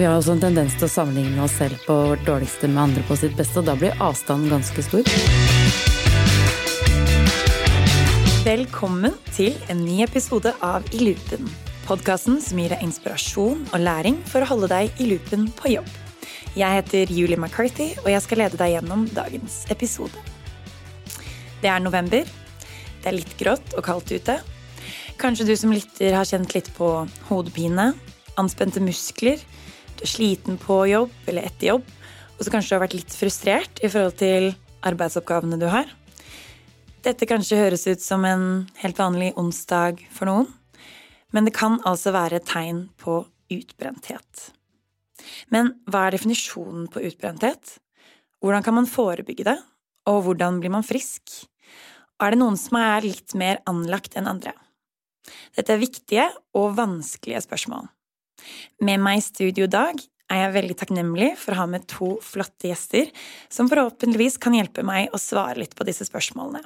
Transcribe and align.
Vi 0.00 0.06
har 0.06 0.14
også 0.16 0.32
en 0.32 0.40
tendens 0.40 0.72
til 0.80 0.86
å 0.86 0.88
sammenligne 0.88 1.42
oss 1.44 1.58
selv 1.60 1.82
på 1.84 1.92
vårt 1.92 2.22
dårligste 2.24 2.70
med 2.72 2.80
andre 2.86 3.02
på 3.04 3.18
sitt 3.20 3.34
beste, 3.36 3.60
og 3.60 3.66
da 3.68 3.74
blir 3.76 3.98
avstanden 4.00 4.48
ganske 4.48 4.84
stor. 4.86 5.10
Velkommen 8.46 9.18
til 9.36 9.58
en 9.68 9.82
ny 9.84 9.98
episode 10.06 10.54
av 10.64 10.88
I 10.96 11.02
loopen. 11.04 11.52
Podkasten 11.84 12.40
som 12.40 12.62
gir 12.62 12.72
deg 12.72 12.86
inspirasjon 12.86 13.60
og 13.66 13.84
læring 13.84 14.16
for 14.30 14.40
å 14.40 14.48
holde 14.54 14.72
deg 14.72 15.04
i 15.04 15.10
loopen 15.10 15.50
på 15.60 15.74
jobb. 15.74 15.92
Jeg 16.56 16.80
heter 16.80 17.12
Julie 17.12 17.36
McCarthy, 17.36 17.92
og 18.00 18.08
jeg 18.14 18.24
skal 18.24 18.46
lede 18.46 18.56
deg 18.56 18.78
gjennom 18.78 19.04
dagens 19.12 19.66
episode. 19.68 20.16
Det 21.60 21.68
er 21.68 21.84
november. 21.84 22.24
Det 22.24 23.12
er 23.12 23.18
litt 23.20 23.36
grått 23.36 23.76
og 23.76 23.84
kaldt 23.84 24.16
ute. 24.16 24.40
Kanskje 25.20 25.52
du 25.52 25.58
som 25.60 25.76
lytter 25.76 26.16
har 26.16 26.24
kjent 26.24 26.56
litt 26.56 26.72
på 26.80 26.94
hodepine, 27.28 27.90
anspente 28.40 28.80
muskler, 28.80 29.44
er 30.00 30.10
sliten 30.10 30.58
på 30.60 30.82
jobb 30.90 31.30
eller 31.30 31.48
etter 31.48 31.74
jobb, 31.74 31.88
og 32.36 32.44
så 32.44 32.52
kanskje 32.52 32.72
du 32.72 32.76
har 32.76 32.84
vært 32.86 32.96
litt 32.96 33.16
frustrert 33.16 33.82
i 33.84 33.90
forhold 33.90 34.16
til 34.20 34.52
arbeidsoppgavene 34.88 35.58
du 35.60 35.66
har. 35.68 35.90
Dette 37.04 37.28
kanskje 37.28 37.58
høres 37.60 37.86
ut 37.88 38.02
som 38.04 38.24
en 38.28 38.46
helt 38.80 38.98
vanlig 39.00 39.32
onsdag 39.40 40.00
for 40.12 40.28
noen, 40.28 40.48
men 41.32 41.46
det 41.46 41.54
kan 41.56 41.78
altså 41.88 42.12
være 42.16 42.40
et 42.40 42.48
tegn 42.48 42.86
på 43.00 43.22
utbrenthet. 43.52 44.50
Men 45.52 45.74
hva 45.90 46.06
er 46.06 46.16
definisjonen 46.16 46.88
på 46.92 47.02
utbrenthet? 47.08 47.76
Hvordan 48.40 48.64
kan 48.64 48.76
man 48.78 48.88
forebygge 48.88 49.46
det, 49.50 49.58
og 50.08 50.24
hvordan 50.26 50.60
blir 50.62 50.72
man 50.72 50.86
frisk? 50.86 51.28
Er 52.20 52.32
det 52.32 52.40
noen 52.40 52.58
som 52.60 52.76
er 52.80 53.04
litt 53.04 53.36
mer 53.38 53.60
anlagt 53.68 54.16
enn 54.16 54.28
andre? 54.28 54.52
Dette 55.56 55.74
er 55.74 55.82
viktige 55.82 56.26
og 56.56 56.74
vanskelige 56.78 57.44
spørsmål. 57.44 57.88
Med 58.84 59.02
meg 59.02 59.20
i 59.20 59.26
studio 59.26 59.66
i 59.66 59.72
dag 59.72 60.00
er 60.30 60.44
jeg 60.44 60.54
veldig 60.54 60.76
takknemlig 60.78 61.30
for 61.40 61.54
å 61.54 61.62
ha 61.62 61.68
med 61.70 61.86
to 61.90 62.12
flotte 62.22 62.70
gjester 62.70 63.10
som 63.50 63.68
forhåpentligvis 63.70 64.38
kan 64.42 64.54
hjelpe 64.54 64.84
meg 64.86 65.10
å 65.14 65.20
svare 65.20 65.58
litt 65.58 65.74
på 65.78 65.86
disse 65.88 66.06
spørsmålene. 66.06 66.62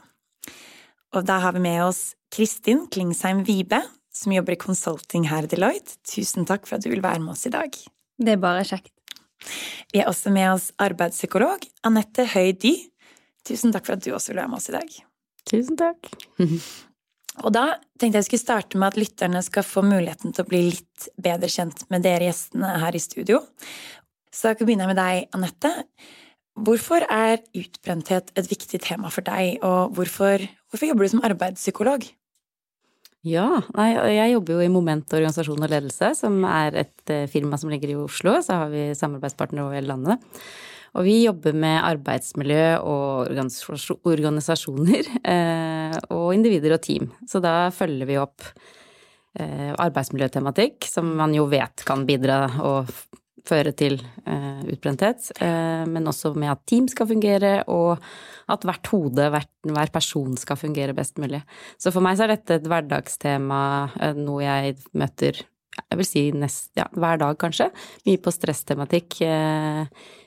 Og 1.15 1.25
da 1.27 1.39
har 1.45 1.55
vi 1.55 1.63
med 1.65 1.81
oss 1.85 2.15
Kristin 2.35 2.85
Klingsheim 2.91 3.45
Vibe, 3.47 3.81
som 4.15 4.35
jobber 4.35 4.57
i 4.57 4.61
consulting 4.61 5.29
her 5.31 5.47
i 5.47 5.51
Deloitte. 5.51 5.97
Tusen 6.07 6.47
takk 6.47 6.67
for 6.69 6.79
at 6.79 6.85
du 6.85 6.91
vil 6.91 7.05
være 7.05 7.23
med 7.23 7.35
oss 7.37 7.47
i 7.49 7.55
dag. 7.55 7.71
Det 8.19 8.35
er 8.35 8.43
bare 8.43 8.67
kjekt. 8.67 8.93
Vi 9.93 10.01
er 10.03 10.09
også 10.11 10.33
med 10.35 10.49
oss 10.55 10.71
arbeidspsykolog 10.83 11.67
Anette 11.87 12.27
Høy 12.35 12.55
Dy. 12.59 12.75
Tusen 13.47 13.75
takk 13.75 13.87
for 13.87 13.97
at 13.97 14.05
du 14.05 14.13
også 14.15 14.33
vil 14.33 14.43
være 14.43 14.53
med 14.53 14.61
oss 14.61 14.71
i 14.71 14.77
dag. 14.77 14.99
Tusen 15.51 15.79
takk. 15.79 16.11
Og 17.43 17.51
da 17.55 17.65
tenkte 17.99 18.21
jeg 18.21 18.29
skulle 18.29 18.45
starte 18.45 18.79
med 18.79 18.93
at 18.93 18.99
lytterne 19.01 19.43
skal 19.43 19.67
få 19.67 19.83
muligheten 19.87 20.35
til 20.35 20.45
å 20.45 20.49
bli 20.49 20.61
litt 20.69 21.09
bedre 21.21 21.51
kjent 21.51 21.83
med 21.91 22.05
dere 22.07 22.29
gjestene 22.29 22.77
her 22.85 22.95
i 22.95 23.03
studio. 23.03 23.41
Så 24.35 24.51
da 24.51 24.59
kan 24.59 24.71
jeg 24.71 24.91
med 24.91 24.99
deg, 24.99 25.27
Anette. 25.35 25.73
Hvorfor 26.55 27.03
er 27.11 27.41
utbrenthet 27.59 28.31
et 28.39 28.51
viktig 28.51 28.79
tema 28.83 29.11
for 29.11 29.27
deg, 29.27 29.59
og 29.67 29.97
hvorfor, 29.97 30.45
hvorfor 30.71 30.91
jobber 30.91 31.07
du 31.07 31.15
som 31.17 31.25
arbeidspsykolog? 31.27 32.07
Ja, 33.25 33.49
nei, 33.73 33.89
jeg 34.13 34.35
jobber 34.35 34.59
jo 34.59 34.67
i 34.67 34.71
Moment 34.71 35.15
organisasjon 35.17 35.65
og 35.65 35.73
ledelse, 35.73 36.13
som 36.19 36.43
er 36.45 36.77
et 36.83 37.11
eh, 37.11 37.25
firma 37.33 37.57
som 37.57 37.73
ligger 37.73 37.95
i 37.95 37.97
Oslo. 37.97 38.37
Så 38.45 38.59
har 38.61 38.71
vi 38.71 38.91
samarbeidspartnere 38.99 39.65
over 39.65 39.79
hele 39.79 39.89
landet. 39.95 40.43
Og 40.95 41.03
vi 41.07 41.17
jobber 41.25 41.57
med 41.59 41.81
arbeidsmiljø 41.83 42.67
og 42.87 43.33
organisasjoner, 44.07 45.11
eh, 45.35 45.97
og 46.15 46.29
individer 46.37 46.77
og 46.77 46.85
team. 46.85 47.11
Så 47.31 47.43
da 47.43 47.73
følger 47.75 48.09
vi 48.09 48.21
opp 48.23 48.47
eh, 49.41 49.73
arbeidsmiljøtematikk, 49.73 50.87
som 50.91 51.11
man 51.19 51.35
jo 51.35 51.49
vet 51.51 51.83
kan 51.89 52.07
bidra 52.07 52.45
og 52.63 52.93
føre 53.45 53.75
til 53.77 53.99
eh, 54.25 54.63
utbrenthet, 54.73 55.35
men 55.91 56.09
også 56.09 56.31
med 56.39 56.55
at 56.55 56.63
team 56.71 56.87
skal 56.89 57.11
fungere, 57.11 57.59
og 57.69 57.99
at 58.49 58.65
hvert 58.65 58.89
hode, 58.89 59.27
hver 59.29 59.93
person 59.93 60.39
skal 60.41 60.57
fungere 60.57 60.95
best 60.97 61.21
mulig. 61.21 61.43
Så 61.77 61.93
for 61.93 62.05
meg 62.05 62.17
så 62.17 62.25
er 62.25 62.37
dette 62.37 62.57
et 62.57 62.71
hverdagstema, 62.71 63.61
noe 64.17 64.47
jeg 64.47 64.79
møter 64.97 65.43
jeg 65.83 66.01
vil 66.01 66.09
si 66.09 66.25
nest, 66.37 66.71
ja, 66.79 66.87
hver 66.95 67.21
dag, 67.23 67.39
kanskje. 67.41 67.71
Mye 68.07 68.23
på 68.23 68.33
stresstematikk. 68.35 69.21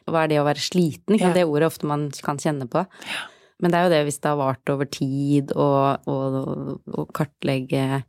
Hva 0.08 0.24
er 0.24 0.32
det 0.32 0.40
å 0.42 0.48
være 0.48 0.64
sliten? 0.64 1.20
Ja. 1.20 1.34
Det 1.36 1.48
ordet 1.48 1.72
ofte 1.72 1.90
man 1.90 2.08
kan 2.24 2.40
kjenne 2.42 2.70
på. 2.72 2.84
Ja. 2.84 3.26
Men 3.62 3.74
det 3.74 3.78
er 3.78 3.88
jo 3.88 3.94
det 3.96 4.02
hvis 4.08 4.20
det 4.22 4.30
har 4.32 4.40
vart 4.40 4.74
over 4.74 4.90
tid, 4.92 5.54
å 5.58 7.06
kartlegge 7.18 8.04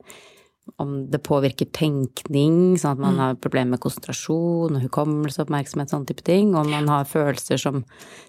om 0.77 1.07
det 1.09 1.23
påvirker 1.25 1.71
tenkning, 1.73 2.77
sånn 2.77 2.99
at 2.99 3.01
man 3.01 3.17
mm. 3.17 3.21
har 3.23 3.39
problemer 3.41 3.73
med 3.75 3.81
konsentrasjon 3.81 4.77
og 4.77 4.83
hukommelse, 4.85 5.41
oppmerksomhet, 5.47 5.89
sånne 5.89 6.11
type 6.11 6.27
ting. 6.27 6.53
Om 6.53 6.69
man 6.75 6.91
har 6.93 7.09
følelser 7.09 7.61
som 7.63 7.81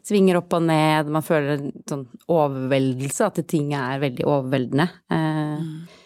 svinger 0.08 0.40
opp 0.40 0.56
og 0.56 0.64
ned, 0.70 1.12
man 1.12 1.26
føler 1.26 1.58
en 1.58 1.74
sånn 1.90 2.06
overveldelse, 2.32 3.28
at 3.28 3.42
ting 3.52 3.74
er 3.76 4.00
veldig 4.06 4.28
overveldende. 4.30 4.88
Eh, 5.12 5.58
mm 5.60 5.99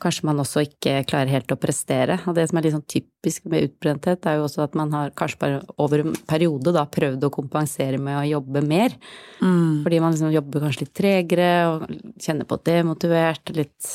kanskje 0.00 0.26
man 0.28 0.40
også 0.42 0.64
ikke 0.64 1.00
klarer 1.08 1.30
helt 1.32 1.52
å 1.52 1.58
prestere. 1.60 2.18
Og 2.28 2.36
det 2.36 2.46
som 2.50 2.58
er 2.58 2.66
litt 2.66 2.74
sånn 2.74 2.86
typisk 2.90 3.48
med 3.52 3.68
utbrenthet, 3.68 4.26
er 4.26 4.38
jo 4.38 4.46
også 4.46 4.64
at 4.64 4.76
man 4.78 4.92
har 4.96 5.12
kanskje 5.16 5.40
bare 5.42 5.58
over 5.82 6.04
en 6.04 6.14
periode 6.28 6.74
da 6.76 6.86
prøvd 6.90 7.26
å 7.26 7.32
kompensere 7.34 8.00
med 8.02 8.18
å 8.18 8.28
jobbe 8.28 8.62
mer. 8.66 8.94
Mm. 9.40 9.82
Fordi 9.84 10.00
man 10.02 10.14
liksom 10.14 10.32
jobber 10.34 10.64
kanskje 10.66 10.86
litt 10.86 10.94
tregere 11.00 11.50
og 11.70 11.84
kjenner 12.20 12.48
på 12.48 12.60
demotivert, 12.70 13.52
litt 13.56 13.90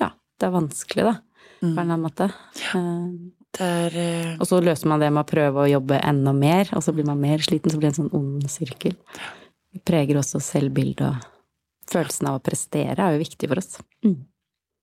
Ja, 0.00 0.12
det 0.12 0.48
er 0.48 0.56
vanskelig, 0.56 1.10
da, 1.10 1.14
på 1.60 1.66
en 1.66 1.76
eller 1.76 1.84
annen 1.88 2.06
måte. 2.08 2.30
Ja. 2.62 2.84
Der, 3.58 3.96
uh... 3.98 4.38
Og 4.38 4.46
så 4.46 4.60
løser 4.62 4.88
man 4.88 5.02
det 5.02 5.10
med 5.10 5.24
å 5.24 5.28
prøve 5.28 5.64
å 5.64 5.70
jobbe 5.70 5.98
enda 6.06 6.32
mer, 6.36 6.70
og 6.76 6.84
så 6.86 6.94
blir 6.94 7.08
man 7.08 7.20
mer 7.20 7.42
sliten, 7.42 7.72
så 7.72 7.80
blir 7.80 7.90
det 7.90 7.96
en 7.96 8.04
sånn 8.04 8.16
ond 8.16 8.46
sirkel. 8.50 8.94
Det 9.74 9.82
preger 9.86 10.20
også 10.20 10.40
selvbildet 10.42 11.06
og 11.08 11.28
følelsen 11.90 12.30
av 12.30 12.38
å 12.38 12.44
prestere 12.44 13.02
er 13.02 13.16
jo 13.16 13.24
viktig 13.24 13.50
for 13.50 13.62
oss. 13.62 13.80
Mm. 14.06 14.20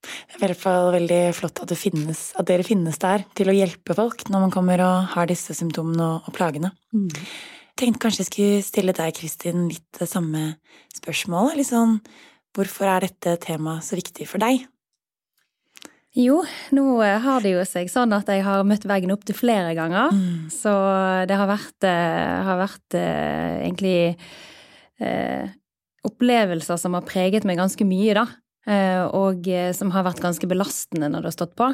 Det 0.07 0.37
er 0.37 0.39
i 0.39 0.45
hvert 0.45 0.61
fall 0.61 0.91
veldig 0.95 1.19
flott 1.37 1.61
at, 1.63 1.73
finnes, 1.79 2.23
at, 2.37 2.47
dere 2.49 2.65
finnes 2.67 2.97
der 3.01 3.25
til 3.37 3.51
å 3.51 3.55
hjelpe 3.55 3.95
folk 3.97 4.25
når 4.31 4.47
man 4.47 4.53
kommer 4.53 4.83
og 4.85 5.11
har 5.15 5.29
disse 5.29 5.55
symptomene 5.57 6.05
og, 6.05 6.29
og 6.29 6.37
plagene. 6.37 6.71
Mm. 6.95 7.11
Jeg 7.11 7.81
tenkte 7.83 8.03
kanskje 8.05 8.23
jeg 8.23 8.31
skulle 8.31 8.63
stille 8.65 8.95
deg, 8.97 9.13
Kristin, 9.17 9.67
litt 9.69 9.99
det 9.99 10.09
samme 10.09 10.47
spørsmålet. 10.97 11.59
Litt 11.59 11.69
sånn, 11.69 11.99
hvorfor 12.57 12.89
er 12.89 13.05
dette 13.05 13.37
temaet 13.43 13.85
så 13.85 13.99
viktig 13.99 14.25
for 14.29 14.41
deg? 14.41 14.65
Jo, 16.17 16.39
nå 16.73 16.85
eh, 17.05 17.19
har 17.21 17.43
det 17.43 17.51
jo 17.53 17.63
seg 17.67 17.91
sånn 17.93 18.15
at 18.15 18.29
jeg 18.31 18.41
har 18.45 18.65
møtt 18.65 18.87
veggen 18.89 19.13
opptil 19.13 19.37
flere 19.37 19.75
ganger. 19.77 20.09
Mm. 20.15 20.47
Så 20.49 20.73
det 21.29 21.37
har 21.37 21.49
vært, 21.49 21.77
eh, 21.85 22.37
har 22.47 22.57
vært 22.63 22.97
eh, 22.97 23.59
egentlig 23.67 23.99
eh, 25.03 25.53
opplevelser 26.07 26.79
som 26.81 26.97
har 26.97 27.05
preget 27.05 27.45
meg 27.45 27.59
ganske 27.61 27.85
mye, 27.85 28.15
da. 28.17 28.25
Eh, 28.67 29.03
og 29.15 29.47
eh, 29.47 29.71
som 29.75 29.91
har 29.95 30.05
vært 30.07 30.21
ganske 30.23 30.47
belastende 30.49 31.09
når 31.11 31.23
det 31.23 31.31
har 31.31 31.37
stått 31.37 31.55
på. 31.59 31.71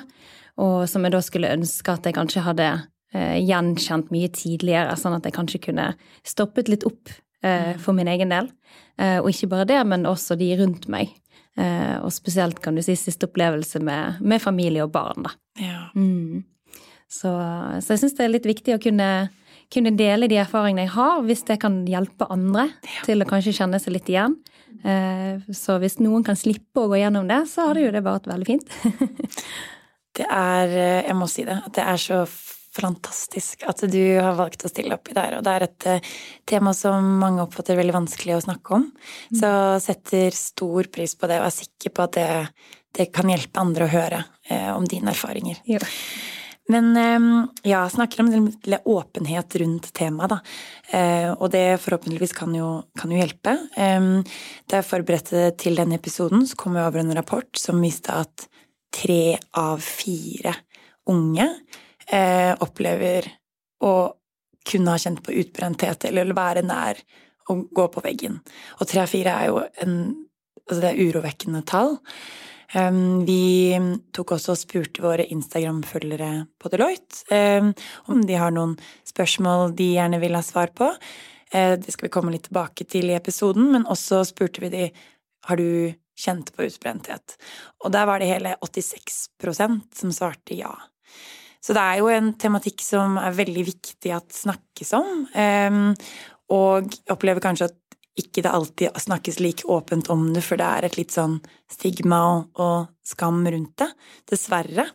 Og 0.64 0.84
som 0.90 1.06
jeg 1.06 1.16
da 1.16 1.22
skulle 1.26 1.54
ønske 1.56 1.96
at 1.96 2.06
jeg 2.06 2.18
kanskje 2.18 2.46
hadde 2.46 2.70
eh, 3.16 3.40
gjenkjent 3.42 4.14
mye 4.14 4.30
tidligere, 4.34 4.94
sånn 5.00 5.18
at 5.18 5.26
jeg 5.26 5.36
kanskje 5.36 5.64
kunne 5.70 5.92
stoppet 6.26 6.72
litt 6.72 6.88
opp 6.90 7.20
for 7.84 7.92
min 7.92 8.08
egen 8.08 8.30
del. 8.32 8.46
Og 9.20 9.26
ikke 9.28 9.50
bare 9.52 9.66
det, 9.68 9.82
men 9.84 10.06
også 10.08 10.38
de 10.40 10.46
rundt 10.62 10.86
meg. 10.88 11.10
Og 11.60 12.08
spesielt, 12.16 12.62
kan 12.64 12.78
du 12.78 12.80
si, 12.80 12.96
siste 12.96 13.28
opplevelse 13.28 13.82
med, 13.84 14.22
med 14.24 14.40
familie 14.40 14.86
og 14.86 14.94
barn, 14.94 15.26
da. 15.26 15.34
Ja. 15.60 15.82
Mm. 15.92 16.46
Så, 17.12 17.34
så, 17.84 17.90
jeg 17.92 18.00
syns 18.06 18.16
det 18.16 18.24
er 18.24 18.32
litt 18.32 18.48
viktig 18.48 18.78
å 18.78 18.80
kunne, 18.80 19.10
kunne, 19.76 19.92
dele 20.00 20.30
de 20.32 20.40
erfaringene 20.40 20.88
jeg 20.88 20.94
har, 20.96 21.20
hvis 21.28 21.44
det 21.52 21.60
kan 21.66 21.82
hjelpe 21.84 22.30
andre 22.32 22.70
ja. 22.72 23.04
til 23.10 23.20
å 23.20 23.28
kanskje 23.28 23.58
kjenne 23.60 23.84
seg 23.84 23.98
litt 23.98 24.08
igjen. 24.16 24.40
Eh, 24.84 25.54
så 25.56 25.78
hvis 25.82 26.00
noen 26.02 26.26
kan 26.26 26.38
slippe 26.40 26.84
å 26.84 26.90
gå 26.92 27.00
gjennom 27.02 27.30
det, 27.30 27.44
så 27.52 27.70
hadde 27.70 27.86
jo 27.86 27.94
det 27.94 28.04
vært 28.06 28.30
veldig 28.32 28.48
fint. 28.48 28.76
det 30.18 30.28
er, 30.28 30.74
eh, 30.74 31.00
jeg 31.08 31.18
må 31.20 31.30
si 31.32 31.46
det, 31.48 31.60
at 31.68 31.74
det 31.78 31.86
er 31.94 32.02
så 32.02 32.24
fantastisk 32.74 33.68
at 33.70 33.84
du 33.86 34.02
har 34.18 34.34
valgt 34.34 34.66
å 34.66 34.72
stille 34.72 34.98
opp 34.98 35.12
i 35.12 35.16
det 35.16 35.26
her. 35.28 35.38
Og 35.38 35.46
det 35.46 35.52
er 35.54 35.66
et 35.68 35.86
uh, 35.94 36.14
tema 36.50 36.72
som 36.74 37.06
mange 37.22 37.44
oppfatter 37.44 37.78
veldig 37.78 37.94
vanskelig 37.94 38.40
å 38.40 38.46
snakke 38.48 38.80
om. 38.80 38.88
Mm. 39.30 39.36
Så 39.38 39.52
setter 39.86 40.34
stor 40.34 40.90
pris 40.90 41.14
på 41.14 41.30
det 41.30 41.38
og 41.38 41.52
er 41.52 41.54
sikker 41.54 41.94
på 41.94 42.08
at 42.08 42.18
det, 42.18 42.26
det 42.98 43.12
kan 43.14 43.30
hjelpe 43.30 43.62
andre 43.62 43.86
å 43.86 43.94
høre 43.94 44.24
om 44.74 44.90
dine 44.90 45.14
erfaringer. 45.14 45.62
Jo. 45.70 45.78
Men 46.72 46.98
ehm, 46.98 47.48
ja, 47.68 47.82
snakker 47.90 48.24
om 48.24 48.30
litt 48.32 48.88
åpenhet 48.88 49.56
rundt 49.60 49.90
temaet, 49.94 50.32
da. 50.32 50.40
Eh, 50.98 51.30
og 51.34 51.52
det 51.52 51.82
forhåpentligvis 51.84 52.36
kan 52.38 52.56
jo, 52.56 52.70
kan 53.00 53.12
jo 53.12 53.20
hjelpe. 53.20 53.58
Ehm, 53.76 54.22
da 54.72 54.80
jeg 54.80 54.88
forberedte 54.88 55.50
til 55.60 55.76
denne 55.80 56.00
episoden, 56.00 56.46
så 56.48 56.58
kom 56.60 56.78
jeg 56.80 56.88
over 56.88 57.04
en 57.04 57.16
rapport 57.18 57.60
som 57.60 57.84
viste 57.84 58.16
at 58.16 58.48
tre 58.94 59.36
av 59.60 59.84
fire 59.84 60.56
unge 61.12 61.50
eh, 62.08 62.54
opplever 62.64 63.28
å 63.84 63.96
kunne 64.64 64.94
ha 64.94 65.02
kjent 65.02 65.20
på 65.26 65.36
utbrenthet 65.42 66.08
eller 66.08 66.32
være 66.38 66.64
nær 66.64 67.02
å 67.52 67.58
gå 67.76 67.90
på 67.92 68.04
veggen. 68.06 68.40
Og 68.80 68.88
tre 68.88 69.04
av 69.04 69.12
fire 69.12 69.36
er 69.36 69.52
jo 69.52 69.66
en 69.84 69.98
Altså 70.64 70.80
det 70.80 70.90
er 70.94 71.10
urovekkende 71.10 71.60
tall. 71.68 71.98
Um, 72.74 73.22
vi 73.28 73.78
tok 74.16 74.34
også 74.34 74.56
og 74.56 74.58
spurte 74.58 75.04
våre 75.04 75.28
Instagram-følgere 75.30 76.32
på 76.58 76.72
Deloitte 76.74 77.28
um, 77.30 77.70
om 78.10 78.24
de 78.26 78.38
har 78.40 78.54
noen 78.56 78.74
spørsmål 79.06 79.76
de 79.78 79.92
gjerne 79.94 80.18
vil 80.24 80.34
ha 80.34 80.42
svar 80.46 80.74
på. 80.74 80.88
Uh, 81.54 81.76
det 81.78 81.94
skal 81.94 82.08
vi 82.08 82.14
komme 82.16 82.34
litt 82.34 82.48
tilbake 82.50 82.88
til 82.90 83.12
i 83.12 83.18
episoden, 83.18 83.70
men 83.76 83.86
også 83.86 84.24
spurte 84.32 84.64
vi 84.64 84.72
de 84.74 84.88
har 85.46 85.60
du 85.60 85.94
kjent 86.18 86.50
på 86.56 86.66
utbrenthet. 86.66 87.38
Og 87.86 87.94
der 87.94 88.10
var 88.10 88.22
det 88.22 88.32
hele 88.32 88.56
86% 88.64 89.80
som 90.00 90.14
svarte 90.16 90.58
ja. 90.58 90.74
Så 91.64 91.76
det 91.78 91.84
er 91.84 92.02
jo 92.02 92.10
en 92.12 92.34
tematikk 92.42 92.82
som 92.84 93.20
er 93.22 93.38
veldig 93.38 93.64
viktig 93.70 94.12
at 94.18 94.34
snakkes 94.36 94.96
om. 94.98 95.28
Um, 95.32 95.94
og 96.54 96.90
opplever 97.12 97.42
kanskje 97.44 97.70
at 97.70 97.78
ikke 98.20 98.44
det 98.46 98.52
alltid 98.54 99.00
snakkes 99.02 99.40
like 99.42 99.66
åpent 99.66 100.10
om 100.14 100.28
det, 100.36 100.44
for 100.46 100.60
det 100.60 100.68
er 100.68 100.88
et 100.88 100.98
litt 101.00 101.14
sånn 101.14 101.40
stigma 101.72 102.20
og, 102.30 102.62
og 102.62 103.08
skam 103.08 103.42
rundt 103.48 103.74
det. 103.82 103.90
Dessverre. 104.30 104.86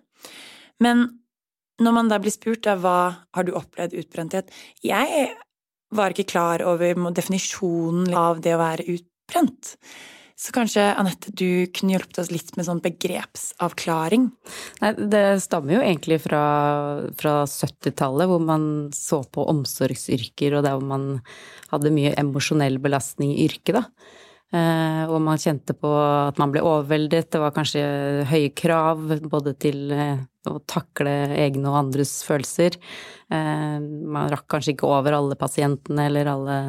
Men 0.84 1.06
når 1.82 1.94
man 1.94 2.10
da 2.10 2.18
blir 2.22 2.34
spurt 2.34 2.64
da, 2.66 2.76
hva 2.78 2.98
har 3.34 3.46
du 3.46 3.54
opplevd 3.58 3.94
utbrenthet 4.00 4.50
Jeg 4.82 5.28
var 5.94 6.12
ikke 6.12 6.30
klar 6.34 6.62
over 6.66 7.08
definisjonen 7.14 8.12
av 8.18 8.42
det 8.44 8.54
å 8.54 8.60
være 8.60 8.86
utbrent. 8.94 9.76
Så 10.38 10.52
kanskje, 10.54 10.84
Anette, 10.94 11.32
du 11.34 11.66
kunne 11.74 11.96
hjulpet 11.96 12.20
oss 12.22 12.30
litt 12.30 12.52
med 12.54 12.68
sånn 12.68 12.82
begrepsavklaring? 12.84 14.28
Nei, 14.84 14.92
det 15.10 15.22
stammer 15.42 15.74
jo 15.74 15.82
egentlig 15.82 16.20
fra, 16.22 16.42
fra 17.18 17.32
70-tallet, 17.50 18.30
hvor 18.30 18.44
man 18.46 18.68
så 18.94 19.24
på 19.26 19.48
omsorgsyrker, 19.50 20.54
og 20.54 20.62
der 20.62 20.78
hvor 20.78 20.86
man 20.86 21.08
hadde 21.72 21.92
mye 21.94 22.14
emosjonell 22.22 22.78
belastning 22.84 23.34
i 23.34 23.48
yrket, 23.48 23.80
da. 23.80 24.14
Eh, 24.48 25.02
og 25.10 25.18
man 25.20 25.42
kjente 25.42 25.74
på 25.76 25.90
at 25.92 26.38
man 26.40 26.54
ble 26.54 26.62
overveldet, 26.64 27.32
det 27.34 27.40
var 27.42 27.52
kanskje 27.56 27.82
høye 28.30 28.54
krav 28.56 29.02
både 29.28 29.52
til 29.60 29.90
eh, 29.92 30.22
å 30.48 30.56
takle 30.70 31.12
egne 31.34 31.68
og 31.68 31.82
andres 31.82 32.14
følelser. 32.24 32.78
Eh, 33.28 33.76
man 33.82 34.30
rakk 34.32 34.46
kanskje 34.54 34.76
ikke 34.76 34.88
over 34.88 35.18
alle 35.18 35.36
pasientene 35.40 36.06
eller 36.08 36.30
alle 36.32 36.60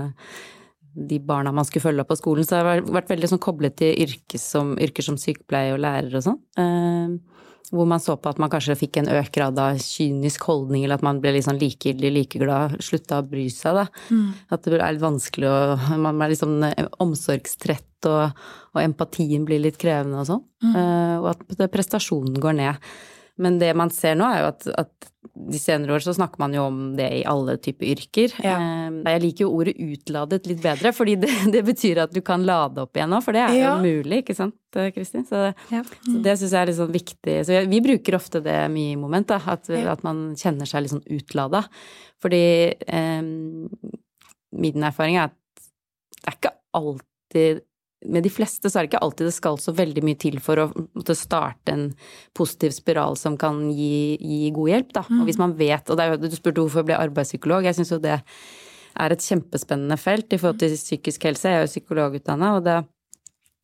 de 0.93 1.19
barna 1.21 1.51
man 1.55 1.67
skulle 1.67 1.85
følge 1.85 2.03
opp 2.03 2.11
på 2.11 2.19
skolen. 2.19 2.45
Så 2.47 2.57
jeg 2.57 2.67
har 2.67 2.85
vært 2.95 3.11
veldig 3.11 3.31
sånn 3.31 3.43
koblet 3.43 3.77
til 3.79 3.93
yrker 4.05 4.41
som, 4.41 4.75
yrker 4.81 5.05
som 5.05 5.19
sykepleier 5.19 5.75
og 5.75 5.83
lærer 5.83 6.17
og 6.19 6.25
sånn. 6.25 6.39
Eh, 6.59 7.39
hvor 7.69 7.85
man 7.85 8.01
så 8.01 8.15
på 8.17 8.31
at 8.31 8.39
man 8.41 8.49
kanskje 8.49 8.77
fikk 8.79 8.97
en 8.97 9.11
økt 9.13 9.33
grad 9.35 9.59
av 9.61 9.77
kynisk 9.83 10.47
holdning, 10.49 10.85
eller 10.85 10.97
at 10.97 11.05
man 11.05 11.19
ble 11.21 11.35
litt 11.35 11.45
sånn 11.45 11.59
likegyldig, 11.61 12.11
likeglad, 12.15 12.79
slutta 12.81 13.19
å 13.21 13.27
bry 13.29 13.45
seg, 13.53 13.77
da. 13.77 13.85
Mm. 14.09 14.31
At 14.55 14.65
det 14.65 14.79
er 14.79 14.95
litt 14.95 15.03
vanskelig 15.03 15.51
å 15.51 15.59
Man 16.01 16.23
er 16.23 16.31
litt 16.31 16.41
sånn 16.41 16.65
omsorgstrett, 17.03 17.85
og, 18.09 18.41
og 18.73 18.81
empatien 18.81 19.45
blir 19.45 19.61
litt 19.61 19.77
krevende 19.81 20.23
og 20.23 20.29
sånn. 20.31 20.43
Mm. 20.65 20.75
Eh, 20.81 21.15
og 21.19 21.31
at 21.35 21.71
prestasjonen 21.73 22.41
går 22.41 22.57
ned. 22.63 22.91
Men 23.39 23.59
det 23.61 23.71
man 23.77 23.91
ser 23.93 24.17
nå, 24.19 24.27
er 24.27 24.43
jo 24.43 24.51
at, 24.51 24.67
at 24.83 25.09
de 25.49 25.59
senere 25.59 25.95
år 25.95 26.03
så 26.03 26.13
snakker 26.15 26.41
man 26.41 26.53
jo 26.55 26.65
om 26.67 26.79
det 26.97 27.07
i 27.19 27.21
alle 27.27 27.55
typer 27.61 27.87
yrker. 27.93 28.33
Ja. 28.43 28.55
Eh, 28.59 28.97
jeg 29.13 29.21
liker 29.23 29.45
jo 29.45 29.51
ordet 29.55 29.75
utladet 29.79 30.47
litt 30.49 30.61
bedre, 30.63 30.91
fordi 30.95 31.15
det, 31.21 31.31
det 31.55 31.63
betyr 31.67 32.03
at 32.05 32.15
du 32.15 32.21
kan 32.25 32.43
lade 32.47 32.83
opp 32.83 32.97
igjen 32.97 33.11
nå, 33.13 33.21
for 33.23 33.35
det 33.35 33.43
er 33.45 33.55
ja. 33.57 33.71
jo 33.71 33.85
mulig, 33.85 34.21
ikke 34.23 34.35
sant 34.37 34.79
eh, 34.79 34.91
Kristin? 34.95 35.25
Så, 35.29 35.49
ja. 35.71 35.83
mm. 35.83 36.09
så, 36.09 36.17
det 36.25 36.35
syns 36.41 36.55
jeg 36.55 36.61
er 36.61 36.71
litt 36.71 36.79
sånn 36.81 36.95
viktig. 36.95 37.37
Så 37.47 37.55
vi, 37.55 37.61
vi 37.75 37.81
bruker 37.89 38.19
ofte 38.19 38.43
det 38.45 38.57
mye 38.73 38.95
i 38.95 38.99
moment, 38.99 39.29
da, 39.31 39.39
at, 39.55 39.71
at, 39.79 40.05
man 40.07 40.29
kjenner 40.39 40.69
seg 40.69 40.85
litt 40.85 40.95
sånn 40.95 41.07
utlada. 41.19 41.63
Fordi 42.23 42.43
eh, 42.75 43.21
min 44.59 44.89
erfaring 44.91 45.19
er 45.19 45.29
at 45.29 45.37
det 46.19 46.27
er 46.27 46.35
ikke 46.35 46.55
alltid 46.75 47.65
med 48.07 48.23
de 48.23 48.31
fleste 48.31 48.69
så 48.69 48.79
er 48.79 48.85
det 48.85 48.93
ikke 48.93 49.01
alltid 49.03 49.27
det 49.27 49.35
skal 49.35 49.57
så 49.59 49.73
veldig 49.75 50.03
mye 50.07 50.19
til 50.19 50.39
for 50.43 50.61
å 50.61 50.69
måtte 50.71 51.17
starte 51.17 51.73
en 51.73 51.89
positiv 52.37 52.71
spiral 52.75 53.17
som 53.19 53.35
kan 53.39 53.65
gi, 53.75 54.15
gi 54.15 54.53
god 54.55 54.71
hjelp, 54.71 54.93
da. 54.95 55.03
Mm. 55.09 55.17
Og 55.19 55.29
hvis 55.29 55.41
man 55.41 55.55
vet, 55.59 55.91
og 55.91 55.99
jo, 55.99 56.19
du 56.23 56.37
spurte 56.37 56.63
hvorfor 56.63 56.83
jeg 56.83 56.91
ble 56.91 57.01
arbeidspsykolog, 57.01 57.67
jeg 57.67 57.79
syns 57.79 57.91
jo 57.91 57.99
det 58.03 58.15
er 58.19 59.15
et 59.15 59.25
kjempespennende 59.25 59.99
felt 59.99 60.31
i 60.31 60.39
forhold 60.39 60.61
til 60.63 60.77
psykisk 60.79 61.27
helse. 61.27 61.51
Jeg 61.51 61.59
er 61.59 61.67
jo 61.67 61.73
psykologutdanna, 61.73 62.55
og 62.57 62.63
det 62.67 62.79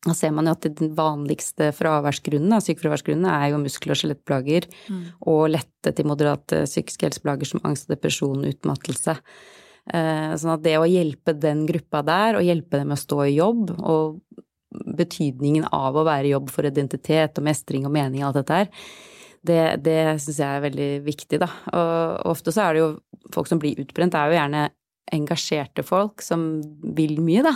da 0.06 0.14
ser 0.14 0.30
man 0.34 0.46
jo 0.46 0.54
at 0.54 0.66
den 0.78 0.92
vanligste 0.94 1.72
fraværsgrunnen, 1.74 2.60
sykefraværsgrunnen 2.62 3.26
er 3.26 3.48
jo 3.50 3.58
muskel- 3.58 3.90
og 3.90 3.98
skjelettplager 3.98 4.68
mm. 4.86 5.00
og 5.32 5.48
lette 5.50 5.92
til 5.96 6.06
moderate 6.06 6.62
psykiske 6.68 7.08
helseplager 7.08 7.48
som 7.50 7.64
angst, 7.66 7.88
depresjon, 7.90 8.44
utmattelse. 8.46 9.16
Eh, 9.86 10.32
sånn 10.34 10.54
at 10.56 10.64
det 10.64 10.76
å 10.80 10.86
hjelpe 10.88 11.36
den 11.38 11.64
gruppa 11.68 12.02
der, 12.06 12.38
og 12.38 12.46
hjelpe 12.46 12.80
dem 12.80 12.90
med 12.90 12.98
å 12.98 13.02
stå 13.04 13.20
i 13.26 13.36
jobb, 13.36 13.70
og 13.78 14.20
betydningen 14.96 15.68
av 15.74 15.96
å 15.96 16.04
være 16.06 16.28
i 16.28 16.32
jobb 16.34 16.50
for 16.52 16.66
identitet 16.68 17.38
og 17.38 17.46
mestring 17.46 17.86
og 17.86 17.94
mening 17.94 18.22
og 18.22 18.30
alt 18.30 18.40
dette 18.42 18.58
her, 18.60 18.72
det, 19.46 19.60
det 19.86 20.00
syns 20.22 20.40
jeg 20.42 20.48
er 20.48 20.64
veldig 20.64 20.90
viktig, 21.06 21.38
da. 21.38 21.48
Og 21.70 22.32
ofte 22.32 22.54
så 22.54 22.66
er 22.66 22.74
det 22.74 22.82
jo 22.82 22.90
folk 23.34 23.50
som 23.50 23.62
blir 23.62 23.78
utbrent, 23.82 24.14
det 24.14 24.20
er 24.20 24.32
jo 24.32 24.38
gjerne 24.40 24.64
engasjerte 25.14 25.84
folk 25.86 26.22
som 26.24 26.46
vil 26.96 27.20
mye, 27.22 27.44
da. 27.46 27.54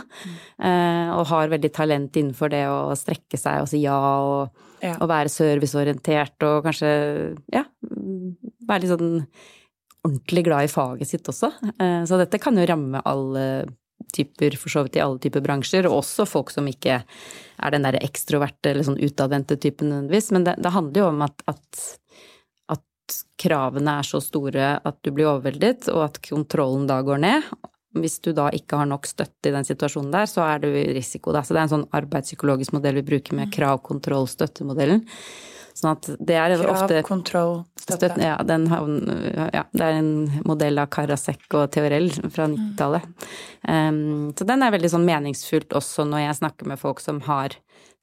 Eh, 0.63 1.11
og 1.17 1.27
har 1.33 1.51
veldig 1.51 1.73
talent 1.75 2.19
innenfor 2.21 2.53
det 2.53 2.63
å 2.71 2.95
strekke 2.99 3.41
seg 3.41 3.65
og 3.65 3.71
si 3.73 3.83
ja 3.83 3.97
og, 3.99 4.67
ja. 4.85 4.95
og 5.01 5.11
være 5.11 5.33
serviceorientert 5.33 6.47
og 6.47 6.69
kanskje, 6.69 6.93
ja, 7.51 7.65
være 8.69 8.85
litt 8.85 8.95
sånn 8.95 9.25
ordentlig 10.07 10.45
glad 10.47 10.65
i 10.67 10.73
faget 10.73 11.09
sitt 11.09 11.29
også. 11.29 11.53
Eh, 11.79 12.03
så 12.09 12.19
dette 12.21 12.41
kan 12.43 12.57
jo 12.59 12.67
ramme 12.69 13.03
alle 13.05 13.47
typer, 14.13 14.57
for 14.59 14.73
så 14.73 14.85
vidt 14.85 14.99
i 14.99 15.03
alle 15.05 15.21
typer 15.23 15.43
bransjer, 15.45 15.87
og 15.89 16.01
også 16.01 16.27
folk 16.29 16.53
som 16.53 16.69
ikke 16.71 17.01
er 17.01 17.75
den 17.75 17.87
derre 17.87 18.03
ekstroverte 18.05 18.73
eller 18.73 18.87
sånn 18.87 19.01
utadvendte 19.01 19.59
typen 19.61 19.91
nødvendigvis. 19.93 20.31
Men 20.37 20.47
det, 20.49 20.57
det, 20.63 20.75
handler 20.75 21.03
jo 21.03 21.09
om 21.11 21.27
at, 21.27 21.45
at, 21.51 21.83
at, 22.77 22.87
kravene 23.41 23.99
er 23.99 24.07
så 24.07 24.23
store 24.23 24.73
at 24.87 24.99
du 25.05 25.13
blir 25.15 25.31
overveldet, 25.31 25.91
og 25.93 26.07
at 26.09 26.23
kontrollen 26.25 26.89
da 26.91 27.01
går 27.07 27.23
ned. 27.27 27.53
Hvis 27.99 28.21
du 28.23 28.31
da 28.37 28.47
ikke 28.55 28.79
har 28.79 28.87
nok 28.87 29.09
støtte 29.11 29.51
i 29.51 29.55
den 29.55 29.67
situasjonen 29.67 30.13
der, 30.15 30.29
så 30.31 30.45
er 30.47 30.63
du 30.63 30.69
i 30.71 30.93
risiko, 30.95 31.35
da. 31.35 31.43
Så 31.43 31.57
det 31.57 31.63
er 31.63 31.67
en 31.67 31.73
sånn 31.73 31.89
arbeidspsykologisk 31.99 32.77
modell 32.77 33.01
vi 33.01 33.09
bruker 33.09 33.35
med 33.35 33.51
krav, 33.55 33.83
kontroll, 33.87 34.31
støttemodellen. 34.31 35.03
Sånn 35.75 35.93
at 35.95 36.07
det 36.19 36.37
er 36.39 36.55
Krav, 36.59 36.71
ofte 36.75 37.03
kontroll, 37.07 37.55
støtte. 37.95 38.23
Ja, 38.25 38.37
den, 38.47 38.67
ja, 39.55 39.65
det 39.73 39.87
er 39.87 39.99
en 39.99 40.13
modell 40.49 40.81
av 40.83 40.91
Karasek 40.95 41.47
og 41.59 41.69
Teorell 41.75 42.11
fra 42.29 42.49
90-tallet. 42.51 43.07
Mm. 43.67 43.77
Um, 44.01 44.33
så 44.37 44.47
den 44.49 44.65
er 44.65 44.75
veldig 44.75 44.93
sånn 44.93 45.07
meningsfullt 45.09 45.77
også 45.77 46.07
når 46.09 46.27
jeg 46.27 46.41
snakker 46.41 46.71
med 46.71 46.81
folk 46.81 47.03
som 47.05 47.23
har 47.29 47.57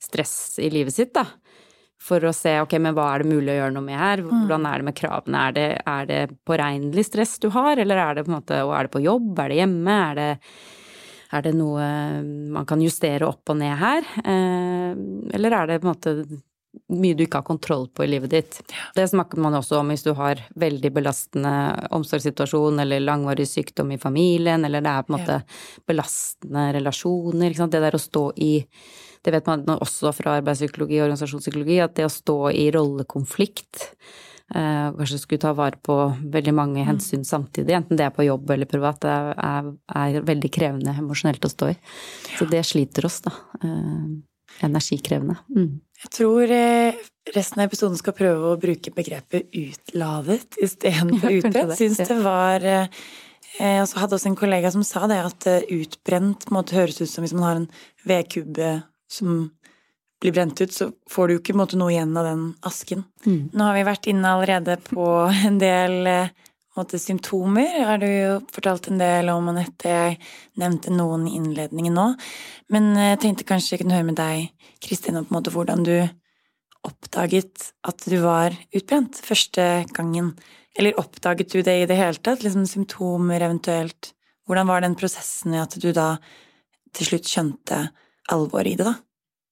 stress 0.04 0.57
i 0.62 0.69
livet 0.74 0.95
sitt, 0.95 1.13
da. 1.18 1.25
For 2.07 2.22
å 2.30 2.34
se 2.36 2.54
ok, 2.62 2.78
men 2.80 2.94
hva 2.95 3.07
er 3.16 3.24
det 3.24 3.31
mulig 3.31 3.51
å 3.56 3.57
gjøre 3.57 3.74
noe 3.74 3.88
med 3.88 3.98
her, 3.98 4.22
mm. 4.22 4.34
hvordan 4.34 4.68
er 4.69 4.80
det 4.80 4.88
med 4.88 4.98
kravene, 5.00 5.44
er 5.48 5.56
det, 5.56 5.69
er 5.90 6.10
det 6.10 6.24
påregnelig 6.48 7.07
stress 7.10 7.38
du 7.42 7.50
har, 7.56 7.81
eller 7.81 8.04
er 8.04 8.19
det 8.19 8.28
på 8.28 8.35
måte, 8.35 8.59
er 8.62 8.88
det 8.88 8.94
på 8.94 9.02
jobb, 9.04 9.31
er 9.42 9.54
det 9.54 9.62
hjemme, 9.64 10.02
er 10.12 10.19
det 10.21 10.31
er 11.35 11.44
det 11.44 11.54
noe 11.57 11.88
man 12.56 12.68
kan 12.68 12.80
justere 12.80 13.28
opp 13.28 13.52
og 13.52 13.57
ned 13.59 13.73
her, 13.81 14.06
eh, 14.23 14.94
eller 15.35 15.56
er 15.57 15.71
det 15.71 15.81
på 15.81 15.88
en 15.88 15.92
måte 15.92 16.14
mye 16.94 17.18
du 17.18 17.24
ikke 17.26 17.42
har 17.42 17.48
kontroll 17.48 17.88
på 17.94 18.06
i 18.06 18.10
livet 18.12 18.34
ditt. 18.34 18.60
Det 18.96 19.07
snakker 19.10 19.42
man 19.44 19.57
også 19.57 19.80
om 19.81 19.92
hvis 19.92 20.06
du 20.06 20.14
har 20.18 20.42
veldig 20.60 20.92
belastende 20.96 21.54
omsorgssituasjon 21.96 22.84
eller 22.84 23.04
langvarig 23.04 23.48
sykdom 23.50 23.92
i 23.96 24.00
familien, 24.02 24.66
eller 24.66 24.84
det 24.86 24.94
er 24.94 25.07
på 25.07 25.14
en 25.14 25.18
måte 25.18 25.42
belastende 25.90 26.69
relasjoner. 26.78 27.50
Ikke 27.50 27.64
sant? 27.64 27.76
Det 27.76 27.84
der 27.84 28.00
å 28.00 28.06
stå 28.07 28.30
i 28.36 28.54
Det 29.26 29.34
vet 29.34 29.48
man 29.50 29.66
også 29.74 30.14
fra 30.16 30.38
arbeidspsykologi 30.38 31.02
og 31.02 31.07
organisasjonspsykologi, 31.07 31.81
at 31.84 31.96
det 31.98 32.06
å 32.07 32.12
stå 32.14 32.36
i 32.54 32.69
rollekonflikt 32.72 33.81
eh, 34.56 34.94
kanskje 34.96 35.19
skulle 35.19 35.42
ta 35.44 35.54
vare 35.57 35.80
på 35.84 35.96
veldig 36.22 36.54
mange 36.56 36.80
mm. 36.80 36.88
hensyn 36.88 37.26
samtidig, 37.28 37.76
enten 37.76 38.00
det 38.00 38.06
er 38.07 38.16
på 38.16 38.24
jobb 38.28 38.54
eller 38.56 38.69
privat, 38.69 39.02
det 39.04 39.12
er, 39.12 39.72
er 40.04 40.22
veldig 40.30 40.52
krevende 40.54 40.96
emosjonelt 41.02 41.44
å 41.44 41.52
stå 41.52 41.74
i. 41.74 41.76
Så 42.38 42.48
det 42.52 42.64
sliter 42.69 43.10
oss, 43.10 43.19
da. 43.26 43.34
Eh, 43.64 44.07
energikrevende. 44.64 45.38
Mm. 45.56 45.74
Jeg 46.07 46.14
tror 46.21 46.52
eh, 46.56 46.99
resten 47.35 47.59
av 47.59 47.68
episoden 47.68 47.97
skal 47.99 48.16
prøve 48.16 48.54
å 48.54 48.59
bruke 48.59 48.94
begrepet 48.95 49.52
utladet 49.52 50.56
istedenfor 50.64 51.33
ja, 51.33 51.42
utbrent. 51.42 51.73
Syns 51.76 51.99
det 51.99 52.19
var 52.23 52.64
eh, 52.64 52.87
Jeg 53.59 53.83
hadde 53.92 54.16
også 54.16 54.31
en 54.31 54.40
kollega 54.40 54.71
som 54.71 54.85
sa 54.87 55.04
det, 55.11 55.19
at 55.19 55.49
eh, 55.52 55.68
utbrent 55.76 56.47
måtte 56.56 56.78
høres 56.80 57.02
ut 57.02 57.11
som 57.11 57.28
hvis 57.28 57.35
man 57.35 57.47
har 57.47 57.59
en 57.59 57.69
vedkubbe 58.07 58.71
som 59.11 59.49
blir 60.23 60.33
brent 60.33 60.64
ut, 60.64 60.71
så 60.73 60.90
får 61.11 61.28
du 61.28 61.35
jo 61.35 61.42
ikke 61.44 61.57
måte, 61.59 61.78
noe 61.78 61.92
igjen 61.92 62.16
av 62.18 62.26
den 62.26 62.47
asken. 62.66 63.04
Mm. 63.28 63.52
Nå 63.52 63.68
har 63.68 63.76
vi 63.76 63.85
vært 63.92 64.07
inne 64.09 64.31
allerede 64.31 64.80
på 64.87 65.11
en 65.28 65.59
del 65.61 66.07
måte, 66.78 67.00
symptomer. 67.02 67.80
Har 67.88 68.00
du 68.02 68.07
jo 68.07 68.38
fortalt 68.54 68.90
en 68.92 69.02
del 69.02 69.31
om, 69.34 69.50
Anette. 69.52 69.90
Jeg 69.90 70.19
nevnte 70.62 70.94
noen 70.94 71.26
i 71.30 71.36
innledningen 71.40 71.98
nå. 71.98 72.07
Men 72.74 72.94
jeg 73.00 73.19
tenkte 73.24 73.48
kanskje 73.50 73.76
jeg 73.76 73.84
kunne 73.84 73.98
høre 73.98 74.10
med 74.12 74.19
deg, 74.19 74.69
Kristin, 74.84 75.19
måte 75.34 75.54
hvordan 75.54 75.86
du 75.88 75.96
oppdaget 76.88 77.72
at 77.88 78.06
du 78.07 78.18
var 78.24 78.56
utbrent 78.76 79.19
første 79.26 79.66
gangen. 79.96 80.34
Eller 80.78 80.98
oppdaget 81.02 81.52
du 81.56 81.62
det 81.66 81.81
i 81.81 81.88
det 81.90 81.98
hele 81.98 82.22
tatt? 82.22 82.46
Liksom 82.46 82.68
symptomer 82.69 83.42
eventuelt. 83.42 84.14
Hvordan 84.48 84.69
var 84.69 84.86
den 84.86 84.96
prosessen 84.96 85.56
i 85.56 85.62
at 85.62 85.76
du 85.81 85.90
da 85.96 86.16
til 86.96 87.10
slutt 87.10 87.28
skjønte 87.28 87.81
alvoret 88.31 88.76
i 88.76 88.80
det, 88.80 88.88
da? 88.88 88.96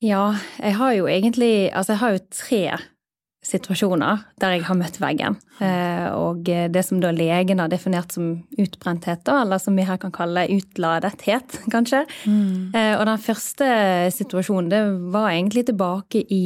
Ja, 0.03 0.25
jeg 0.59 0.75
har 0.75 0.91
jo 0.93 1.07
egentlig 1.07 1.71
Altså, 1.71 1.93
jeg 1.95 2.01
har 2.01 2.15
jo 2.15 2.25
tre 2.35 2.61
situasjoner 3.45 4.23
der 4.41 4.55
jeg 4.55 4.65
har 4.67 4.77
møtt 4.79 4.97
veggen. 5.01 5.37
Eh, 5.63 6.07
og 6.17 6.45
det 6.45 6.83
som 6.85 7.01
da 7.03 7.11
legen 7.15 7.61
har 7.61 7.71
definert 7.71 8.15
som 8.15 8.31
utbrenthet, 8.61 9.27
eller 9.31 9.61
som 9.61 9.77
vi 9.77 9.85
her 9.87 9.99
kan 10.01 10.13
kalle 10.15 10.47
utladethet, 10.55 11.59
kanskje. 11.73 12.03
Mm. 12.25 12.73
Og 12.73 13.05
den 13.11 13.21
første 13.21 13.69
situasjonen, 14.15 14.71
det 14.73 14.81
var 15.13 15.31
egentlig 15.33 15.67
tilbake 15.69 16.25
i 16.33 16.43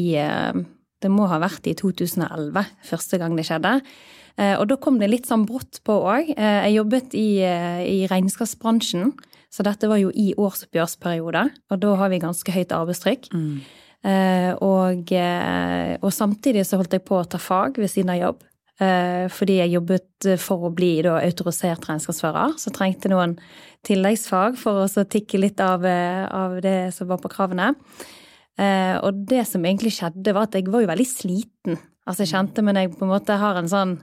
Det 1.00 1.08
må 1.08 1.30
ha 1.32 1.38
vært 1.40 1.68
i 1.72 1.74
2011, 1.80 2.66
første 2.84 3.18
gang 3.18 3.38
det 3.38 3.46
skjedde. 3.48 3.80
Og 4.60 4.66
da 4.68 4.76
kom 4.76 4.98
det 5.00 5.08
litt 5.08 5.28
sånn 5.28 5.46
brått 5.48 5.80
på 5.88 5.96
òg. 5.96 6.34
Jeg 6.36 6.74
jobbet 6.76 7.16
i, 7.16 7.40
i 7.40 8.08
regnskapsbransjen. 8.12 9.14
Så 9.50 9.66
dette 9.66 9.90
var 9.90 9.98
jo 9.98 10.12
i 10.14 10.32
årsoppgjørsperiode, 10.38 11.46
og 11.72 11.80
da 11.82 11.94
har 11.98 12.12
vi 12.12 12.22
ganske 12.22 12.54
høyt 12.54 12.74
arbeidstrykk. 12.76 13.32
Mm. 13.34 13.62
Eh, 14.00 14.52
og, 14.64 15.12
eh, 15.12 15.98
og, 16.00 16.12
samtidig 16.16 16.64
så 16.68 16.80
holdt 16.80 16.96
jeg 16.96 17.04
på 17.08 17.18
å 17.20 17.26
ta 17.28 17.40
fag 17.42 17.80
ved 17.82 17.92
siden 17.92 18.14
av 18.14 18.22
jobb. 18.22 18.46
Eh, 18.80 19.26
fordi 19.36 19.58
jeg 19.58 19.74
jobbet 19.74 20.28
for 20.40 20.70
å 20.70 20.76
bli 20.76 20.94
da, 21.04 21.18
autorisert 21.20 21.84
regnskapsfører, 21.90 22.56
så 22.62 22.72
trengte 22.72 23.12
noen 23.12 23.36
tilleggsfag 23.88 24.56
for 24.60 24.86
å 24.86 25.04
tikke 25.04 25.42
litt 25.42 25.60
av, 25.64 25.84
av, 25.84 26.62
det 26.64 26.94
som 26.96 27.10
var 27.12 27.20
på 27.20 27.32
kravene. 27.32 27.74
Og 28.60 29.20
det 29.24 29.46
som 29.48 29.64
egentlig 29.64 29.94
skjedde, 29.96 30.34
var 30.36 30.50
at 30.50 30.56
jeg 30.58 30.68
var 30.68 30.84
jo 30.84 30.90
veldig 30.90 31.06
sliten. 31.08 31.78
Altså 32.04 32.26
jeg 32.26 32.34
kjente, 32.34 32.64
men 32.64 32.76
jeg 32.76 32.92
på 32.92 33.06
en 33.06 33.14
måte 33.14 33.38
har 33.40 33.56
en 33.56 33.70
sånn 33.72 34.02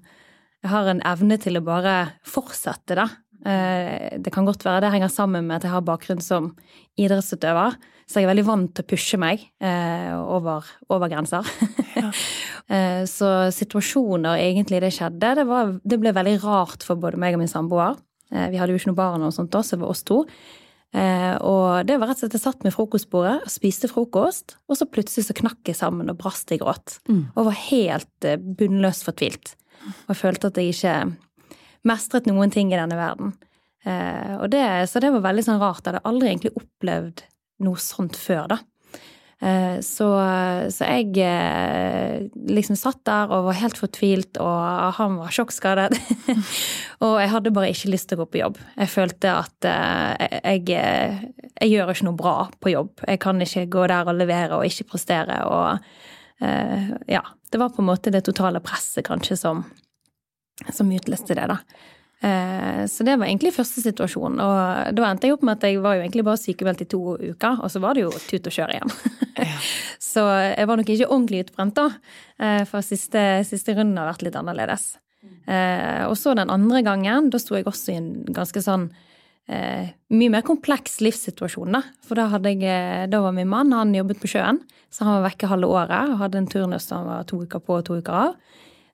Jeg 0.64 0.70
har 0.72 0.88
en 0.88 1.02
evne 1.04 1.36
til 1.38 1.58
å 1.58 1.62
bare 1.62 2.16
fortsette, 2.24 2.96
da. 2.96 3.04
Det 4.16 4.32
kan 4.32 4.48
godt 4.48 4.64
være 4.64 4.86
det 4.86 4.92
henger 4.94 5.12
sammen 5.12 5.44
med 5.46 5.58
at 5.58 5.66
jeg 5.68 5.74
har 5.74 5.84
bakgrunn 5.84 6.24
som 6.24 6.48
idrettsutøver. 6.96 7.76
Så 8.06 8.20
jeg 8.20 8.28
er 8.28 8.30
veldig 8.30 8.46
vant 8.46 8.70
til 8.70 8.84
å 8.84 8.88
pushe 8.92 9.18
meg 9.18 9.42
eh, 9.58 10.12
over, 10.14 10.66
over 10.92 11.12
grenser. 11.12 11.46
Ja. 11.96 12.10
Eh, 12.66 13.04
så 13.06 13.28
situasjoner 13.54 14.40
egentlig 14.42 14.80
det 14.82 14.88
skjedde, 14.96 15.28
det, 15.38 15.44
var, 15.46 15.68
det, 15.86 16.00
ble 16.02 16.10
veldig 16.10 16.32
rart 16.42 16.82
for 16.82 16.98
både 16.98 17.14
meg 17.22 17.36
og 17.36 17.38
min 17.38 17.50
samboer. 17.52 17.94
Vi 18.26 18.58
hadde 18.58 18.74
jo 18.74 18.80
ikke 18.80 18.90
noe 18.90 18.98
barn 18.98 19.22
og 19.22 19.30
sånt 19.36 19.52
da, 19.54 19.60
så 19.62 19.76
det 19.76 19.84
var 19.84 19.92
oss 19.92 20.02
to. 20.02 20.16
Og 20.26 21.86
det 21.86 22.00
var 22.02 22.10
rett 22.10 22.18
og 22.18 22.24
slett 22.24 22.34
jeg 22.34 22.42
satt 22.42 22.66
med 22.66 22.74
frokostbordet 22.74 23.36
og 23.46 23.54
spiste 23.54 23.86
frokost, 23.86 24.56
og 24.66 24.80
så 24.80 24.88
plutselig 24.90 25.28
så 25.28 25.38
knakk 25.38 25.70
jeg 25.70 25.78
sammen 25.78 26.10
og 26.10 26.18
brast 26.18 26.50
i 26.50 26.58
gråt. 26.58 26.98
Mm. 27.06 27.22
Og 27.36 27.46
var 27.52 27.60
helt 27.68 28.28
bunnløst 28.58 29.06
fortvilt. 29.06 29.54
Og 30.10 30.18
følte 30.18 30.50
at 30.50 30.58
jeg 30.58 30.74
ikke 30.74 30.96
mestret 31.86 32.26
noen 32.26 32.50
ting 32.50 32.74
i 32.74 32.80
denne 32.80 32.98
verden. 32.98 33.36
Eh, 33.86 34.44
det, 34.50 34.66
så 34.90 35.02
det 35.02 35.12
var 35.14 35.24
veldig 35.28 35.44
sånn 35.46 35.62
rart. 35.62 35.84
Jeg 35.84 35.94
hadde 35.94 36.06
aldri 36.10 36.32
egentlig 36.32 36.54
opplevd 36.58 37.22
noe 37.64 37.80
sånt 37.80 38.18
før, 38.18 38.50
da. 38.52 38.62
Eh, 39.36 39.80
så, 39.84 40.06
så, 40.72 40.86
jeg 40.88 41.10
eh, 41.20 42.24
liksom 42.48 42.78
satt 42.80 43.02
der 43.04 43.28
og 43.28 43.50
var 43.50 43.58
helt 43.60 43.76
fortvilt, 43.76 44.40
og 44.40 44.96
han 44.96 45.18
var 45.20 45.34
sjokkskadet. 45.34 45.90
og 47.04 47.16
jeg 47.20 47.32
hadde 47.34 47.52
bare 47.56 47.70
ikke 47.74 47.92
lyst 47.92 48.08
til 48.10 48.18
å 48.18 48.24
gå 48.24 48.28
på 48.32 48.42
jobb. 48.42 48.60
Jeg 48.78 48.92
følte 48.92 49.34
at 49.34 49.68
jeg, 49.68 50.40
jeg, 50.40 50.68
jeg, 51.52 51.70
gjør 51.72 51.92
ikke 51.92 52.08
noe 52.08 52.20
bra 52.20 52.36
på 52.60 52.72
jobb. 52.72 52.94
Jeg 53.04 53.22
kan 53.22 53.42
ikke 53.44 53.66
gå 53.76 53.88
der 53.92 54.12
og 54.12 54.20
levere 54.20 54.60
og 54.60 54.68
ikke 54.68 54.88
prestere. 54.94 55.42
Og 55.48 55.84
ja, 57.08 57.22
det 57.52 57.60
var 57.60 57.70
på 57.72 57.80
en 57.80 57.88
måte 57.88 58.12
det 58.12 58.20
totale 58.26 58.60
presset 58.60 59.06
kanskje 59.06 59.38
som, 59.40 59.62
som 60.68 60.90
utløste 60.92 61.36
det, 61.36 61.46
da. 61.48 61.60
Eh, 62.20 62.86
så 62.86 63.04
det 63.04 63.16
var 63.16 63.28
egentlig 63.28 63.54
første 63.54 63.82
situasjon. 63.84 64.40
Og 64.40 64.96
da 64.96 65.08
endte 65.08 65.28
jeg 65.28 65.36
opp 65.36 65.44
med 65.46 65.58
at 65.58 65.66
jeg 65.68 65.80
var 65.84 65.98
jo 65.98 66.04
egentlig 66.04 66.24
bare 66.26 66.40
sykemeldt 66.40 66.84
i 66.86 66.90
to 66.90 67.00
uker, 67.20 67.60
og 67.60 67.72
så 67.72 67.82
var 67.82 67.96
det 67.96 68.06
jo 68.06 68.12
tut 68.16 68.48
og 68.48 68.56
kjør 68.56 68.74
igjen. 68.76 68.94
så 70.12 70.26
jeg 70.56 70.68
var 70.68 70.80
nok 70.80 70.92
ikke 70.94 71.10
ordentlig 71.10 71.42
utbrent 71.46 71.76
da, 71.76 71.88
eh, 72.40 72.62
for 72.68 72.86
siste, 72.86 73.24
siste 73.48 73.76
runden 73.76 73.98
har 74.00 74.14
vært 74.14 74.28
litt 74.28 74.38
annerledes. 74.38 74.94
Mm. 75.26 76.06
og 76.06 76.12
så 76.18 76.36
den 76.38 76.50
andre 76.52 76.84
gangen, 76.86 77.30
da 77.30 77.38
sto 77.42 77.56
jeg 77.56 77.64
også 77.66 77.90
i 77.90 77.96
en 77.98 78.10
ganske 78.34 78.60
sånn 78.62 78.84
mye 79.46 80.30
mer 80.30 80.42
kompleks 80.46 81.00
livssituasjon, 81.02 81.74
da. 81.74 81.80
For 82.06 82.18
da, 82.18 82.38
jeg, 82.50 83.08
da 83.10 83.20
var 83.22 83.34
min 83.34 83.50
mann, 83.50 83.74
han 83.74 83.94
jobbet 83.94 84.20
på 84.22 84.30
sjøen, 84.30 84.60
så 84.90 85.06
han 85.06 85.18
var 85.18 85.28
vekke 85.28 85.50
halve 85.50 85.70
året 85.70 86.12
og 86.12 86.20
hadde 86.22 86.40
en 86.42 86.48
turnus 86.50 86.86
som 86.90 87.06
var 87.06 87.26
to 87.30 87.40
uker 87.42 87.62
på 87.62 87.78
og 87.78 87.86
to 87.86 87.98
uker 87.98 88.18
av. 88.20 88.36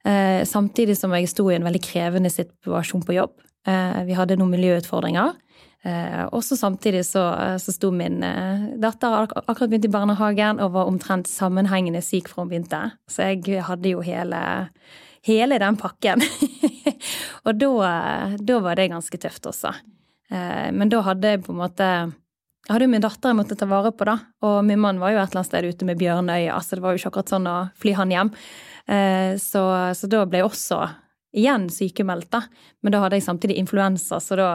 Eh, 0.04 0.44
samtidig 0.44 0.96
som 0.98 1.12
jeg 1.14 1.30
sto 1.30 1.46
i 1.50 1.56
en 1.56 1.66
veldig 1.66 1.82
krevende 1.84 2.30
situasjon 2.32 3.04
på 3.06 3.16
jobb. 3.16 3.36
Eh, 3.66 4.02
vi 4.08 4.16
hadde 4.18 4.38
noen 4.38 4.50
miljøutfordringer. 4.56 5.36
Eh, 5.82 6.24
også 6.34 6.56
samtidig 6.58 7.04
så, 7.06 7.22
så 7.58 7.74
sto 7.74 7.90
min 7.94 8.20
datter 8.82 9.26
akkurat 9.26 9.68
begynt 9.70 9.86
i 9.86 9.92
barnehagen 9.94 10.60
og 10.62 10.74
var 10.76 10.90
omtrent 10.90 11.30
sammenhengende 11.30 12.02
syk 12.02 12.30
fra 12.30 12.42
hun 12.42 12.50
begynte. 12.50 12.82
Så 13.10 13.30
jeg 13.30 13.62
hadde 13.66 13.94
jo 13.94 14.02
hele, 14.06 14.42
hele 15.26 15.58
den 15.62 15.78
pakken. 15.78 16.22
og 17.46 17.62
da, 17.62 18.58
var 18.62 18.78
det 18.78 18.90
ganske 18.94 19.22
tøft 19.22 19.46
også. 19.50 19.74
Men 20.32 20.88
da 20.88 21.02
hadde 21.04 21.34
jeg 21.34 21.42
på 21.44 21.52
en 21.52 21.60
måte 21.60 21.88
jeg 22.62 22.76
hadde 22.76 22.86
jo 22.86 22.90
min 22.92 23.02
datter 23.02 23.32
jeg 23.32 23.36
måtte 23.40 23.56
ta 23.58 23.66
vare 23.66 23.90
på, 23.90 24.06
da. 24.06 24.14
Og 24.46 24.60
min 24.62 24.78
mann 24.78 25.00
var 25.02 25.10
jo 25.10 25.18
et 25.18 25.32
eller 25.32 25.40
annet 25.40 25.48
sted 25.48 25.66
ute 25.66 25.86
med 25.88 25.98
Bjørnøya, 25.98 26.60
så 26.62 26.78
det 26.78 26.84
var 26.84 26.94
jo 26.94 27.00
ikke 27.00 27.10
akkurat 27.10 27.32
sånn 27.32 27.48
å 27.50 27.56
fly 27.82 27.94
han 27.98 28.14
hjem. 28.14 28.30
Eh, 28.86 29.36
så, 29.40 29.62
så, 29.94 30.10
da 30.10 30.24
ble 30.26 30.42
jeg 30.42 30.48
også 30.48 30.80
igjen 31.32 31.68
sykemeldt, 31.72 32.30
da. 32.34 32.42
Men 32.82 32.94
da 32.94 33.04
hadde 33.04 33.18
jeg 33.18 33.26
samtidig 33.26 33.60
influensa, 33.60 34.18
så 34.20 34.38
da 34.38 34.48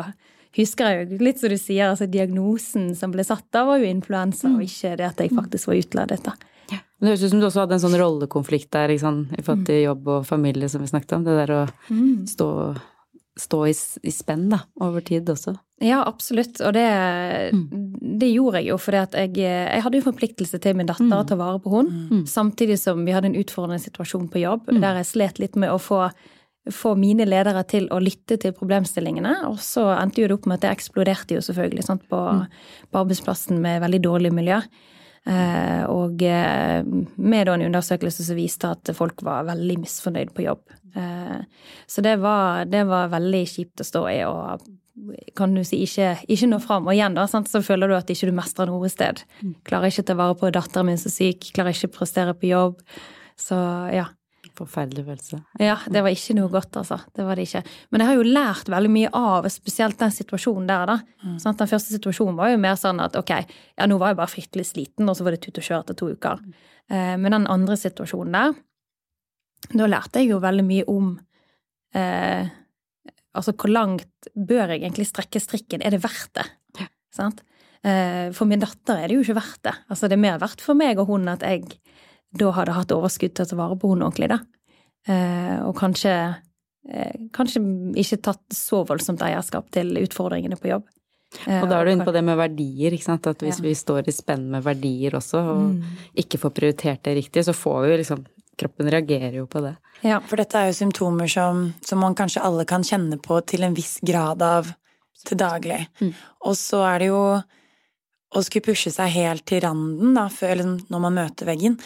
husker 0.58 0.90
jeg 0.90 1.08
jo 1.08 1.22
litt 1.22 1.40
som 1.42 1.54
du 1.54 1.58
sier, 1.60 1.92
altså 1.92 2.08
diagnosen 2.10 2.92
som 2.98 3.14
ble 3.14 3.26
satt 3.28 3.46
da, 3.54 3.66
var 3.68 3.82
jo 3.82 3.90
influensa, 3.90 4.50
og 4.50 4.62
mm. 4.62 4.68
ikke 4.68 4.94
det 5.00 5.08
at 5.08 5.24
jeg 5.24 5.34
faktisk 5.38 5.72
var 5.72 5.82
utledet, 5.82 6.22
da. 6.26 6.36
Ja. 6.68 6.82
Det 7.00 7.12
høres 7.12 7.24
ut 7.24 7.32
som 7.32 7.42
du 7.42 7.48
også 7.48 7.64
hadde 7.64 7.78
en 7.78 7.84
sånn 7.86 7.98
rollekonflikt 8.02 8.70
der 8.76 8.92
i 8.92 9.00
forhold 9.00 9.66
til 9.68 9.80
mm. 9.80 9.86
jobb 9.86 10.14
og 10.18 10.28
familie, 10.28 10.70
som 10.72 10.84
vi 10.84 10.92
snakket 10.92 11.16
om. 11.18 11.26
Det 11.28 11.36
der 11.38 11.54
å 11.56 11.62
mm. 11.88 12.26
stå, 12.28 12.50
stå 13.38 13.62
i, 13.70 13.74
i, 14.04 14.12
spenn 14.14 14.48
da, 14.52 14.62
over 14.84 15.04
tid 15.06 15.30
også. 15.30 15.56
Ja, 15.84 16.02
absolutt. 16.08 16.60
Og 16.66 16.74
det, 16.74 16.86
det 18.22 18.32
gjorde 18.32 18.62
jeg 18.62 18.72
jo 18.72 18.80
fordi 18.82 19.02
at 19.04 19.18
jeg, 19.18 19.36
jeg 19.44 19.84
hadde 19.86 20.00
jo 20.00 20.08
forpliktelse 20.08 20.60
til 20.64 20.78
min 20.78 20.90
datter 20.90 21.06
mm. 21.06 21.20
å 21.20 21.28
ta 21.30 21.38
vare 21.40 21.62
på 21.62 21.76
henne. 21.76 22.08
Mm. 22.10 22.26
Samtidig 22.30 22.80
som 22.82 23.04
vi 23.06 23.14
hadde 23.14 23.32
en 23.32 23.38
utfordrende 23.38 23.84
situasjon 23.84 24.26
på 24.34 24.42
jobb 24.42 24.72
mm. 24.72 24.82
der 24.82 25.02
jeg 25.02 25.12
slet 25.12 25.42
litt 25.44 25.60
med 25.60 25.74
å 25.74 25.78
få, 25.82 26.08
få, 26.74 26.96
mine 26.98 27.28
ledere 27.30 27.62
til 27.70 27.86
å 27.94 28.02
lytte 28.02 28.40
til 28.42 28.58
problemstillingene. 28.58 29.38
Og 29.52 29.62
så 29.64 29.86
endte 29.96 30.24
jo 30.24 30.32
det 30.32 30.40
opp 30.40 30.50
med 30.50 30.60
at 30.60 30.66
det 30.66 30.76
eksploderte 30.80 31.38
jo 31.38 31.46
selvfølgelig 31.46 31.86
sant, 31.86 32.08
på, 32.10 32.20
mm. 32.42 32.46
på 32.90 33.04
arbeidsplassen 33.06 33.62
med 33.62 33.84
veldig 33.86 34.02
dårlig 34.10 34.34
miljø. 34.34 34.62
Eh, 35.28 35.84
og 35.92 36.22
eh, 36.24 36.86
med 37.20 37.50
en 37.52 37.66
undersøkelse 37.68 38.24
som 38.24 38.38
viste 38.38 38.70
at 38.72 38.92
folk 38.96 39.20
var 39.28 39.48
veldig 39.50 39.80
misfornøyd 39.82 40.32
på 40.36 40.46
jobb. 40.46 40.64
Eh, 40.96 41.40
så 41.88 42.04
det 42.06 42.18
var, 42.24 42.64
det 42.72 42.86
var 42.88 43.12
veldig 43.12 43.44
kjipt 43.52 43.84
å 43.84 43.88
stå 43.88 44.04
i. 44.14 44.20
og 44.28 44.68
kan 45.38 45.54
du 45.54 45.62
si, 45.68 45.84
ikke, 45.86 46.16
ikke 46.32 46.50
nå 46.50 46.58
fram. 46.64 46.88
Og 46.90 46.96
igjen 46.96 47.18
da, 47.18 47.28
sant, 47.30 47.50
så 47.52 47.62
føler 47.66 47.92
du 47.92 47.98
at 47.98 48.10
ikke 48.10 48.32
du 48.32 48.38
mestrer 48.38 48.72
noe 48.72 48.90
sted. 48.90 49.22
Mm. 49.44 49.54
Klarer 49.68 49.92
ikke 49.92 50.08
å 50.08 50.10
ta 50.10 50.18
vare 50.18 50.38
på 50.40 50.50
datteren 50.56 50.90
min 50.90 50.98
som 51.02 51.12
er 51.12 51.18
syk, 51.18 51.52
klarer 51.54 51.76
ikke 51.76 51.92
å 51.92 51.98
prestere 52.00 52.34
på 52.38 52.50
jobb. 52.50 52.80
Så 53.38 53.58
ja. 53.94 54.08
Forferdelig 54.58 55.04
følelse. 55.06 55.40
Ja, 55.62 55.76
det 55.94 56.02
var 56.02 56.14
ikke 56.14 56.36
noe 56.38 56.50
godt, 56.50 56.80
altså. 56.80 56.98
Det 57.14 57.26
var 57.28 57.38
det 57.38 57.46
ikke. 57.46 57.62
Men 57.94 58.02
jeg 58.02 58.10
har 58.10 58.18
jo 58.18 58.24
lært 58.26 58.72
veldig 58.74 58.92
mye 58.94 59.12
av 59.20 59.48
spesielt 59.54 60.00
den 60.00 60.14
situasjonen 60.14 60.70
der, 60.70 60.90
da. 60.90 60.96
Mm. 61.22 61.36
Sånn, 61.44 61.58
den 61.60 61.70
første 61.70 61.94
situasjonen 61.94 62.40
var 62.40 62.50
jo 62.54 62.62
mer 62.64 62.80
sånn 62.80 63.02
at 63.04 63.18
ok, 63.20 63.34
ja, 63.78 63.88
nå 63.90 64.00
var 64.02 64.14
jeg 64.14 64.20
bare 64.22 64.34
fryktelig 64.34 64.66
sliten, 64.72 65.06
og 65.06 65.18
så 65.18 65.28
var 65.28 65.36
det 65.36 65.44
tut 65.46 65.62
og 65.62 65.68
kjør 65.68 65.84
etter 65.84 66.00
to 66.00 66.10
uker. 66.10 66.42
Mm. 66.42 66.56
Eh, 66.90 67.14
men 67.22 67.38
den 67.38 67.50
andre 67.54 67.78
situasjonen 67.78 68.38
der, 68.40 68.58
da 69.74 69.90
lærte 69.90 70.22
jeg 70.22 70.32
jo 70.32 70.42
veldig 70.42 70.66
mye 70.66 70.88
om 70.92 71.12
eh, 71.98 72.56
Altså, 73.38 73.54
hvor 73.54 73.70
langt 73.70 74.32
bør 74.34 74.72
jeg 74.74 74.80
egentlig 74.80 75.06
strekke 75.06 75.38
strikken? 75.38 75.84
Er 75.86 75.94
det 75.94 76.00
verdt 76.02 76.32
det? 76.40 76.46
Ja. 76.80 76.88
Sant? 77.14 77.44
Eh, 77.86 78.32
for 78.34 78.50
min 78.50 78.64
datter 78.64 78.98
er 78.98 79.12
det 79.12 79.20
jo 79.20 79.22
ikke 79.22 79.36
verdt 79.38 79.60
det. 79.68 79.74
Altså, 79.94 80.10
det 80.10 80.18
er 80.18 80.24
mer 80.24 80.40
verdt 80.42 80.64
for 80.66 80.80
meg 80.80 80.98
og 80.98 81.12
hun 81.12 81.30
at 81.30 81.46
jeg 81.46 81.68
da 82.40 82.52
hadde 82.56 82.76
hatt 82.78 82.94
overskudd 82.96 83.36
til 83.36 83.46
å 83.46 83.50
ta 83.50 83.58
vare 83.60 83.78
på 83.80 83.92
henne 83.92 84.08
ordentlig, 84.08 84.30
da. 84.34 84.40
Eh, 85.08 85.58
og 85.64 85.74
kanskje, 85.80 86.14
eh, 86.90 87.26
kanskje 87.36 87.62
ikke 88.00 88.22
tatt 88.30 88.44
så 88.56 88.84
voldsomt 88.88 89.24
eierskap 89.24 89.70
til 89.72 89.96
utfordringene 90.04 90.60
på 90.60 90.72
jobb. 90.74 90.88
Og 91.44 91.68
da 91.68 91.78
er 91.78 91.86
du 91.86 91.92
inne 91.92 92.08
på 92.08 92.14
det 92.16 92.24
med 92.24 92.40
verdier, 92.40 92.94
ikke 92.96 93.10
sant. 93.10 93.28
At 93.28 93.44
hvis 93.44 93.60
ja. 93.60 93.66
vi 93.66 93.76
står 93.76 94.08
i 94.08 94.16
spenn 94.16 94.48
med 94.54 94.64
verdier 94.64 95.18
også, 95.20 95.42
og 95.44 95.64
mm. 95.76 95.98
ikke 96.24 96.40
får 96.40 96.54
prioritert 96.56 97.04
det 97.04 97.18
riktig, 97.20 97.44
så 97.44 97.56
får 97.56 97.82
vi 97.84 97.92
jo 97.92 98.00
liksom 98.02 98.24
kroppen 98.58 98.90
reagerer 98.90 99.36
jo 99.38 99.46
på 99.52 99.62
det. 99.62 99.76
Ja, 100.08 100.22
for 100.24 100.40
dette 100.40 100.58
er 100.58 100.72
jo 100.72 100.78
symptomer 100.80 101.30
som, 101.30 101.68
som 101.86 102.02
man 102.02 102.16
kanskje 102.18 102.44
alle 102.48 102.66
kan 102.70 102.86
kjenne 102.86 103.20
på 103.22 103.38
til 103.50 103.68
en 103.68 103.76
viss 103.78 103.98
grad 104.06 104.42
av 104.46 104.72
til 105.28 105.40
daglig. 105.40 105.84
Mm. 106.02 106.14
Og 106.48 106.58
så 106.58 106.82
er 106.88 107.04
det 107.04 107.12
jo 107.12 107.22
å 108.36 108.44
skulle 108.44 108.66
pushe 108.68 108.92
seg 108.92 109.14
helt 109.14 109.46
til 109.48 109.62
randen, 109.64 110.16
da, 110.18 110.28
før, 110.32 110.54
eller 110.56 110.72
når 110.92 111.04
man 111.06 111.16
møter 111.16 111.48
veggen, 111.48 111.78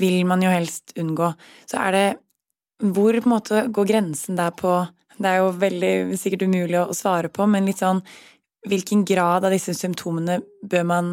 vil 0.00 0.22
man 0.28 0.42
jo 0.44 0.52
helst 0.52 0.94
unngå. 1.00 1.32
Så 1.68 1.80
er 1.80 1.96
det 1.96 2.08
Hvor 2.80 3.12
på 3.12 3.28
en 3.28 3.34
måte 3.34 3.66
går 3.68 3.86
grensen 3.90 4.36
der 4.36 4.54
på 4.56 4.86
Det 5.18 5.28
er 5.28 5.42
jo 5.42 5.50
veldig 5.52 6.16
sikkert 6.16 6.46
umulig 6.48 6.78
å 6.80 6.94
svare 6.96 7.28
på, 7.28 7.46
men 7.46 7.66
litt 7.68 7.82
sånn 7.82 8.00
Hvilken 8.68 9.04
grad 9.04 9.44
av 9.44 9.52
disse 9.52 9.74
symptomene 9.76 10.40
bør 10.62 10.84
man 10.84 11.12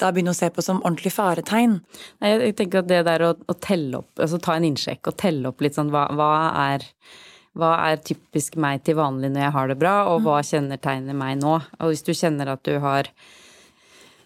da 0.00 0.08
begynne 0.12 0.32
å 0.32 0.36
se 0.36 0.48
på 0.48 0.62
som 0.64 0.78
ordentlig 0.80 1.12
faretegn? 1.12 1.74
Nei, 2.20 2.30
jeg 2.30 2.54
tenker 2.56 2.80
at 2.80 2.88
det 2.88 3.02
der 3.04 3.24
å, 3.26 3.34
å 3.36 3.56
telle 3.60 3.98
opp, 4.00 4.14
altså 4.16 4.38
ta 4.40 4.54
en 4.56 4.64
innsjekk 4.64 5.10
og 5.10 5.18
telle 5.20 5.50
opp 5.50 5.60
litt 5.60 5.76
sånn 5.76 5.92
hva, 5.92 6.06
hva 6.16 6.30
er 6.70 6.86
hva 7.58 7.74
er 7.88 7.98
typisk 8.06 8.56
meg 8.62 8.84
til 8.86 8.96
vanlig 8.96 9.32
når 9.32 9.42
jeg 9.42 9.54
har 9.56 9.70
det 9.70 9.78
bra, 9.80 9.94
og 10.12 10.22
hva 10.24 10.38
kjennetegner 10.46 11.16
meg 11.18 11.40
nå? 11.40 11.56
Og 11.80 11.90
hvis 11.90 12.04
du 12.06 12.12
kjenner 12.14 12.52
at 12.52 12.62
du 12.64 12.76
har 12.82 13.10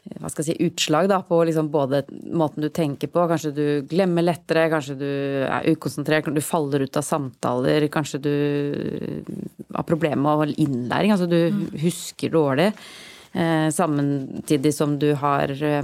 hva 0.05 0.29
skal 0.29 0.45
jeg 0.45 0.57
si, 0.59 0.67
utslag 0.69 1.09
da, 1.09 1.21
på 1.25 1.39
liksom 1.49 1.71
både 1.73 2.03
måten 2.37 2.65
du 2.65 2.69
tenker 2.75 3.09
på, 3.13 3.25
kanskje 3.31 3.55
du 3.57 3.67
glemmer 3.89 4.27
lettere, 4.27 4.67
kanskje 4.73 4.99
du 5.01 5.09
er 5.47 5.69
ukonsentrert, 5.73 6.29
du 6.29 6.45
faller 6.45 6.85
ut 6.85 6.99
av 7.01 7.07
samtaler, 7.07 7.87
kanskje 7.93 8.21
du 8.25 8.35
har 9.73 9.87
problemer 9.89 10.45
med 10.45 10.59
innlæring, 10.61 11.15
altså 11.15 11.29
du 11.31 11.39
husker 11.81 12.35
dårlig, 12.35 12.69
eh, 13.33 13.71
samtidig 13.73 14.75
som 14.77 14.99
du 15.01 15.15
har 15.21 15.55
eh, 15.57 15.81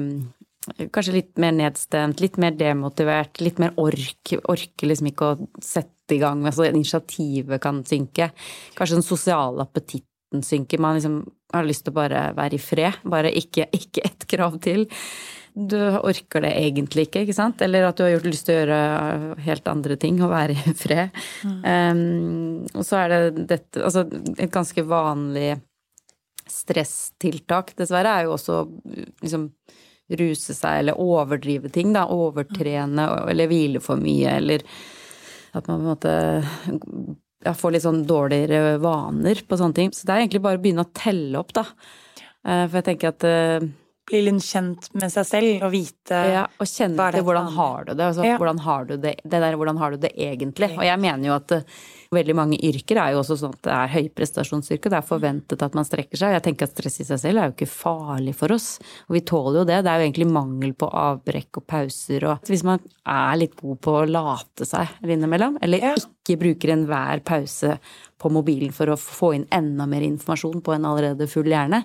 kanskje 0.93 1.17
litt 1.17 1.41
mer 1.41 1.57
nedstemt, 1.57 2.21
litt 2.21 2.37
mer 2.41 2.53
demotivert, 2.61 3.41
litt 3.41 3.59
mer 3.63 3.73
ork, 3.81 4.37
orker 4.53 4.91
liksom 4.93 5.11
ikke 5.11 5.33
å 5.33 5.49
sette 5.65 6.17
i 6.17 6.21
gang, 6.21 6.45
altså 6.45 6.69
initiativet 6.69 7.63
kan 7.63 7.81
synke. 7.89 8.33
Kanskje 8.77 9.01
den 9.01 9.07
sosiale 9.07 9.65
appetitten 9.65 10.10
synker. 10.39 10.79
Man 10.79 10.99
liksom 10.99 11.21
har 11.53 11.67
lyst 11.67 11.85
til 11.87 11.95
å 11.95 11.99
bare 11.99 12.25
være 12.37 12.57
i 12.57 12.63
fred. 12.63 13.03
Bare 13.11 13.33
ikke, 13.35 13.67
ikke 13.75 14.05
ett 14.07 14.27
krav 14.31 14.59
til. 14.63 14.87
Du 15.55 15.79
orker 15.99 16.45
det 16.45 16.53
egentlig 16.61 17.09
ikke, 17.09 17.25
ikke 17.25 17.35
sant? 17.35 17.63
Eller 17.65 17.89
at 17.89 17.99
du 17.99 18.05
har 18.05 18.13
gjort 18.15 18.29
lyst 18.31 18.47
til 18.47 18.55
å 18.55 18.61
gjøre 18.61 19.41
helt 19.47 19.71
andre 19.73 19.97
ting 20.01 20.21
og 20.23 20.31
være 20.31 20.55
i 20.55 20.77
fred. 20.79 21.19
Mm. 21.43 21.59
Um, 21.67 22.71
og 22.71 22.87
så 22.87 23.03
er 23.03 23.13
det 23.15 23.49
dette 23.57 23.83
Altså 23.83 24.07
et 24.37 24.53
ganske 24.53 24.85
vanlig 24.87 25.57
stresstiltak, 26.51 27.75
dessverre, 27.79 28.11
er 28.11 28.27
jo 28.27 28.35
også 28.35 28.63
liksom 29.23 29.51
ruse 30.19 30.55
seg 30.57 30.81
eller 30.81 30.99
overdrive 30.99 31.71
ting, 31.71 31.93
da. 31.95 32.07
Overtrene 32.11 33.07
eller 33.31 33.51
hvile 33.51 33.83
for 33.83 34.01
mye 34.01 34.39
eller 34.41 34.65
at 35.55 35.67
man 35.67 35.81
på 35.81 35.83
en 35.83 35.89
måte 35.89 36.15
ja, 37.45 37.55
får 37.57 37.75
litt 37.75 37.87
sånn 37.87 38.05
dårligere 38.09 38.79
vaner 38.83 39.43
på 39.49 39.59
sånne 39.61 39.77
ting. 39.77 39.93
Så 39.97 40.07
det 40.07 40.15
er 40.15 40.25
egentlig 40.25 40.43
bare 40.45 40.61
å 40.61 40.63
begynne 40.63 40.85
å 40.87 40.95
telle 40.97 41.41
opp, 41.41 41.55
da. 41.57 41.67
Eh, 42.45 42.65
for 42.67 42.81
jeg 42.81 42.89
tenker 42.91 43.15
at 43.15 43.27
eh, 43.29 43.69
Bli 44.11 44.25
litt 44.27 44.43
kjent 44.43 44.89
med 44.99 45.13
seg 45.13 45.27
selv 45.29 45.65
og 45.69 45.73
vite 45.75 46.19
Ja, 46.33 46.45
og 46.59 46.67
kjenne 46.67 47.09
til 47.15 47.25
hvordan 47.27 47.51
har 47.55 47.87
du 47.87 47.93
det. 47.95 48.09
Altså, 48.11 48.27
ja. 48.27 48.37
hvordan 48.41 48.61
har 48.65 48.89
du 48.89 48.97
det, 48.99 49.15
det 49.23 49.41
der 49.45 49.57
hvordan 49.59 49.79
har 49.81 49.95
du 49.95 50.03
det 50.03 50.11
egentlig. 50.19 50.73
Og 50.75 50.85
jeg 50.87 51.03
mener 51.03 51.29
jo 51.29 51.37
at 51.37 51.55
uh, 51.55 51.81
veldig 52.15 52.37
mange 52.37 52.59
yrker 52.67 52.99
er 52.99 53.15
jo 53.15 53.21
også 53.23 53.39
sånn 53.39 53.55
at 53.55 53.63
det 53.69 53.77
er 53.77 53.93
høyprestasjonsyrke. 53.95 54.91
Det 54.91 54.99
er 54.99 55.07
forventet 55.07 55.63
at 55.63 55.79
man 55.79 55.87
strekker 55.87 56.19
seg. 56.19 56.35
Jeg 56.35 56.45
tenker 56.49 56.67
at 56.67 56.75
stress 56.75 57.01
i 57.05 57.07
seg 57.07 57.23
selv 57.23 57.43
er 57.43 57.51
jo 57.51 57.57
ikke 57.57 57.71
farlig 57.71 58.35
for 58.39 58.57
oss. 58.57 58.69
Og 59.09 59.19
vi 59.19 59.25
tåler 59.31 59.63
jo 59.63 59.67
det. 59.71 59.81
Det 59.87 59.93
er 59.93 60.03
jo 60.03 60.09
egentlig 60.09 60.31
mangel 60.35 60.75
på 60.75 60.91
avbrekk 60.91 61.63
og 61.63 61.69
pauser 61.71 62.27
og 62.33 62.51
Hvis 62.51 62.67
man 62.67 62.83
er 63.07 63.39
litt 63.39 63.55
god 63.59 63.79
på 63.85 63.97
å 64.01 64.07
late 64.11 64.67
seg 64.67 64.99
innimellom, 65.21 65.59
eller 65.63 65.91
ja. 65.91 65.95
ikke 65.99 66.39
bruker 66.41 66.75
enhver 66.75 67.23
pause 67.27 67.77
på 68.21 68.31
mobilen 68.33 68.75
for 68.75 68.93
å 68.93 68.99
få 69.01 69.33
inn 69.37 69.47
enda 69.55 69.87
mer 69.89 70.05
informasjon 70.05 70.61
på 70.65 70.75
en 70.75 70.87
allerede 70.89 71.29
full 71.31 71.49
hjerne, 71.51 71.83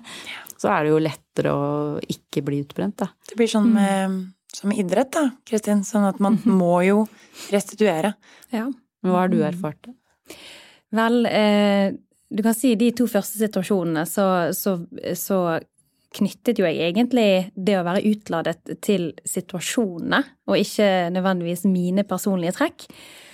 så 0.60 0.72
er 0.72 0.86
det 0.86 0.94
jo 0.94 1.02
lettere 1.02 1.52
å 1.52 1.66
ikke 2.00 2.42
bli 2.46 2.62
utbrent, 2.64 2.96
da. 3.02 3.10
Det 3.28 3.36
blir 3.38 3.50
sånn 3.50 3.68
med, 3.74 4.12
mm. 4.12 4.18
som 4.56 4.72
idrett, 4.72 5.12
da, 5.16 5.28
Kristin. 5.48 5.84
Sånn 5.86 6.08
at 6.08 6.20
man 6.22 6.40
må 6.48 6.80
jo 6.86 7.04
restituere. 7.52 8.14
Ja. 8.54 8.66
Hva 9.06 9.22
har 9.22 9.32
du 9.32 9.40
erfart? 9.46 9.90
Vel, 10.96 11.22
eh, 11.28 11.92
du 12.28 12.42
kan 12.42 12.56
si 12.56 12.74
de 12.78 12.90
to 12.96 13.06
første 13.10 13.38
situasjonene, 13.40 14.06
så, 14.08 14.26
så, 14.56 14.78
så, 15.14 15.40
knyttet 16.16 16.56
jo 16.56 16.64
jeg 16.64 16.78
egentlig 16.80 17.50
det 17.60 17.74
å 17.76 17.82
være 17.84 18.06
utladet 18.08 18.78
til 18.80 19.10
situasjonene, 19.28 20.22
og 20.48 20.62
ikke 20.62 21.10
nødvendigvis 21.12 21.66
mine 21.68 22.06
personlige 22.08 22.54
trekk. 22.56 22.86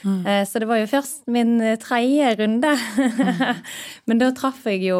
Mm. 0.02 0.24
Eh, 0.26 0.40
så 0.48 0.58
det 0.58 0.66
var 0.66 0.80
jo 0.80 0.88
først 0.90 1.28
min 1.30 1.60
tredje 1.78 2.32
runde. 2.40 2.72
Mm. 2.98 3.60
Men 4.10 4.22
da 4.24 4.32
traff 4.34 4.66
jeg 4.66 4.82
jo 4.88 4.98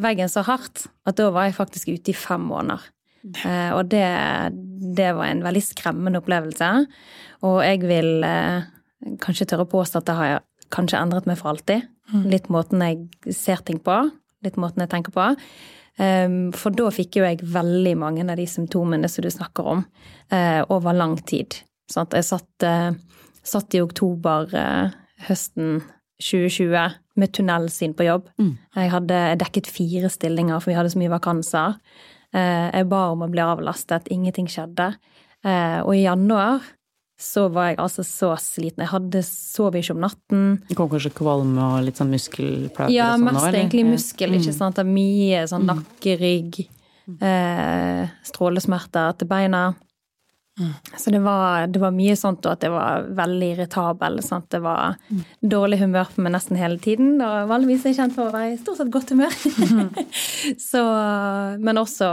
veggen 0.00 0.30
så 0.30 0.42
hardt 0.46 0.86
at 1.06 1.18
da 1.18 1.30
var 1.34 1.48
jeg 1.48 1.58
faktisk 1.58 1.92
ute 1.92 2.12
i 2.12 2.16
fem 2.18 2.44
måneder. 2.50 2.82
Eh, 3.24 3.70
og 3.72 3.88
det, 3.92 4.06
det 4.96 5.10
var 5.16 5.30
en 5.30 5.44
veldig 5.44 5.62
skremmende 5.64 6.20
opplevelse. 6.20 6.70
Og 7.46 7.60
jeg 7.64 7.84
vil 7.84 8.26
eh, 8.26 8.66
kanskje 9.24 9.48
tørre 9.50 9.68
å 9.68 9.72
påstå 9.72 10.00
at 10.00 10.10
det 10.10 10.18
har 10.18 10.34
kanskje 10.74 11.00
endret 11.00 11.28
meg 11.28 11.38
for 11.40 11.54
alltid. 11.54 11.86
Mm. 12.12 12.26
Litt 12.32 12.50
måten 12.52 12.84
jeg 12.84 13.36
ser 13.36 13.62
ting 13.64 13.80
på, 13.82 13.96
litt 14.44 14.58
måten 14.60 14.84
jeg 14.84 14.92
tenker 14.92 15.14
på. 15.14 15.30
Um, 15.94 16.48
for 16.50 16.74
da 16.74 16.88
fikk 16.90 17.20
jo 17.20 17.22
jeg 17.22 17.44
veldig 17.54 17.92
mange 18.00 18.24
av 18.26 18.34
de 18.40 18.48
symptomene 18.50 19.06
som 19.10 19.22
du 19.22 19.30
snakker 19.30 19.68
om, 19.76 19.84
uh, 20.34 20.62
over 20.74 20.96
lang 20.96 21.14
tid. 21.22 21.60
Sånn 21.90 22.08
at 22.08 22.16
jeg 22.18 22.26
satt, 22.26 22.66
uh, 22.66 23.30
satt 23.46 23.76
i 23.78 23.82
oktober 23.84 24.50
uh, 24.58 24.90
høsten 25.28 25.78
2020 26.22 26.98
med 27.20 27.32
tunnelsyn 27.34 27.94
på 27.96 28.06
jobb. 28.06 28.28
Mm. 28.38 28.52
Jeg 28.76 28.92
hadde 28.92 29.22
dekket 29.42 29.70
fire 29.70 30.10
stillinger, 30.12 30.60
for 30.60 30.72
vi 30.72 30.78
hadde 30.78 30.92
så 30.94 31.00
mye 31.00 31.12
vakanser. 31.14 31.78
Jeg 32.34 32.86
ba 32.90 33.00
om 33.12 33.22
å 33.22 33.30
bli 33.30 33.42
avlastet, 33.44 34.08
ingenting 34.10 34.48
skjedde. 34.50 34.88
Og 35.86 35.92
i 35.94 36.02
januar 36.02 36.64
så 37.20 37.46
var 37.52 37.70
jeg 37.70 37.78
altså 37.82 38.02
så 38.06 38.32
sliten. 38.42 38.82
Jeg 38.82 38.90
hadde 38.90 39.22
sov 39.26 39.76
ikke 39.78 39.94
om 39.94 40.02
natten. 40.02 40.46
Det 40.68 40.76
kom 40.78 40.90
kanskje 40.90 41.12
kvalme 41.14 41.62
og 41.62 41.84
litt 41.86 42.00
sånn 42.00 42.10
muskelplager 42.12 42.90
ja, 42.90 43.12
og 43.12 43.20
sånn 43.20 43.28
mest 43.28 43.40
eller? 43.40 43.58
egentlig 43.60 43.84
muskel, 43.86 44.34
ikke 44.38 44.50
mm. 44.50 44.58
sant. 44.58 44.80
Mye 44.88 45.44
sånn 45.50 45.64
mm. 45.64 45.70
nakke, 45.70 46.16
rygg, 46.20 46.60
eh, 47.14 48.02
strålesmerter 48.30 49.14
til 49.20 49.30
beina. 49.30 49.64
Mm. 50.60 50.72
Så 50.96 51.10
det 51.10 51.20
var, 51.24 51.66
det 51.66 51.80
var, 51.82 51.94
mye 51.94 52.16
sånt, 52.16 52.44
og 52.46 52.54
at 52.54 52.66
jeg 52.66 52.74
var 52.74 53.06
veldig 53.18 53.52
irritabel. 53.56 54.20
Sant? 54.22 54.48
Det 54.54 54.60
var 54.64 54.98
mm. 55.08 55.22
dårlig 55.54 55.80
humør 55.82 56.10
på 56.14 56.24
meg 56.24 56.36
nesten 56.36 56.60
hele 56.60 56.78
tiden. 56.82 57.16
Og 57.18 57.48
vanligvis 57.50 57.86
er 57.86 57.94
jeg 57.94 58.02
kjent 58.02 58.18
for 58.18 58.30
å 58.30 58.34
være 58.34 58.52
i 58.52 58.60
stort 58.60 58.82
sett 58.82 58.92
godt 58.94 59.14
humør. 59.14 59.38
Mm. 59.70 59.88
så, 60.70 60.84
men 61.58 61.82
også, 61.82 62.12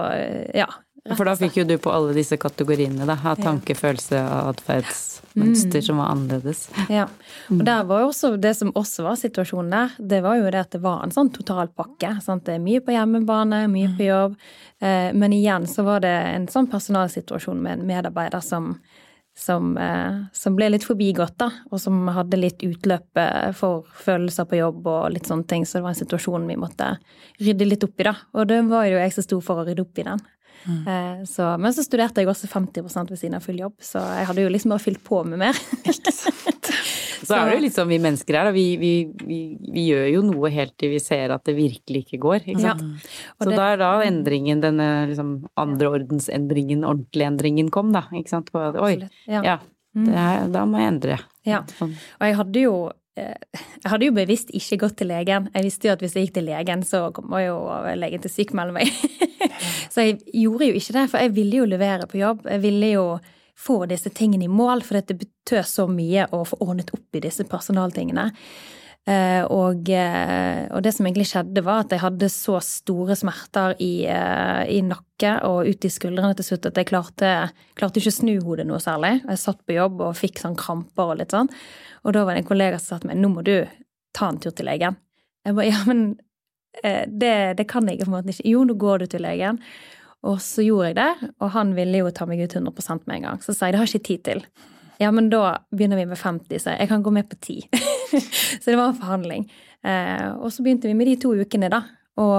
ja, 0.58 0.70
for 1.10 1.26
da 1.26 1.34
fikk 1.38 1.62
jo 1.62 1.66
du 1.66 1.76
på 1.82 1.92
alle 1.94 2.14
disse 2.14 2.38
kategoriene, 2.38 3.08
da. 3.10 3.18
Av 3.32 3.40
tanke, 3.42 3.74
følelse 3.78 4.22
og 4.22 4.62
atferdsmønster 5.32 5.80
mm. 5.80 5.82
som 5.82 5.98
var 5.98 6.12
annerledes. 6.12 6.70
Ja. 6.90 7.08
Og 7.50 7.64
der 7.66 7.84
var 7.84 8.04
også 8.06 8.36
det 8.38 8.56
som 8.58 8.72
også 8.76 9.04
var 9.04 9.16
situasjonen 9.16 9.72
der, 9.72 9.92
det 9.98 10.22
var 10.22 10.38
jo 10.38 10.50
det 10.52 10.60
at 10.60 10.72
det 10.72 10.82
var 10.82 11.04
en 11.04 11.12
sånn 11.12 11.32
totalpakke. 11.32 12.18
Sant? 12.22 12.46
Det 12.46 12.56
er 12.56 12.64
mye 12.64 12.82
på 12.84 12.92
hjemmebane, 12.96 13.68
mye 13.72 13.94
på 13.98 14.10
jobb. 14.10 14.36
Eh, 14.80 15.12
men 15.14 15.34
igjen 15.34 15.68
så 15.68 15.86
var 15.88 16.02
det 16.02 16.12
en 16.12 16.48
sånn 16.52 16.70
personalsituasjon 16.72 17.62
med 17.62 17.80
en 17.80 17.88
medarbeider 17.88 18.44
som 18.44 18.76
som, 19.34 19.78
eh, 19.78 20.18
som, 20.34 20.56
ble 20.56 20.68
litt 20.70 20.84
forbigått, 20.84 21.38
da, 21.40 21.48
og 21.72 21.80
som 21.80 22.04
hadde 22.12 22.38
litt 22.38 22.64
utløp 22.68 23.18
eh, 23.18 23.54
for 23.56 23.88
følelser 24.04 24.46
på 24.46 24.60
jobb 24.60 24.90
og 24.92 25.14
litt 25.16 25.30
sånne 25.30 25.48
ting. 25.48 25.64
Så 25.66 25.80
det 25.80 25.86
var 25.86 25.96
en 25.96 26.02
situasjon 26.02 26.50
vi 26.50 26.60
måtte 26.60 26.90
rydde 27.40 27.66
litt 27.70 27.86
opp 27.88 27.96
i, 27.96 28.10
da. 28.10 28.16
Og 28.36 28.50
det 28.52 28.60
var 28.68 28.90
jo 28.90 29.00
jeg 29.00 29.16
som 29.16 29.26
sto 29.26 29.40
for 29.46 29.62
å 29.62 29.66
rydde 29.66 29.86
opp 29.86 30.04
i 30.04 30.08
den. 30.10 30.22
Mm. 30.66 31.26
Så, 31.28 31.46
men 31.62 31.74
så 31.74 31.84
studerte 31.86 32.22
jeg 32.22 32.30
også 32.30 32.50
50 32.52 32.84
ved 33.10 33.18
siden 33.20 33.38
av 33.38 33.46
full 33.46 33.60
jobb, 33.60 33.76
så 33.82 34.02
jeg 34.20 34.28
hadde 34.30 34.46
jo 34.46 34.52
liksom 34.54 34.74
bare 34.74 34.84
fylt 34.84 35.02
på 35.06 35.24
med 35.28 35.42
mer. 35.42 35.58
Ikke 35.90 36.14
sant. 36.14 36.72
så 37.28 37.38
er 37.38 37.50
det 37.50 37.58
jo 37.58 37.64
litt 37.66 37.78
sånn 37.78 37.90
vi 37.92 38.00
mennesker 38.02 38.38
er, 38.38 38.52
vi, 38.56 38.66
vi, 38.82 38.94
vi, 39.26 39.40
vi, 39.66 39.88
gjør 39.90 40.08
jo 40.12 40.24
noe 40.30 40.54
helt 40.54 40.76
til 40.82 40.94
vi 40.96 41.02
ser 41.04 41.34
at 41.36 41.46
det 41.48 41.58
virkelig 41.58 42.06
ikke 42.06 42.22
går. 42.22 42.40
Ikke 42.46 42.64
sant? 42.64 42.86
Ja. 42.86 43.36
Så 43.42 43.50
det, 43.50 43.58
da 43.60 43.68
er 43.74 43.82
da 43.82 43.92
endringen, 44.06 44.64
denne 44.64 44.90
liksom 45.12 45.36
andreordensendringen, 45.62 46.86
ordentlige 46.88 47.34
endringen 47.34 47.74
kom, 47.74 47.94
da. 47.96 48.06
Ikke 48.18 48.36
sant. 48.36 48.54
På, 48.54 48.64
oi, 48.82 48.96
ja. 49.30 49.44
ja 49.46 49.60
er, 49.92 50.48
da 50.52 50.66
må 50.70 50.82
jeg 50.82 50.96
endre. 50.96 51.22
Ja. 51.48 51.66
Sånn. 51.78 51.94
Og 52.20 52.28
jeg 52.30 52.38
hadde 52.40 52.66
jo 52.66 52.76
Eh, 52.90 53.01
jeg 53.20 53.90
hadde 53.92 54.08
jo 54.08 54.16
bevisst 54.16 54.54
ikke 54.56 54.80
gått 54.86 54.98
til 55.02 55.10
legen. 55.12 55.50
Jeg 55.52 55.66
visste 55.66 55.90
jo 55.90 55.94
at 55.96 56.04
hvis 56.04 56.16
jeg 56.16 56.28
gikk 56.28 56.38
til 56.38 56.48
legen, 56.48 56.84
så 56.88 57.10
kommer 57.16 57.44
jo 57.44 57.58
legen 58.00 58.24
til 58.24 58.32
å 58.32 58.36
sykmelde 58.38 58.76
meg. 58.78 58.92
så 59.94 60.06
jeg 60.08 60.20
gjorde 60.32 60.70
jo 60.70 60.80
ikke 60.80 60.96
det, 60.96 61.06
for 61.12 61.26
jeg 61.26 61.36
ville 61.36 61.62
jo 61.62 61.70
levere 61.70 62.08
på 62.08 62.22
jobb. 62.22 62.46
Jeg 62.48 62.64
ville 62.64 62.92
jo 62.94 63.06
få 63.62 63.84
disse 63.90 64.10
tingene 64.16 64.48
i 64.48 64.52
mål, 64.52 64.86
for 64.88 64.98
det 64.98 65.20
betød 65.20 65.68
så 65.68 65.88
mye 65.92 66.30
å 66.34 66.44
få 66.48 66.62
ordnet 66.64 66.94
opp 66.96 67.20
i 67.20 67.24
disse 67.24 67.46
personaltingene. 67.50 68.32
Eh, 69.10 69.44
og, 69.50 69.90
eh, 69.90 70.68
og, 70.70 70.84
det 70.86 70.92
som 70.94 71.08
egentlig 71.08 71.26
skjedde, 71.32 71.64
var 71.66 71.84
at 71.84 71.94
jeg 71.96 72.04
hadde 72.04 72.30
så 72.30 72.60
store 72.62 73.16
smerter 73.18 73.74
i, 73.82 74.06
i 74.06 74.82
nakke 74.86 75.36
og 75.48 75.70
ut 75.70 75.88
i 75.88 75.92
skuldrene 75.92 76.36
til 76.38 76.52
slutt 76.52 76.68
at 76.70 76.78
jeg 76.78 76.90
klarte, 76.92 77.32
klarte 77.78 78.02
ikke 78.02 78.14
å 78.14 78.18
snu 78.20 78.34
hodet 78.46 78.68
noe 78.70 78.82
særlig. 78.84 79.18
Jeg 79.26 79.42
satt 79.42 79.64
på 79.66 79.78
jobb 79.78 80.04
og 80.06 80.20
fikk 80.20 80.42
sånn 80.44 80.60
kramper 80.60 81.16
og 81.16 81.22
litt 81.22 81.34
sånn. 81.34 81.50
Og 82.06 82.14
da 82.16 82.26
var 82.26 82.38
det 82.38 82.44
en 82.44 82.52
kollega 82.52 82.82
som 82.82 82.98
sa 82.98 83.02
til 83.02 83.12
meg 83.12 83.22
nå 83.22 83.32
må 83.34 83.46
du 83.46 83.56
ta 84.18 84.30
en 84.30 84.42
tur 84.42 84.54
til 84.54 84.70
legen. 84.70 85.00
Jeg 85.46 85.58
bare 85.58 85.72
ja, 85.72 85.82
men 85.90 86.04
eh, 86.84 87.08
det, 87.08 87.36
det 87.58 87.66
kan 87.72 87.90
jeg 87.90 88.04
på 88.04 88.10
en 88.12 88.18
måte 88.20 88.36
ikke. 88.36 88.50
Jo, 88.54 88.66
nå 88.68 88.78
går 88.82 89.04
du 89.04 89.12
til 89.14 89.26
legen. 89.26 89.62
Og 90.30 90.38
så 90.44 90.62
gjorde 90.62 90.92
jeg 90.92 91.00
det, 91.00 91.32
og 91.42 91.50
han 91.56 91.72
ville 91.74 92.04
jo 92.04 92.12
ta 92.14 92.28
meg 92.30 92.44
ut 92.44 92.54
100 92.54 93.00
med 93.08 93.16
en 93.16 93.26
gang. 93.26 93.42
Så 93.42 93.56
sa 93.58 93.68
jeg 93.68 93.74
det 93.74 93.82
har 93.82 93.90
jeg 93.90 93.98
ikke 93.98 94.10
tid 94.12 94.26
til. 94.28 94.44
Ja, 95.02 95.10
men 95.12 95.32
da 95.32 95.56
begynner 95.74 95.98
vi 95.98 96.06
med 96.06 96.20
50, 96.20 96.60
så 96.62 96.76
jeg 96.76 96.90
kan 96.92 97.02
gå 97.02 97.12
med 97.14 97.30
på 97.30 97.36
10. 97.40 97.62
så 98.62 98.66
det 98.68 98.78
var 98.78 98.92
en 98.92 99.00
forhandling. 99.00 99.48
Eh, 99.82 100.28
og 100.38 100.52
så 100.54 100.62
begynte 100.62 100.92
vi 100.92 100.98
med 100.98 101.10
de 101.10 101.16
to 101.24 101.32
ukene, 101.34 101.72
da. 101.74 101.80
Og 102.22 102.38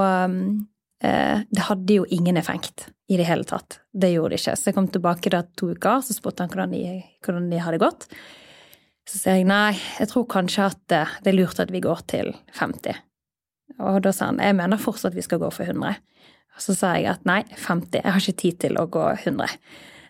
eh, 1.03 1.43
det 1.43 1.65
hadde 1.67 1.97
jo 1.97 2.07
ingen 2.15 2.39
effekt 2.39 2.87
i 3.11 3.19
det 3.19 3.27
hele 3.27 3.49
tatt. 3.49 3.81
Det 3.91 4.13
gjorde 4.13 4.37
det 4.37 4.43
ikke. 4.45 4.55
Så 4.61 4.71
jeg 4.71 4.77
kom 4.79 4.87
tilbake 4.95 5.33
da 5.35 5.43
to 5.59 5.73
uker, 5.75 6.05
så 6.07 6.15
spurte 6.15 6.45
han 6.45 6.53
hvordan 6.53 6.77
de, 6.77 7.03
hvordan 7.27 7.51
de 7.51 7.63
hadde 7.65 7.83
gått. 7.83 8.07
Så 9.11 9.19
sier 9.19 9.41
jeg 9.41 9.49
nei, 9.51 9.75
jeg 9.99 10.13
tror 10.13 10.29
kanskje 10.31 10.69
at 10.71 10.95
eh, 10.95 11.17
det 11.25 11.33
er 11.33 11.41
lurt 11.41 11.63
at 11.63 11.73
vi 11.75 11.83
går 11.83 12.07
til 12.15 12.31
50. 12.61 13.03
Og 13.83 14.03
da 14.05 14.13
sa 14.15 14.31
han 14.31 14.39
jeg 14.39 14.55
mener 14.55 14.79
fortsatt 14.79 15.17
vi 15.19 15.25
skal 15.27 15.43
gå 15.43 15.51
for 15.51 15.67
100. 15.67 15.99
Og 16.53 16.63
så 16.63 16.77
sa 16.79 16.95
jeg 16.95 17.11
at 17.11 17.27
nei, 17.27 17.41
50. 17.57 17.99
Jeg 18.05 18.13
har 18.13 18.23
ikke 18.23 18.43
tid 18.45 18.63
til 18.69 18.79
å 18.79 18.87
gå 18.93 19.09
100. 19.17 19.59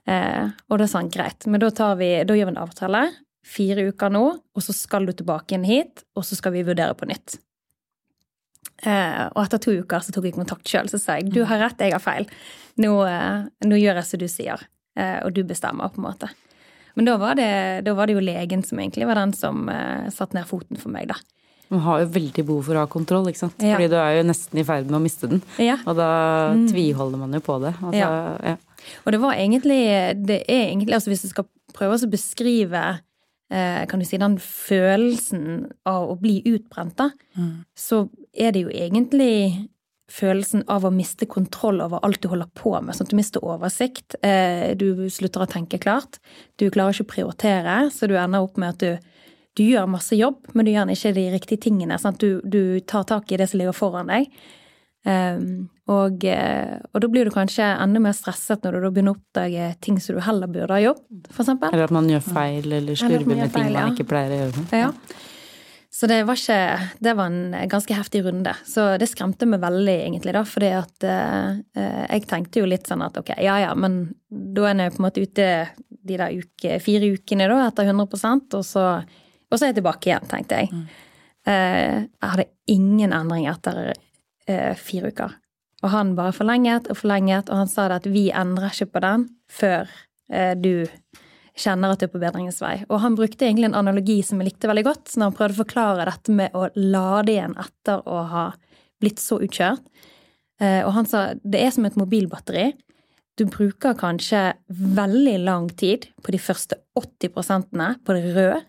Eh, 0.09 0.49
og 0.69 0.81
da 0.83 0.89
sa 0.91 0.99
han 1.03 1.13
greit, 1.15 1.47
men 1.47 1.63
da, 1.63 1.71
tar 1.71 1.97
vi, 2.01 2.11
da 2.27 2.35
gjør 2.35 2.51
vi 2.51 2.55
en 2.57 2.63
avtale. 2.65 3.05
Fire 3.47 3.87
uker 3.91 4.13
nå, 4.15 4.23
og 4.55 4.63
så 4.63 4.75
skal 4.75 5.07
du 5.07 5.13
tilbake 5.19 5.57
inn 5.57 5.67
hit, 5.67 6.05
og 6.19 6.27
så 6.27 6.39
skal 6.39 6.55
vi 6.55 6.65
vurdere 6.67 6.95
på 6.99 7.09
nytt. 7.11 7.39
Eh, 8.83 9.25
og 9.31 9.45
etter 9.45 9.61
to 9.63 9.75
uker 9.79 10.03
så 10.03 10.15
tok 10.15 10.27
jeg 10.27 10.35
kontakt 10.35 10.67
sjøl, 10.67 10.91
så 10.91 10.99
sa 10.99 11.19
jeg 11.19 11.31
du 11.35 11.43
har 11.47 11.61
rett, 11.63 11.83
jeg 11.83 11.95
har 11.95 12.03
feil. 12.03 12.27
Nå, 12.83 12.95
eh, 13.07 13.45
nå 13.67 13.79
gjør 13.79 14.01
jeg 14.01 14.09
som 14.09 14.23
du 14.23 14.29
sier, 14.31 14.65
eh, 14.99 15.19
og 15.23 15.35
du 15.37 15.43
bestemmer, 15.47 15.93
på 15.93 16.03
en 16.03 16.09
måte. 16.09 16.31
Men 16.99 17.09
da 17.09 17.15
var, 17.17 17.39
det, 17.39 17.85
da 17.87 17.95
var 17.97 18.09
det 18.11 18.19
jo 18.19 18.25
legen 18.25 18.65
som 18.67 18.81
egentlig 18.83 19.07
var 19.09 19.21
den 19.21 19.33
som 19.37 19.69
eh, 19.73 20.11
satte 20.13 20.37
ned 20.37 20.49
foten 20.51 20.81
for 20.81 20.93
meg, 20.93 21.09
da. 21.13 21.19
Man 21.73 21.81
har 21.87 22.03
jo 22.03 22.11
veldig 22.13 22.43
behov 22.45 22.67
for 22.67 22.77
å 22.77 22.83
ha 22.85 22.89
kontroll, 22.91 23.31
ikke 23.31 23.47
sant. 23.47 23.63
Ja. 23.65 23.79
Fordi 23.79 23.89
du 23.89 23.97
er 23.97 24.19
jo 24.19 24.25
nesten 24.29 24.61
i 24.61 24.65
ferd 24.69 24.91
med 24.91 24.99
å 24.99 25.01
miste 25.01 25.31
den. 25.31 25.41
Ja. 25.63 25.79
Og 25.89 25.97
da 25.97 26.09
tviholder 26.69 27.23
man 27.23 27.33
jo 27.33 27.41
på 27.47 27.57
det. 27.63 27.73
Altså, 27.81 28.11
Ja. 28.45 28.57
Og 29.05 29.13
det 29.15 29.21
var 29.23 29.39
egentlig 29.39 29.83
Det 30.27 30.43
er 30.49 30.69
egentlig 30.69 30.95
Altså 30.95 31.13
hvis 31.13 31.25
du 31.25 31.31
skal 31.33 31.49
prøve 31.73 31.97
å 31.97 32.11
beskrive 32.13 32.83
eh, 33.53 33.83
kan 33.89 34.01
du 34.01 34.05
si, 34.05 34.19
den 34.21 34.39
følelsen 34.39 35.71
av 35.89 36.11
å 36.13 36.17
bli 36.21 36.43
utbrent, 36.51 36.99
da, 36.99 37.11
så 37.77 38.07
er 38.33 38.53
det 38.53 38.67
jo 38.67 38.73
egentlig 38.73 39.69
følelsen 40.13 40.65
av 40.69 40.85
å 40.85 40.93
miste 40.93 41.27
kontroll 41.31 41.81
over 41.85 42.03
alt 42.05 42.21
du 42.23 42.29
holder 42.29 42.51
på 42.59 42.75
med. 42.81 42.95
Sånn 42.97 43.09
at 43.09 43.13
du 43.13 43.19
mister 43.19 43.45
oversikt. 43.45 44.17
Eh, 44.25 44.75
du 44.77 45.09
slutter 45.13 45.45
å 45.45 45.51
tenke 45.51 45.81
klart. 45.81 46.21
Du 46.61 46.69
klarer 46.71 46.93
ikke 46.93 47.07
å 47.07 47.13
prioritere, 47.15 47.77
så 47.95 48.09
du 48.11 48.19
ender 48.21 48.45
opp 48.45 48.61
med 48.61 48.75
at 48.75 48.83
du, 48.83 49.15
du 49.57 49.65
gjør 49.65 49.89
masse 49.91 50.17
jobb, 50.19 50.53
men 50.53 50.69
du 50.69 50.75
gjør 50.75 50.93
ikke 50.93 51.15
de 51.17 51.29
riktige 51.33 51.65
tingene. 51.69 51.99
Sant? 52.01 52.21
Du, 52.21 52.43
du 52.45 52.81
tar 52.81 53.09
tak 53.09 53.33
i 53.33 53.41
det 53.41 53.49
som 53.51 53.63
ligger 53.63 53.77
foran 53.77 54.13
deg. 54.13 54.29
Um, 55.03 55.67
og, 55.91 56.23
eh, 56.31 56.79
og 56.95 57.03
da 57.03 57.09
blir 57.11 57.27
du 57.27 57.33
kanskje 57.35 57.65
enda 57.67 57.99
mer 58.03 58.15
stresset 58.15 58.63
når 58.63 58.77
du 58.79 58.85
begynner 58.87 59.17
å 59.17 59.19
oppdage 59.19 59.73
ting 59.83 59.97
som 59.99 60.15
du 60.15 60.23
heller 60.23 60.51
burde 60.51 60.77
ha 60.77 60.79
jobbet, 60.79 61.27
eksempel. 61.33 61.73
Eller 61.75 61.89
at 61.89 61.95
man 61.95 62.11
gjør 62.11 62.23
feil 62.23 62.69
eller 62.79 62.99
slurver 62.99 63.27
med 63.27 63.51
ting 63.51 63.67
man 63.73 63.79
ja. 63.81 63.89
ikke 63.91 64.07
pleier 64.13 64.35
å 64.37 64.41
gjøre. 64.45 64.65
Ja. 64.79 64.93
Så 65.93 66.09
det 66.09 66.23
var 66.25 66.39
ikke 66.41 66.61
Det 67.05 67.13
var 67.19 67.27
en 67.29 67.69
ganske 67.69 67.95
heftig 67.95 68.23
runde. 68.25 68.55
Så 68.65 68.85
det 68.99 69.11
skremte 69.11 69.47
meg 69.51 69.61
veldig, 69.61 69.97
egentlig, 70.07 70.33
da, 70.39 70.45
fordi 70.49 70.71
at 70.79 71.09
eh, 71.09 71.59
jeg 71.83 72.25
tenkte 72.31 72.63
jo 72.63 72.71
litt 72.71 72.89
sånn 72.89 73.03
at 73.05 73.19
ok, 73.21 73.35
ja 73.43 73.59
ja, 73.67 73.75
men 73.75 74.05
da 74.31 74.71
er 74.71 74.87
jeg 74.87 74.95
på 74.95 75.03
en 75.03 75.09
måte 75.09 75.27
ute 75.27 75.49
de 76.03 76.17
der 76.17 76.39
uke, 76.39 76.79
fire 76.83 77.11
ukene 77.13 77.51
da, 77.51 77.59
etter 77.67 77.91
100% 77.91 78.57
og 78.59 78.65
så, 78.67 78.87
og 79.03 79.59
så 79.59 79.67
er 79.67 79.73
jeg 79.73 79.81
tilbake 79.83 80.09
igjen, 80.09 80.31
tenkte 80.31 80.63
jeg. 80.63 80.87
Eh, 81.43 81.99
jeg 82.07 82.33
hadde 82.33 82.49
ingen 82.71 83.13
endring 83.19 83.51
etter 83.51 83.93
eh, 84.47 84.75
fire 84.79 85.13
uker. 85.13 85.39
Og 85.83 85.91
han 85.91 86.15
bare 86.19 86.35
forlenget 86.35 86.89
og 86.91 86.99
forlenget, 87.01 87.51
og 87.51 87.65
han 87.65 87.71
sa 87.71 87.89
det 87.91 88.03
at 88.03 88.11
vi 88.13 88.29
endrer 88.31 88.71
ikke 88.71 88.93
på 88.95 89.03
den 89.03 89.29
før 89.51 89.91
eh, 90.31 90.55
du 90.55 90.87
kjenner 91.59 91.93
at 91.93 92.01
du 92.01 92.07
er 92.07 92.13
på 92.13 92.21
bedringens 92.23 92.63
vei. 92.63 92.79
Og 92.89 93.03
han 93.03 93.17
brukte 93.19 93.45
egentlig 93.45 93.69
en 93.69 93.81
analogi 93.83 94.21
som 94.25 94.41
jeg 94.41 94.53
likte 94.53 94.71
veldig 94.71 94.87
godt, 94.87 95.17
når 95.17 95.29
han 95.29 95.37
prøvde 95.37 95.59
å 95.59 95.63
forklare 95.65 96.07
dette 96.09 96.37
med 96.39 96.55
å 96.57 96.69
lade 96.79 97.35
igjen 97.35 97.57
etter 97.61 98.07
å 98.09 98.23
ha 98.31 98.47
blitt 99.03 99.21
så 99.21 99.41
utkjørt. 99.43 99.83
Eh, 100.63 100.81
Og 100.87 100.95
han 100.97 101.09
sa 101.11 101.33
det 101.43 101.61
er 101.61 101.75
som 101.75 101.87
et 101.89 101.99
mobilbatteri. 101.99 102.71
Du 103.37 103.47
bruker 103.49 103.97
kanskje 103.99 104.53
veldig 104.69 105.39
lang 105.43 105.69
tid 105.81 106.07
på 106.23 106.35
de 106.35 106.41
første 106.41 106.77
80% 106.99 108.05
på 108.05 108.17
det 108.17 108.35
røde. 108.37 108.61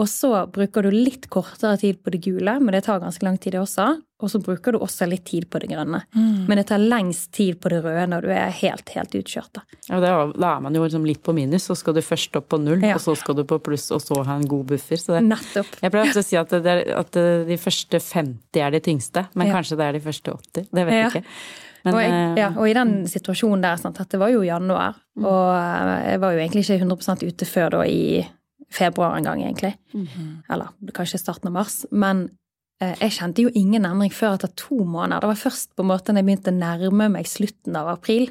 Og 0.00 0.08
så 0.08 0.30
bruker 0.50 0.82
du 0.82 0.90
litt 0.90 1.26
kortere 1.30 1.76
tid 1.78 1.98
på 2.02 2.10
det 2.14 2.22
gule, 2.24 2.54
men 2.60 2.72
det 2.74 2.80
tar 2.86 2.98
ganske 3.02 3.22
lang 3.26 3.36
tid 3.38 3.52
det 3.52 3.60
også. 3.60 3.84
Og 4.22 4.30
så 4.30 4.38
bruker 4.42 4.72
du 4.72 4.78
også 4.80 5.04
litt 5.06 5.24
tid 5.28 5.44
på 5.50 5.60
det 5.60 5.68
grønne. 5.68 6.00
Men 6.14 6.56
det 6.58 6.64
tar 6.70 6.78
lengst 6.80 7.32
tid 7.36 7.58
på 7.60 7.68
det 7.68 7.82
røde 7.84 8.06
når 8.08 8.24
du 8.24 8.30
er 8.32 8.50
helt, 8.56 8.88
helt 8.96 9.14
utkjørt. 9.18 9.60
Ja, 9.90 9.98
da, 10.00 10.12
er 10.32 10.60
man 10.64 10.74
jo 10.78 10.82
liksom 10.86 11.04
litt 11.06 11.20
på 11.26 11.34
minus, 11.36 11.66
så 11.68 11.76
skal 11.78 11.94
du 11.98 12.00
først 12.06 12.34
opp 12.40 12.48
på 12.54 12.58
null, 12.62 12.80
Ja. 12.82 12.94
og 12.96 13.00
så 13.04 13.14
skal 13.18 13.36
du 13.36 13.44
på 13.44 13.58
pluss, 13.62 13.90
og 13.92 14.00
så 14.00 14.22
ha 14.24 14.36
en 14.38 14.46
god 14.48 14.66
buffer. 14.72 14.96
Så 14.96 15.18
det, 15.18 15.24
Nettopp. 15.28 15.66
jeg 15.82 15.90
pleier 15.92 16.08
ofte 16.08 16.22
å 16.22 16.28
si 16.30 16.36
at, 16.40 16.48
det 16.50 16.66
er, 16.72 16.82
at 16.98 17.12
de 17.50 17.56
første 17.60 18.00
50 18.00 18.60
er 18.64 18.70
de 18.70 18.80
tyngste, 18.80 19.26
men 19.34 19.46
Ja. 19.48 19.54
kanskje 19.58 19.76
det 19.76 19.86
er 19.90 19.92
de 19.92 20.00
første 20.00 20.32
80. 20.32 20.68
Det 20.72 20.86
vet 20.86 20.94
Ja. 20.94 21.08
jeg 21.10 21.10
ikke. 21.12 21.24
Men, 21.84 21.94
og, 21.94 22.00
jeg, 22.00 22.10
eh, 22.12 22.34
ja, 22.38 22.48
og 22.56 22.68
i 22.68 22.72
den 22.74 23.04
situasjonen 23.10 23.60
der, 23.60 23.76
sant, 23.76 23.98
dette 23.98 24.18
var 24.18 24.30
jo 24.30 24.40
januar, 24.46 24.94
og 25.18 25.56
eh, 25.58 26.12
jeg 26.12 26.20
var 26.20 26.32
jo 26.32 26.38
egentlig 26.38 26.62
ikke 26.62 26.78
100 26.80 27.26
ute 27.26 27.44
før 27.44 27.70
da 27.70 27.82
i 27.82 28.24
februar 28.72 29.16
en 29.16 29.26
gang, 29.28 29.42
egentlig. 29.44 29.74
Eller 30.52 30.72
kanskje 30.96 31.20
starten 31.20 31.50
av 31.50 31.56
mars. 31.60 31.82
Men 31.90 32.28
eh, 32.82 32.94
jeg 33.00 33.16
kjente 33.18 33.46
jo 33.46 33.52
ingen 33.54 33.86
endring 33.88 34.12
før 34.14 34.38
etter 34.38 34.52
to 34.56 34.82
måneder. 34.84 35.20
Det 35.22 35.32
var 35.32 35.42
først 35.46 35.74
på 35.76 35.84
en 35.84 35.90
måte 35.92 36.12
når 36.12 36.22
jeg 36.22 36.30
begynte 36.30 36.54
å 36.54 36.60
nærme 36.60 37.10
meg 37.16 37.28
slutten 37.30 37.76
av 37.78 37.92
april. 37.94 38.30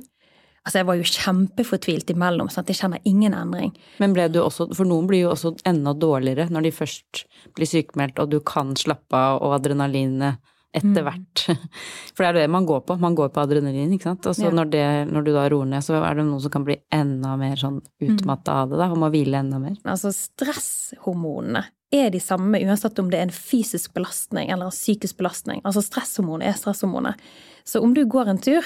Altså, 0.61 0.77
jeg 0.77 0.85
var 0.91 0.97
jo 0.99 1.09
kjempefortvilt 1.09 2.11
imellom, 2.13 2.49
at 2.53 2.69
jeg 2.69 2.77
kjenner 2.77 3.01
ingen 3.09 3.33
endring. 3.33 3.71
Men 3.97 4.13
ble 4.13 4.27
du 4.29 4.43
også, 4.43 4.67
for 4.77 4.85
noen 4.85 5.07
blir 5.09 5.23
jo 5.23 5.31
også 5.31 5.55
enda 5.65 5.95
dårligere 5.97 6.51
når 6.53 6.67
de 6.67 6.73
først 6.75 7.23
blir 7.57 7.69
sykemeldt 7.69 8.21
og 8.21 8.29
du 8.29 8.37
kan 8.45 8.75
slappe 8.77 9.17
av 9.17 9.41
og 9.41 9.55
adrenalinet 9.57 10.37
Mm. 10.37 10.50
Etter 10.73 11.03
hvert. 11.03 11.41
For 12.15 12.23
det 12.23 12.29
er 12.29 12.37
det 12.41 12.49
man 12.53 12.65
går 12.69 12.83
på. 12.87 12.95
Man 13.01 13.15
går 13.17 13.31
på 13.35 13.41
adrenalin, 13.43 13.91
ikke 13.95 14.07
sant. 14.09 14.27
Og 14.29 14.35
så 14.37 14.47
Ja. 14.47 14.51
når, 14.55 14.71
når 15.11 15.25
du 15.27 15.31
da 15.35 15.47
roer 15.51 15.67
ned, 15.67 15.83
så 15.83 15.97
er 15.99 16.15
det 16.15 16.25
noen 16.25 16.39
som 16.43 16.53
kan 16.53 16.63
bli 16.67 16.77
enda 16.95 17.33
mer 17.39 17.55
sånn 17.59 17.81
utmatta 18.01 18.61
av 18.63 18.71
det, 18.71 18.79
da, 18.79 18.87
og 18.93 19.01
må 19.03 19.09
hvile 19.11 19.41
enda 19.43 19.59
mer. 19.59 19.75
Altså, 19.83 20.13
stresshormonene 20.15 21.65
er 21.91 22.09
de 22.13 22.21
samme 22.23 22.59
uansett 22.63 22.99
om 23.03 23.09
det 23.11 23.19
er 23.19 23.27
en 23.27 23.35
fysisk 23.35 23.91
belastning 23.97 24.47
eller 24.49 24.69
en 24.69 24.75
psykisk 24.75 25.17
belastning. 25.19 25.59
Altså, 25.67 25.83
stresshormonet 25.83 26.47
er 26.47 26.55
stresshormonet. 26.59 27.19
Så 27.67 27.81
om 27.83 27.93
du 27.93 28.05
går 28.07 28.31
en 28.31 28.39
tur, 28.41 28.63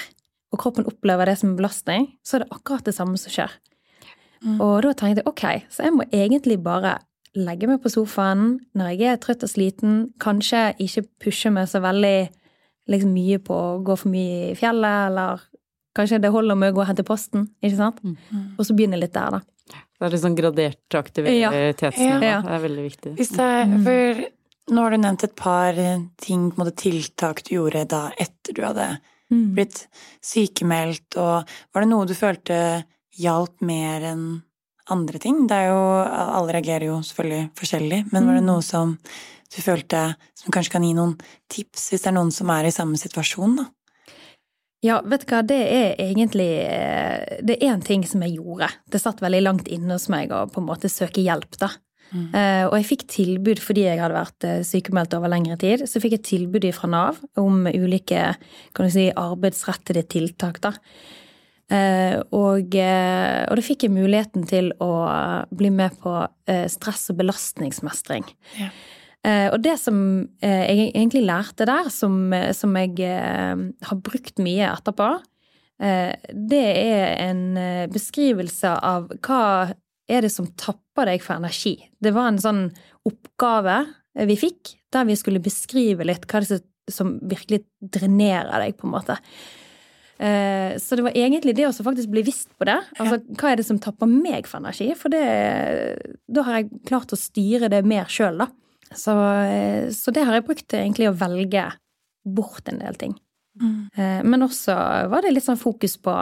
og 0.54 0.62
kroppen 0.62 0.86
opplever 0.86 1.26
det 1.26 1.40
som 1.42 1.50
en 1.52 1.58
belastning, 1.58 2.06
så 2.24 2.38
er 2.38 2.46
det 2.46 2.52
akkurat 2.54 2.86
det 2.86 2.94
samme 2.96 3.18
som 3.18 3.34
skjer. 3.34 3.58
Og 4.62 4.84
da 4.86 4.92
tenkte 4.94 5.24
jeg 5.24 5.30
ok, 5.32 5.44
så 5.74 5.88
jeg 5.88 5.94
må 5.96 6.06
egentlig 6.14 6.60
bare 6.62 7.00
legge 7.36 7.68
meg 7.70 7.82
på 7.84 7.92
sofaen 7.92 8.60
når 8.78 8.94
jeg 8.94 9.12
er 9.12 9.22
trøtt 9.24 9.44
og 9.46 9.52
sliten, 9.52 9.98
kanskje 10.22 10.70
ikke 10.84 11.06
pushe 11.26 11.52
meg 11.54 11.68
så 11.72 11.82
veldig 11.84 12.30
liksom 12.92 13.12
mye 13.16 13.40
på 13.42 13.56
å 13.56 13.82
gå 13.86 13.96
for 13.98 14.14
mye 14.14 14.52
i 14.52 14.56
fjellet, 14.58 15.10
eller 15.10 15.44
kanskje 15.98 16.22
det 16.22 16.32
holder 16.34 16.60
med 16.60 16.74
å 16.74 16.76
gå 16.78 16.84
og 16.84 16.90
hente 16.92 17.06
posten, 17.08 17.48
ikke 17.64 17.80
sant? 17.80 18.02
Og 18.60 18.66
så 18.68 18.76
begynne 18.78 19.00
litt 19.00 19.16
der, 19.16 19.40
da. 19.40 19.42
Det 19.96 20.06
er 20.06 20.12
litt 20.12 20.22
sånn 20.22 20.36
gradert 20.38 20.98
aktivitetsnivå. 21.00 22.20
Ja. 22.22 22.42
Det 22.44 22.52
er 22.54 22.64
veldig 22.66 22.84
viktig. 22.86 23.14
Hvis 23.18 23.32
det, 23.34 23.50
for 23.86 24.24
nå 24.76 24.84
har 24.84 24.94
du 24.94 25.00
nevnt 25.02 25.24
et 25.26 25.36
par 25.40 25.80
ting, 26.22 26.50
på 26.52 26.60
en 26.60 26.62
måte 26.62 26.76
tiltak 26.84 27.42
du 27.48 27.56
gjorde 27.56 27.86
da 27.90 28.10
etter 28.22 28.54
du 28.54 28.62
hadde 28.66 28.90
blitt 29.56 29.86
sykemeldt, 30.22 31.16
og 31.18 31.48
var 31.74 31.86
det 31.86 31.90
noe 31.90 32.06
du 32.06 32.14
følte 32.18 32.58
hjalp 33.18 33.64
mer 33.66 34.04
enn 34.12 34.26
andre 34.94 35.22
ting? 35.22 35.46
Det 35.50 35.56
er 35.56 35.72
jo, 35.72 35.80
alle 36.06 36.58
reagerer 36.58 36.90
jo 36.90 37.00
selvfølgelig 37.06 37.48
forskjellig, 37.60 38.02
men 38.12 38.28
var 38.28 38.40
det 38.40 38.46
noe 38.46 38.66
som 38.66 38.98
du 39.56 39.62
følte 39.64 40.02
som 40.36 40.54
kanskje 40.54 40.76
kan 40.76 40.86
gi 40.86 40.94
noen 40.98 41.16
tips 41.52 41.90
hvis 41.92 42.04
det 42.04 42.12
er 42.12 42.18
noen 42.18 42.34
som 42.34 42.52
er 42.54 42.68
i 42.68 42.76
samme 42.76 43.00
situasjon, 43.00 43.60
da? 43.62 43.70
Ja, 44.86 45.00
vet 45.02 45.24
du 45.24 45.32
hva, 45.32 45.40
det 45.48 45.58
er 45.58 45.96
egentlig 46.04 46.50
eh, 46.62 47.40
Det 47.42 47.56
er 47.58 47.72
en 47.72 47.82
ting 47.82 48.04
som 48.06 48.22
jeg 48.22 48.36
gjorde. 48.36 48.68
Det 48.92 49.02
satt 49.02 49.24
veldig 49.24 49.42
langt 49.42 49.72
inne 49.72 49.96
hos 49.96 50.06
meg 50.14 50.34
å 50.36 50.44
på 50.52 50.62
en 50.62 50.68
måte 50.68 50.92
søke 50.92 51.24
hjelp, 51.26 51.58
da. 51.62 51.72
Eh, 52.14 52.64
og 52.68 52.76
jeg 52.78 52.88
fikk 52.88 53.04
tilbud 53.12 53.60
fordi 53.64 53.88
jeg 53.88 54.00
hadde 54.00 54.16
vært 54.16 54.46
eh, 54.48 54.62
sykemeldt 54.68 55.16
over 55.18 55.32
lengre 55.32 55.58
tid. 55.62 55.86
Så 55.90 56.02
fikk 56.04 56.20
jeg 56.20 56.28
tilbud 56.30 56.68
fra 56.78 56.90
Nav 56.92 57.22
om 57.42 57.66
ulike 57.66 58.36
kan 58.76 58.88
du 58.88 58.94
si, 58.94 59.10
arbeidsrettede 59.10 60.06
tiltak, 60.12 60.62
da. 60.64 60.76
Eh, 61.74 62.20
og, 62.36 62.76
eh, 62.78 63.46
og 63.50 63.58
da 63.58 63.64
fikk 63.66 63.88
jeg 63.88 63.94
muligheten 63.96 64.44
til 64.50 64.70
å 64.84 64.90
bli 65.50 65.72
med 65.74 65.96
på 66.04 66.14
eh, 66.48 66.68
stress- 66.70 67.10
og 67.10 67.18
belastningsmestring. 67.24 68.28
Ja. 68.60 68.70
Eh, 69.26 69.48
og 69.50 69.58
det 69.66 69.80
som 69.82 69.98
jeg 70.44 70.92
egentlig 70.92 71.24
lærte 71.26 71.66
der, 71.66 71.90
som, 71.90 72.30
som 72.54 72.76
jeg 72.78 73.10
har 73.10 74.04
brukt 74.06 74.38
mye 74.46 74.70
etterpå, 74.76 75.10
eh, 75.82 76.14
det 76.30 76.64
er 76.86 77.18
en 77.26 77.44
beskrivelse 77.90 78.76
av 78.86 79.10
hva 79.26 79.42
er 80.06 80.22
det 80.22 80.30
som 80.30 80.52
tapper 80.54 81.10
deg 81.10 81.24
for 81.26 81.40
energi. 81.40 81.80
Det 81.98 82.14
var 82.14 82.30
en 82.30 82.42
sånn 82.42 82.64
oppgave 83.10 83.82
vi 84.30 84.38
fikk, 84.38 84.76
der 84.94 85.10
vi 85.10 85.18
skulle 85.18 85.42
beskrive 85.44 86.06
litt 86.06 86.30
hva 86.30 86.40
det 86.46 86.52
er 86.52 86.58
som- 86.60 86.72
som 86.88 87.20
virkelig 87.26 87.64
drenerer 87.82 88.62
deg, 88.62 88.76
på 88.78 88.86
en 88.86 88.92
måte. 88.94 89.16
Eh, 90.20 90.78
Så 90.80 90.96
det 90.96 91.04
var 91.04 91.16
egentlig 91.16 91.56
det 91.56 91.68
å 91.68 91.74
faktisk 91.74 92.12
bli 92.12 92.24
visst 92.24 92.50
på 92.58 92.68
det. 92.68 92.78
Altså, 93.00 93.20
hva 93.36 93.52
er 93.52 93.60
det 93.60 93.66
som 93.68 93.80
tapper 93.80 94.08
meg 94.08 94.48
for 94.48 94.62
energi? 94.64 94.94
For 94.96 95.12
det, 95.12 95.26
da 96.28 96.46
har 96.48 96.62
jeg 96.62 96.86
klart 96.88 97.12
å 97.16 97.20
styre 97.20 97.70
det 97.70 97.84
mer 97.86 98.06
sjøl, 98.12 98.40
da. 98.40 98.48
Så, 98.96 99.16
eh, 99.44 99.90
så 99.92 100.14
det 100.14 100.24
har 100.26 100.38
jeg 100.38 100.48
brukt 100.48 100.68
til 100.68 100.80
egentlig 100.80 101.10
å 101.10 101.18
velge 101.18 101.66
bort 102.26 102.68
en 102.70 102.80
del 102.80 102.96
ting. 102.96 103.16
Mm. 103.62 103.90
Eh, 103.96 104.22
men 104.24 104.44
også 104.46 104.76
var 105.10 105.24
det 105.24 105.34
litt 105.34 105.46
sånn 105.46 105.60
fokus 105.60 105.98
på 105.98 106.14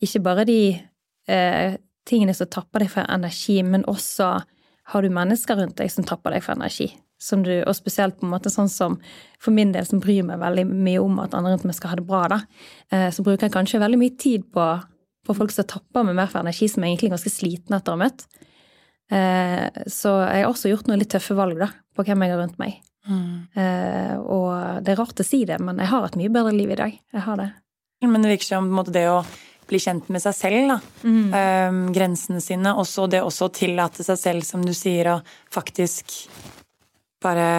ikke 0.00 0.22
bare 0.22 0.46
de 0.48 0.80
eh, 1.28 1.76
tingene 2.08 2.34
som 2.34 2.48
tapper 2.50 2.84
deg 2.84 2.92
for 2.92 3.06
energi, 3.06 3.60
men 3.62 3.86
også 3.90 4.30
har 4.90 5.02
du 5.02 5.12
mennesker 5.12 5.58
rundt 5.58 5.78
deg 5.78 5.90
som 5.92 6.06
tapper 6.06 6.34
deg 6.34 6.44
for 6.44 6.56
energi. 6.58 6.88
Som 7.20 7.42
du, 7.44 7.52
og 7.68 7.76
spesielt 7.76 8.16
på 8.16 8.24
en 8.24 8.32
måte 8.32 8.48
sånn 8.52 8.70
som 8.72 8.94
for 9.40 9.52
min 9.52 9.74
del, 9.74 9.84
som 9.84 10.00
bryr 10.00 10.24
meg 10.24 10.40
veldig 10.40 10.64
mye 10.70 11.02
om 11.02 11.18
at 11.20 11.34
andre 11.36 11.52
rundt 11.52 11.66
meg 11.68 11.76
skal 11.76 11.92
ha 11.92 11.98
det 11.98 12.06
bra, 12.08 12.22
da, 12.32 12.38
eh, 12.92 13.08
så 13.12 13.24
bruker 13.26 13.46
jeg 13.46 13.56
kanskje 13.56 13.82
veldig 13.82 13.98
mye 14.00 14.14
tid 14.20 14.46
på, 14.54 14.68
på 15.28 15.36
folk 15.36 15.52
som 15.52 15.68
tapper 15.68 16.06
meg 16.08 16.16
mer 16.16 16.30
for 16.32 16.40
energi, 16.40 16.70
som 16.72 16.84
er 16.84 16.94
egentlig 16.94 17.12
ganske 17.12 17.32
sliten 17.32 17.76
etter 17.76 17.92
å 17.92 17.98
ha 17.98 18.02
møtt. 18.06 18.24
Eh, 19.10 19.84
så 19.90 20.14
jeg 20.22 20.44
har 20.44 20.48
også 20.48 20.72
gjort 20.72 20.88
noen 20.88 21.02
litt 21.02 21.12
tøffe 21.12 21.36
valg 21.36 21.60
da, 21.60 21.68
på 21.96 22.06
hvem 22.08 22.24
jeg 22.24 22.34
har 22.34 22.40
rundt 22.40 22.60
meg. 22.62 22.80
Mm. 23.08 23.36
Eh, 23.58 24.16
og 24.20 24.80
det 24.84 24.94
er 24.94 25.00
rart 25.00 25.20
å 25.20 25.26
si 25.26 25.42
det, 25.48 25.60
men 25.60 25.80
jeg 25.82 25.92
har 25.92 26.06
et 26.06 26.18
mye 26.20 26.32
bedre 26.32 26.56
liv 26.56 26.72
i 26.72 26.80
dag. 26.80 26.98
Jeg 27.12 27.26
har 27.26 27.40
det. 27.40 27.50
Men 28.06 28.24
det 28.24 28.32
virker 28.32 28.54
som 28.54 28.72
det 28.88 29.04
å 29.12 29.20
bli 29.70 29.80
kjent 29.80 30.08
med 30.10 30.22
seg 30.22 30.36
selv, 30.36 30.72
da. 30.72 30.78
Mm. 31.04 31.34
Um, 31.34 31.82
grensene 31.94 32.40
sine. 32.42 32.74
Også 32.80 33.06
det 33.10 33.22
også 33.22 33.48
å 33.48 33.54
tillate 33.54 34.06
seg 34.06 34.18
selv, 34.18 34.46
som 34.46 34.64
du 34.66 34.72
sier, 34.76 35.12
å 35.12 35.52
faktisk 35.54 36.16
bare 37.22 37.50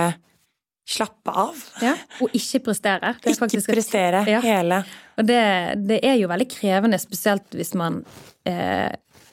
slappe 0.91 1.31
av. 1.31 1.59
Ja, 1.83 1.93
Og 2.23 2.33
ikke 2.35 2.63
prestere. 2.71 3.13
ikke 3.21 3.61
prestere 3.67 4.23
ja. 4.29 4.41
hele. 4.43 4.81
Og 5.19 5.27
det, 5.27 5.43
det, 5.87 6.01
er 6.07 6.17
jo 6.19 6.29
veldig 6.31 6.47
krevende, 6.51 6.99
spesielt 7.01 7.53
hvis 7.55 7.73
man 7.79 8.01
eh, 8.49 8.89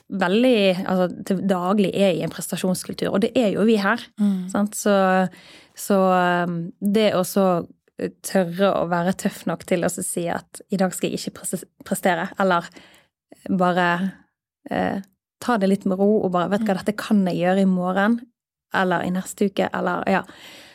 veldig 0.09 0.61
altså, 0.85 1.09
til 1.27 1.41
daglig 1.49 1.91
er 1.93 2.13
i 2.15 2.23
en 2.25 2.33
prestasjonskultur. 2.33 3.11
Og 3.11 3.23
det 3.25 3.33
er 3.37 3.51
jo 3.55 3.65
vi 3.67 3.79
her. 3.81 4.01
Mm. 4.21 4.47
Så, 4.77 4.95
så, 5.77 5.99
um, 6.45 6.61
det 6.79 7.11
å 7.17 7.25
så 7.27 7.49
tørre 8.23 8.71
å 8.79 8.87
være 8.89 9.17
tøff 9.19 9.43
nok 9.49 9.65
til 9.67 9.83
å 9.83 9.91
si 9.91 10.23
at 10.31 10.61
i 10.71 10.79
dag 10.79 10.93
skal 10.95 11.11
jeg 11.11 11.19
ikke 11.19 11.67
prestere, 11.83 12.29
eller 12.39 12.67
bare 13.59 13.87
eh, 14.71 15.01
ta 15.43 15.57
det 15.59 15.67
litt 15.67 15.87
med 15.89 15.99
ro 15.99 16.21
og 16.21 16.31
bare 16.31 16.53
vet 16.53 16.63
hva, 16.67 16.77
dette 16.79 16.95
kan 16.99 17.25
jeg 17.27 17.41
gjøre 17.41 17.65
i 17.65 17.69
morgen 17.69 18.19
eller 18.75 19.05
i 19.05 19.13
neste 19.13 19.49
uke, 19.49 19.69
eller 19.73 20.03
ja. 20.09 20.23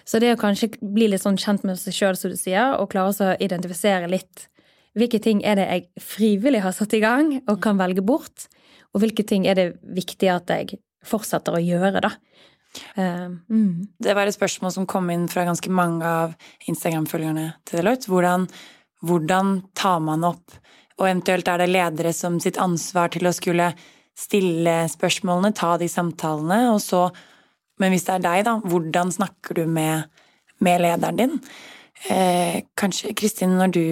Så 0.05 0.21
det 0.21 0.35
å 0.35 0.41
kanskje 0.41 0.75
bli 0.81 1.09
litt 1.09 1.23
sånn 1.23 1.39
kjent 1.41 1.65
med 1.65 1.79
seg 1.81 1.97
sjøl, 1.97 2.19
som 2.19 2.33
du 2.33 2.37
sier, 2.37 2.77
og 2.77 2.91
klare 2.93 3.15
å 3.15 3.37
identifisere 3.41 4.11
litt 4.11 4.49
hvilke 4.95 5.19
ting 5.19 5.41
er 5.43 5.59
det 5.59 5.65
jeg 5.67 6.05
frivillig 6.05 6.63
har 6.63 6.75
satt 6.75 6.93
i 6.95 7.03
gang 7.03 7.33
og 7.41 7.59
kan 7.65 7.81
velge 7.81 8.05
bort, 8.05 8.47
og 8.95 9.03
hvilke 9.03 9.25
ting 9.27 9.47
er 9.51 9.59
det 9.59 9.69
viktig 9.83 10.29
at 10.31 10.53
jeg 10.55 10.79
fortsetter 11.05 11.57
å 11.57 11.63
gjøre, 11.63 12.03
da. 12.05 12.13
Uh, 12.99 13.35
mm. 13.51 13.97
Det 14.03 14.15
var 14.17 14.27
et 14.27 14.35
spørsmål 14.35 14.73
som 14.75 14.87
kom 14.91 15.11
inn 15.15 15.27
fra 15.31 15.45
ganske 15.47 15.71
mange 15.71 16.07
av 16.07 16.35
Instagram-følgerne 16.71 17.49
til 17.67 17.81
Deloitte. 17.81 18.11
Hvordan, 18.11 18.47
hvordan 19.07 19.53
tar 19.79 20.01
man 20.03 20.27
opp, 20.27 20.57
og 20.99 21.09
eventuelt 21.09 21.51
er 21.51 21.63
det 21.63 21.71
ledere 21.71 22.15
som 22.15 22.39
sitt 22.43 22.59
ansvar 22.63 23.13
til 23.15 23.27
å 23.27 23.35
skulle 23.35 23.73
stille 24.19 24.85
spørsmålene, 24.91 25.55
ta 25.59 25.75
de 25.79 25.91
samtalene, 25.91 26.69
og 26.71 26.81
så 26.83 27.09
Men 27.81 27.95
hvis 27.95 28.07
det 28.07 28.19
er 28.19 28.27
deg, 28.27 28.45
da, 28.47 28.59
hvordan 28.63 29.11
snakker 29.15 29.59
du 29.59 29.65
med, 29.71 30.11
med 30.65 30.85
lederen 30.85 31.19
din? 31.19 31.41
Eh, 32.11 32.63
kanskje, 32.79 33.15
Kristin, 33.19 33.57
når 33.59 33.75
du 33.75 33.85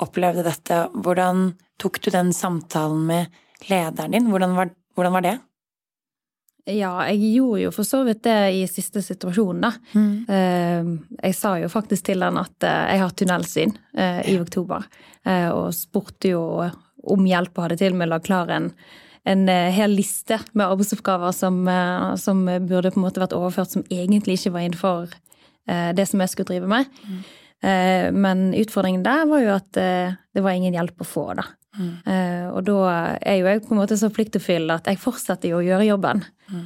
opplevde 0.00 0.46
dette, 0.46 0.86
hvordan 0.94 1.52
tok 1.80 2.00
du 2.04 2.10
den 2.14 2.32
samtalen 2.36 3.04
med 3.08 3.40
lederen 3.68 4.16
din? 4.16 4.30
Hvordan 4.32 4.56
var, 4.56 4.74
hvordan 4.96 5.16
var 5.18 5.26
det? 5.26 5.36
Ja, 6.68 6.92
jeg 7.08 7.32
gjorde 7.34 7.62
jo 7.64 7.70
for 7.74 7.88
så 7.88 8.02
vidt 8.06 8.22
det 8.26 8.36
i 8.58 8.64
siste 8.68 9.02
situasjon, 9.02 9.62
da. 9.64 9.70
Mm. 9.96 10.12
Eh, 10.28 10.90
jeg 11.30 11.36
sa 11.36 11.54
jo 11.60 11.70
faktisk 11.72 12.10
til 12.10 12.24
han 12.24 12.38
at 12.40 12.66
eh, 12.66 12.82
jeg 12.94 13.02
har 13.02 13.14
tunnelsyn 13.16 13.74
eh, 13.96 14.20
i 14.34 14.36
oktober, 14.40 14.86
og 15.52 15.74
spurte 15.76 16.30
jo 16.32 16.42
om 17.10 17.26
hjelp 17.28 17.58
og 17.58 17.64
hadde 17.66 17.76
til 17.82 17.96
med 17.96 18.08
lagt 18.08 18.24
klar 18.28 18.48
en, 18.54 18.70
en 19.28 19.42
hel 19.48 19.92
liste 19.92 20.38
med 20.56 20.64
arbeidsoppgaver 20.64 21.34
som, 21.36 21.58
som, 22.16 22.40
burde 22.64 22.92
på 22.92 23.00
en 23.00 23.04
måte 23.04 23.20
vært 23.20 23.36
overført, 23.36 23.74
som 23.74 23.84
egentlig 23.92 24.38
ikke 24.38 24.54
var 24.54 24.64
innenfor 24.64 25.12
det 25.94 26.06
som 26.08 26.22
jeg 26.22 26.32
skulle 26.32 26.54
drive 26.54 26.70
med. 26.70 26.88
Mm. 27.04 27.18
Men 28.16 28.40
utfordringen 28.56 29.04
der 29.04 29.26
var 29.28 29.42
jo 29.44 29.50
at 29.52 29.68
det 29.76 30.42
var 30.42 30.56
ingen 30.56 30.74
hjelp 30.74 31.04
å 31.04 31.06
få, 31.06 31.26
da. 31.36 31.44
Mm. 31.76 31.92
Og 32.56 32.64
da 32.66 32.78
er 33.20 33.36
jo 33.42 33.50
jeg 33.52 33.62
på 33.66 33.76
en 33.76 33.82
måte 33.82 34.00
så 34.00 34.08
pliktoppfyllende 34.10 34.80
at 34.80 34.88
jeg 34.88 35.02
fortsetter 35.04 35.52
jo 35.52 35.60
å 35.60 35.66
gjøre 35.68 35.90
jobben. 35.90 36.24
Mm. 36.48 36.64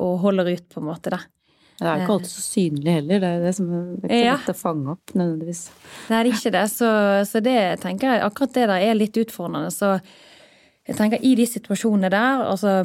Og 0.00 0.24
holder 0.24 0.54
ut, 0.56 0.66
på 0.72 0.80
en 0.80 0.88
måte, 0.88 1.12
da. 1.14 1.20
Det 1.74 1.88
er 1.90 2.04
ikke 2.04 2.14
alltid 2.14 2.30
så 2.30 2.42
synlig 2.44 2.92
heller, 2.94 3.20
det 3.20 3.28
er 3.28 3.40
det 3.42 3.52
som 3.56 3.70
er 3.74 4.04
ikke 4.06 4.18
lett 4.28 4.50
å 4.52 4.54
fange 4.54 4.92
opp 4.92 5.14
nødvendigvis. 5.18 5.62
Det 6.06 6.18
er 6.20 6.28
ikke 6.30 6.52
det, 6.54 6.62
så, 6.70 6.90
så, 7.26 7.42
det 7.42 7.56
tenker 7.82 8.12
jeg 8.12 8.22
akkurat 8.28 8.54
det 8.54 8.68
der 8.70 8.84
er 8.86 8.98
litt 8.98 9.18
utfordrende. 9.18 9.72
Så 9.74 9.96
jeg 10.84 10.98
tenker 10.98 11.22
i 11.24 11.32
de 11.38 11.46
situasjonene 11.48 12.10
der, 12.12 12.44
altså 12.44 12.82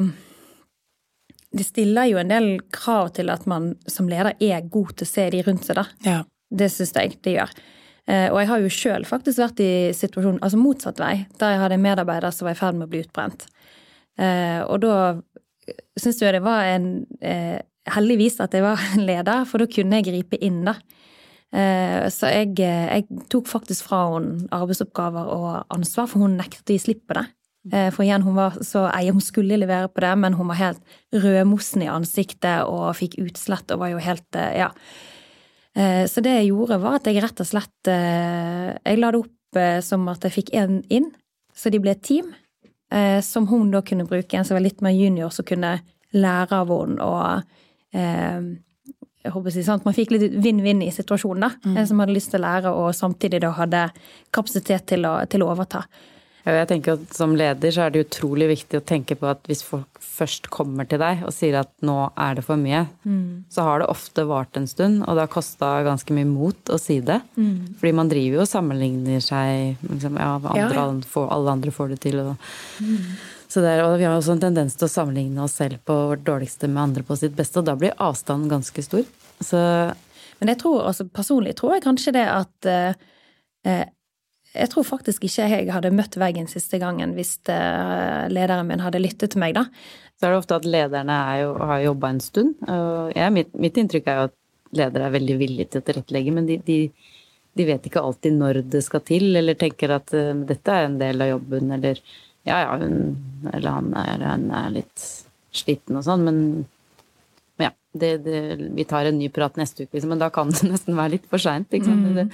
Det 1.50 1.66
stiller 1.66 2.06
jo 2.06 2.20
en 2.20 2.30
del 2.30 2.48
krav 2.72 3.10
til 3.16 3.30
at 3.32 3.46
man 3.50 3.74
som 3.90 4.08
leder 4.08 4.36
er 4.38 4.68
god 4.70 4.94
til 4.94 5.08
å 5.08 5.10
se 5.10 5.24
de 5.34 5.42
rundt 5.42 5.66
seg, 5.66 5.80
da. 5.80 5.86
Ja. 6.06 6.18
Det 6.50 6.68
syns 6.70 6.94
jeg 6.94 7.16
det 7.26 7.34
gjør. 7.34 7.50
Eh, 8.10 8.28
og 8.30 8.38
jeg 8.40 8.48
har 8.50 8.62
jo 8.62 8.70
sjøl 8.74 9.06
faktisk 9.06 9.42
vært 9.42 9.62
i 9.62 9.72
situasjonen, 9.94 10.40
altså 10.42 10.60
motsatt 10.60 11.00
vei, 11.02 11.24
der 11.40 11.54
jeg 11.54 11.62
hadde 11.62 11.76
en 11.76 11.84
medarbeider 11.84 12.34
som 12.34 12.46
var 12.46 12.56
i 12.56 12.60
ferd 12.60 12.78
med 12.78 12.88
å 12.88 12.92
bli 12.92 13.02
utbrent. 13.04 13.48
Eh, 14.18 14.60
og 14.62 14.80
da 14.82 14.94
syns 15.98 16.22
jeg 16.22 16.34
det 16.36 16.44
var 16.46 16.70
en 16.70 16.92
eh, 17.18 17.58
Heldigvis 17.90 18.36
at 18.44 18.52
jeg 18.54 18.62
var 18.62 18.78
leder, 19.08 19.46
for 19.48 19.62
da 19.62 19.66
kunne 19.72 19.98
jeg 19.98 20.10
gripe 20.10 20.38
inn, 20.44 20.60
da. 20.68 20.76
Så 21.50 22.28
jeg, 22.30 22.52
jeg 22.60 23.22
tok 23.32 23.48
faktisk 23.50 23.88
fra 23.88 24.04
henne 24.12 24.44
arbeidsoppgaver 24.54 25.30
og 25.32 25.72
ansvar, 25.74 26.06
for 26.06 26.22
hun 26.22 26.36
nektet 26.38 26.70
å 26.70 26.76
gi 26.76 26.82
slipp 26.84 27.00
på 27.08 27.16
det. 27.16 27.24
For 27.68 28.00
igjen, 28.06 28.22
hun 28.24 28.38
var 28.38 28.54
så 28.64 28.86
ei, 28.88 29.10
hun 29.12 29.20
skulle 29.20 29.58
levere 29.60 29.90
på 29.92 30.00
det, 30.00 30.14
men 30.16 30.32
hun 30.38 30.48
var 30.48 30.56
helt 30.56 30.94
rødmossen 31.12 31.82
i 31.84 31.90
ansiktet 31.92 32.64
og 32.64 32.94
fikk 32.96 33.18
utslett 33.20 33.74
og 33.74 33.82
var 33.82 33.90
jo 33.92 33.98
helt 34.00 34.38
Ja. 34.56 34.70
Eh, 35.76 36.06
så 36.10 36.22
det 36.22 36.32
jeg 36.34 36.50
gjorde, 36.50 36.80
var 36.82 36.98
at 36.98 37.06
jeg 37.06 37.22
rett 37.22 37.42
og 37.42 37.46
slett 37.46 37.90
eh, 37.90 38.72
Jeg 38.74 38.98
la 38.98 39.12
det 39.14 39.20
opp 39.22 39.58
eh, 39.60 39.78
som 39.84 40.08
at 40.10 40.24
jeg 40.26 40.34
fikk 40.40 40.54
én 40.58 40.80
inn, 40.90 41.12
så 41.54 41.70
de 41.70 41.80
ble 41.82 41.94
et 41.94 42.02
team. 42.02 42.32
Som 43.22 43.44
hun 43.46 43.68
da 43.70 43.84
kunne 43.86 44.02
bruke, 44.02 44.34
en 44.34 44.42
som 44.42 44.56
var 44.56 44.64
litt 44.64 44.80
mer 44.82 44.90
junior, 44.90 45.30
som 45.30 45.46
kunne 45.46 45.76
lære 46.10 46.56
av 46.56 46.72
henne 46.74 47.04
og 47.06 47.44
jeg 47.94 49.30
håper 49.30 49.54
si, 49.54 49.62
sant? 49.62 49.84
Man 49.86 49.94
fikk 49.94 50.10
litt 50.10 50.34
vinn-vinn 50.42 50.80
i 50.82 50.88
situasjonen, 50.90 51.44
da. 51.44 51.50
Mm. 51.62 51.76
En 51.76 51.86
som 51.86 52.02
hadde 52.02 52.16
lyst 52.16 52.32
til 52.32 52.40
å 52.40 52.48
lære, 52.48 52.72
og 52.74 52.88
samtidig 52.98 53.38
da 53.44 53.52
hadde 53.54 53.84
kapasitet 54.34 54.88
til 54.90 55.06
å, 55.06 55.12
til 55.30 55.44
å 55.44 55.52
overta. 55.52 55.84
Jeg 56.44 56.68
tenker 56.70 56.96
at 56.96 57.16
Som 57.16 57.34
leder 57.36 57.72
så 57.74 57.84
er 57.84 57.92
det 57.92 58.06
utrolig 58.06 58.48
viktig 58.54 58.80
å 58.80 58.84
tenke 58.86 59.16
på 59.18 59.28
at 59.28 59.42
hvis 59.48 59.62
folk 59.66 60.00
først 60.20 60.48
kommer 60.52 60.88
til 60.88 61.00
deg 61.00 61.24
og 61.26 61.32
sier 61.34 61.58
at 61.60 61.70
nå 61.86 61.96
er 62.18 62.38
det 62.38 62.44
for 62.44 62.60
mye, 62.60 62.82
mm. 63.08 63.50
så 63.52 63.64
har 63.64 63.80
det 63.80 63.88
ofte 63.92 64.24
vart 64.28 64.56
en 64.58 64.68
stund, 64.68 65.02
og 65.06 65.16
det 65.16 65.24
har 65.24 65.32
kosta 65.32 65.70
ganske 65.86 66.16
mye 66.16 66.28
mot 66.28 66.72
å 66.72 66.78
si 66.80 66.98
det. 67.04 67.20
Mm. 67.36 67.76
Fordi 67.80 67.92
man 67.96 68.10
driver 68.10 68.40
jo 68.40 68.42
og 68.44 68.50
sammenligner 68.50 69.24
seg 69.24 69.80
liksom, 69.86 70.18
ja, 70.20 70.32
andre, 70.40 70.56
ja, 70.60 70.72
ja. 70.76 70.88
Får, 71.12 71.28
alle 71.36 71.54
andre 71.56 71.74
får 71.76 71.94
det 71.94 72.00
til. 72.04 72.20
Og, 72.24 72.50
mm. 72.84 73.06
så 73.52 73.64
der, 73.64 73.84
og 73.86 73.96
vi 74.00 74.08
har 74.08 74.16
også 74.18 74.36
en 74.36 74.44
tendens 74.44 74.76
til 74.76 74.88
å 74.88 74.92
sammenligne 74.92 75.44
oss 75.46 75.56
selv 75.60 75.80
på 75.88 75.96
vårt 76.12 76.26
dårligste 76.26 76.68
med 76.68 76.82
andre 76.88 77.06
på 77.06 77.16
sitt 77.20 77.36
beste, 77.38 77.62
og 77.62 77.68
da 77.70 77.76
blir 77.80 77.96
avstanden 77.96 78.52
ganske 78.52 78.84
stor. 78.84 79.08
Så 79.40 79.60
Men 80.40 80.52
jeg 80.52 80.60
tror, 80.60 80.82
altså 80.90 81.08
personlig 81.08 81.56
tror 81.60 81.76
jeg 81.76 81.86
kanskje 81.86 82.16
det 82.16 82.28
at 82.28 82.68
eh, 82.68 83.88
jeg 84.54 84.70
tror 84.72 84.86
faktisk 84.86 85.24
ikke 85.26 85.46
jeg 85.52 85.70
hadde 85.70 85.92
møtt 85.94 86.16
veggen 86.18 86.48
siste 86.50 86.80
gangen 86.82 87.14
hvis 87.14 87.36
eh, 87.52 88.26
lederen 88.32 88.66
min 88.68 88.82
hadde 88.82 89.02
lyttet 89.02 89.34
til 89.34 89.42
meg, 89.42 89.54
da. 89.58 89.66
Så 90.18 90.26
er 90.26 90.34
det 90.34 90.40
ofte 90.42 90.58
at 90.58 90.66
lederne 90.68 91.18
jo, 91.40 91.52
har 91.70 91.84
jobba 91.84 92.10
en 92.12 92.20
stund. 92.20 92.56
jeg, 93.14 93.32
mitt, 93.32 93.54
mitt, 93.56 93.78
inntrykk 93.80 94.10
er 94.10 94.18
jo 94.18 94.26
at 94.28 94.36
ledere 94.76 95.06
er 95.06 95.14
veldig 95.14 95.36
villige 95.40 95.70
til 95.70 95.80
å 95.80 95.86
tilrettelegge, 95.86 96.34
men 96.36 96.48
de, 96.50 96.58
de, 96.66 96.80
de, 97.56 97.66
vet 97.66 97.86
ikke 97.88 98.02
alltid 98.04 98.36
når 98.36 98.60
det 98.74 98.82
skal 98.84 99.04
til, 99.06 99.30
eller 99.40 99.56
tenker 99.58 99.94
at 99.96 100.12
uh, 100.12 100.34
dette 100.46 100.74
er 100.76 100.86
en 100.86 100.98
del 101.00 101.24
av 101.24 101.32
jobben, 101.32 101.72
eller 101.78 102.02
ja 102.48 102.60
ja, 102.66 102.76
hun 102.80 103.48
eller 103.50 103.70
han 103.70 103.88
er, 103.96 104.26
han 104.28 104.46
er 104.60 104.76
litt 104.76 105.06
sliten 105.56 105.98
og 105.98 106.06
sånn, 106.06 106.26
men 106.28 106.38
ja, 107.64 107.70
det, 107.92 108.10
det, 108.24 108.40
vi 108.76 108.86
tar 108.88 109.08
en 109.08 109.18
ny 109.18 109.28
prat 109.34 109.56
neste 109.60 109.84
uke, 109.84 109.96
liksom, 109.96 110.12
men 110.14 110.22
da 110.22 110.30
kan 110.34 110.52
det 110.52 110.64
nesten 110.72 110.98
være 110.98 111.16
litt 111.16 111.28
for 111.30 111.42
seint. 111.42 111.72
Mm. 111.72 112.30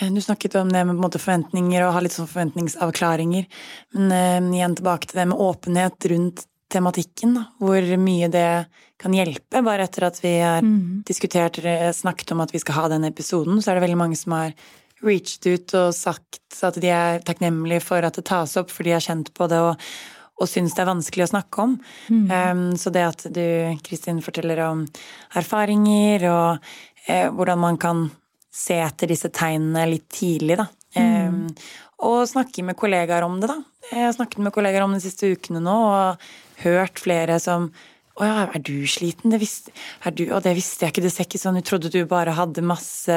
Eh, 0.00 0.10
du 0.12 0.20
snakket 0.24 0.58
om 0.60 0.72
det 0.72 0.84
med 0.88 1.00
måte, 1.00 1.20
forventninger 1.22 1.86
og 1.86 1.94
ha 1.96 2.02
litt 2.04 2.16
sånn 2.16 2.30
forventningsavklaringer. 2.30 3.48
Men 3.98 4.14
uh, 4.50 4.56
igjen 4.56 4.78
tilbake 4.78 5.10
til 5.10 5.22
det 5.22 5.28
med 5.32 5.44
åpenhet 5.46 6.10
rundt 6.12 6.46
tematikken, 6.72 7.36
da, 7.38 7.44
hvor 7.62 7.92
mye 8.02 8.30
det 8.32 8.48
kan 8.98 9.14
hjelpe. 9.14 9.62
Bare 9.62 9.86
etter 9.86 10.08
at 10.08 10.18
vi 10.24 10.34
har 10.40 10.64
mm. 10.64 11.04
diskutert 11.06 11.60
snakket 11.94 12.32
om 12.34 12.42
at 12.42 12.54
vi 12.54 12.62
skal 12.62 12.80
ha 12.80 12.88
den 12.96 13.06
episoden, 13.06 13.60
så 13.62 13.70
er 13.70 13.78
det 13.78 13.86
veldig 13.86 14.00
mange 14.00 14.18
som 14.18 14.34
har 14.34 14.56
reached 15.04 15.46
ut 15.46 15.74
og 15.76 15.94
sagt 15.94 16.40
at 16.64 16.78
de 16.80 16.90
er 16.90 17.22
takknemlige 17.24 17.84
for 17.84 18.04
at 18.06 18.16
det 18.16 18.24
tas 18.28 18.56
opp, 18.58 18.72
for 18.72 18.86
de 18.86 18.94
har 18.96 19.04
kjent 19.04 19.32
på 19.36 19.48
det. 19.52 19.60
og 19.60 19.76
og 20.36 20.50
syns 20.50 20.74
det 20.76 20.82
er 20.84 20.90
vanskelig 20.90 21.24
å 21.26 21.30
snakke 21.32 21.64
om. 21.64 21.74
Mm. 22.12 22.26
Um, 22.28 22.66
så 22.76 22.92
det 22.92 23.04
at 23.06 23.24
du, 23.32 23.46
Kristin, 23.86 24.20
forteller 24.24 24.60
om 24.66 24.84
erfaringer 25.38 26.28
og 26.30 26.68
uh, 27.08 27.28
hvordan 27.32 27.62
man 27.62 27.80
kan 27.80 28.06
se 28.52 28.78
etter 28.80 29.12
disse 29.12 29.30
tegnene 29.32 29.86
litt 29.90 30.08
tidlig, 30.12 30.58
da. 30.60 30.68
Um, 30.96 31.46
og 32.06 32.22
snakke 32.28 32.64
med 32.64 32.76
kollegaer 32.76 33.24
om 33.24 33.38
det, 33.40 33.50
da. 33.52 33.58
Jeg 33.90 34.08
har 34.08 34.16
snakket 34.16 34.44
med 34.44 34.52
kollegaer 34.52 34.84
om 34.84 34.96
de 34.96 35.02
siste 35.04 35.28
ukene 35.32 35.60
nå, 35.64 35.76
og 35.76 36.64
hørt 36.64 37.00
flere 37.00 37.38
som 37.40 37.70
å 38.16 38.24
ja, 38.24 38.46
er 38.48 38.62
du 38.64 38.86
sliten? 38.88 39.28
Det 39.32 39.38
visste, 39.42 39.72
du, 40.16 40.22
og 40.32 40.40
det 40.46 40.54
visste 40.56 40.86
jeg 40.86 40.94
ikke, 40.94 41.04
det 41.04 41.12
ser 41.12 41.26
ikke 41.28 41.40
sånn 41.40 41.58
ut. 41.60 41.66
Trodde 41.68 41.92
du 41.92 41.98
bare 42.08 42.32
hadde 42.36 42.64
masse, 42.64 43.16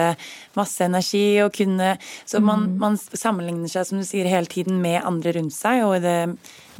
masse 0.60 0.84
energi 0.84 1.40
og 1.44 1.54
kunne 1.56 1.94
Så 2.28 2.42
man, 2.44 2.66
mm. 2.68 2.78
man, 2.82 2.98
sammenligner 3.00 3.72
seg, 3.72 3.88
som 3.88 4.02
du 4.02 4.08
sier, 4.08 4.28
hele 4.28 4.50
tiden 4.52 4.82
med 4.84 5.00
andre 5.08 5.38
rundt 5.38 5.56
seg, 5.56 5.86
og 5.88 5.96
i 5.98 6.04
det 6.04 6.18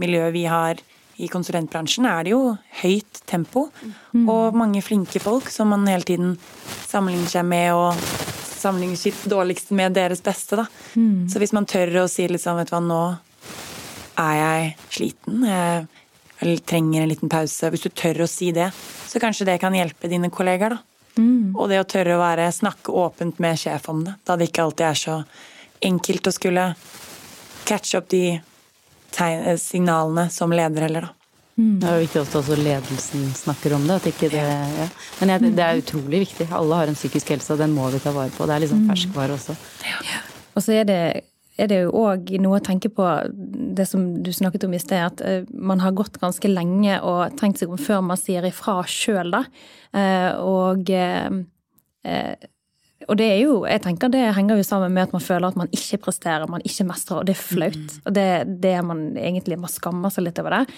miljøet 0.04 0.36
vi 0.36 0.44
har 0.52 0.82
i 1.20 1.28
konsulentbransjen, 1.32 2.08
er 2.08 2.28
det 2.28 2.34
jo 2.34 2.44
høyt 2.82 3.22
tempo 3.28 3.66
mm. 3.80 4.28
og 4.32 4.56
mange 4.56 4.84
flinke 4.84 5.20
folk 5.20 5.50
som 5.52 5.72
man 5.74 5.88
hele 5.88 6.08
tiden 6.08 6.36
sammenligner 6.88 7.32
seg 7.32 7.48
med, 7.48 7.72
og 7.76 8.04
sammenligner 8.60 9.00
sitt 9.00 9.26
dårligste 9.32 9.76
med 9.76 9.96
deres 9.96 10.24
beste, 10.24 10.60
da. 10.60 10.68
Mm. 10.96 11.28
Så 11.32 11.40
hvis 11.40 11.56
man 11.56 11.68
tør 11.68 12.04
å 12.04 12.08
si 12.12 12.28
litt 12.28 12.44
sånn, 12.44 12.60
vet 12.60 12.72
du 12.72 12.76
hva, 12.76 12.84
nå 12.84 13.02
er 14.20 14.36
jeg 14.40 14.72
sliten. 14.96 15.44
jeg 15.48 15.88
eller 16.40 16.58
trenger 16.58 17.04
en 17.04 17.12
liten 17.12 17.32
pause. 17.32 17.70
Hvis 17.72 17.86
du 17.86 17.90
tør 17.90 18.24
å 18.24 18.30
si 18.30 18.52
det, 18.56 18.70
så 19.08 19.22
kanskje 19.22 19.48
det 19.50 19.60
kan 19.62 19.76
hjelpe 19.76 20.12
dine 20.12 20.32
kollegaer. 20.34 20.78
da. 20.78 20.84
Mm. 21.20 21.56
Og 21.58 21.70
det 21.70 21.82
å 21.82 21.88
tørre 21.90 22.16
å 22.16 22.22
være, 22.22 22.48
snakke 22.56 22.96
åpent 22.96 23.40
med 23.44 23.60
sjef 23.60 23.90
om 23.92 24.06
det, 24.06 24.16
da 24.26 24.38
det 24.40 24.50
ikke 24.50 24.68
alltid 24.68 24.86
er 24.88 25.00
så 25.00 25.16
enkelt 25.84 26.28
å 26.28 26.36
skulle 26.36 26.66
catche 27.68 28.00
opp 28.00 28.10
de 28.12 28.40
signalene 29.60 30.30
som 30.32 30.54
leder 30.54 30.88
heller, 30.88 31.10
da. 31.10 31.16
Mm. 31.60 31.80
Det 31.82 31.88
er 31.90 31.98
viktig 32.06 32.20
at 32.22 32.36
også 32.40 32.56
ledelsen 32.56 33.24
snakker 33.36 33.74
om 33.76 33.88
det. 33.90 34.14
det, 34.32 34.44
ja. 34.44 34.86
Men 35.20 35.34
jeg, 35.34 35.50
det 35.58 35.64
er 35.66 35.82
utrolig 35.82 36.22
viktig. 36.24 36.48
Alle 36.56 36.78
har 36.80 36.88
en 36.88 36.96
psykisk 36.96 37.34
helse, 37.34 37.52
og 37.52 37.60
den 37.60 37.74
må 37.76 37.90
vi 37.92 38.00
ta 38.00 38.14
vare 38.16 38.32
på. 38.32 38.48
Det 38.48 38.56
er 38.56 38.64
liksom 38.64 38.86
ferskvare 38.88 39.36
også. 39.36 39.56
Ja. 39.84 40.22
Og 40.56 40.64
så 40.64 40.78
er 40.80 40.88
det 40.88 41.02
er 41.60 41.70
det 41.72 41.80
jo 41.84 41.92
òg 42.00 42.32
noe 42.42 42.60
å 42.60 42.64
tenke 42.64 42.92
på 42.94 43.06
det 43.78 43.86
som 43.90 44.06
du 44.24 44.32
snakket 44.36 44.66
om 44.68 44.76
i 44.76 44.82
sted, 44.82 45.02
at 45.04 45.24
eh, 45.26 45.48
man 45.52 45.82
har 45.84 45.96
gått 45.98 46.20
ganske 46.22 46.52
lenge 46.52 47.00
og 47.06 47.36
tenkt 47.40 47.62
seg 47.62 47.74
om 47.74 47.82
før 47.82 48.04
man 48.06 48.20
sier 48.20 48.46
ifra 48.48 48.80
sjøl, 48.90 49.34
da. 49.36 49.44
Eh, 49.96 50.32
og 50.40 50.94
eh, 50.94 52.48
og 53.10 53.16
det 53.18 53.26
er 53.32 53.38
jo, 53.42 53.54
jeg 53.66 53.82
tenker 53.82 54.12
det 54.12 54.26
henger 54.36 54.60
jo 54.60 54.66
sammen 54.68 54.92
med 54.94 55.08
at 55.08 55.14
man 55.16 55.24
føler 55.24 55.50
at 55.50 55.58
man 55.58 55.70
ikke 55.74 56.02
presterer, 56.04 56.50
man 56.52 56.64
ikke 56.68 56.86
mestrer, 56.90 57.22
og 57.22 57.30
det 57.30 57.34
er 57.34 57.42
flaut. 57.42 57.80
Mm. 57.80 58.02
Og 58.04 58.16
det, 58.16 58.26
det 58.62 58.74
er 58.76 58.84
man 58.86 59.06
egentlig 59.18 59.58
Man 59.58 59.72
skammer 59.72 60.12
seg 60.14 60.28
litt 60.28 60.42
over 60.42 60.58
det. 60.58 60.76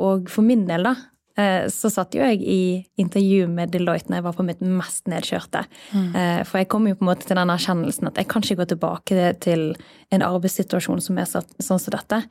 Og 0.00 0.30
for 0.32 0.46
min 0.46 0.64
del, 0.66 0.88
da, 0.88 0.94
så 1.70 1.90
satt 1.92 2.16
jo 2.16 2.24
jeg 2.24 2.40
i 2.42 2.60
intervju 2.98 3.46
med 3.52 3.70
Deloitte 3.70 4.10
når 4.10 4.18
jeg 4.18 4.26
var 4.26 4.34
på 4.34 4.46
mitt 4.46 4.62
mest 4.64 5.06
nedkjørte. 5.10 5.62
Mm. 5.94 6.08
Eh, 6.18 6.40
for 6.48 6.58
jeg 6.58 6.70
kom 6.72 6.88
jo 6.90 6.96
på 6.98 7.04
en 7.06 7.10
måte 7.12 7.28
til 7.28 7.38
den 7.38 7.52
erkjennelsen 7.54 8.10
at 8.10 8.18
jeg 8.18 8.30
kan 8.30 8.42
ikke 8.42 8.58
gå 8.62 8.68
tilbake 8.72 9.32
til 9.44 9.68
en 10.14 10.24
arbeidssituasjon 10.26 11.02
som 11.04 11.20
er 11.20 11.28
sånn 11.30 11.62
som 11.62 11.94
dette. 11.94 12.22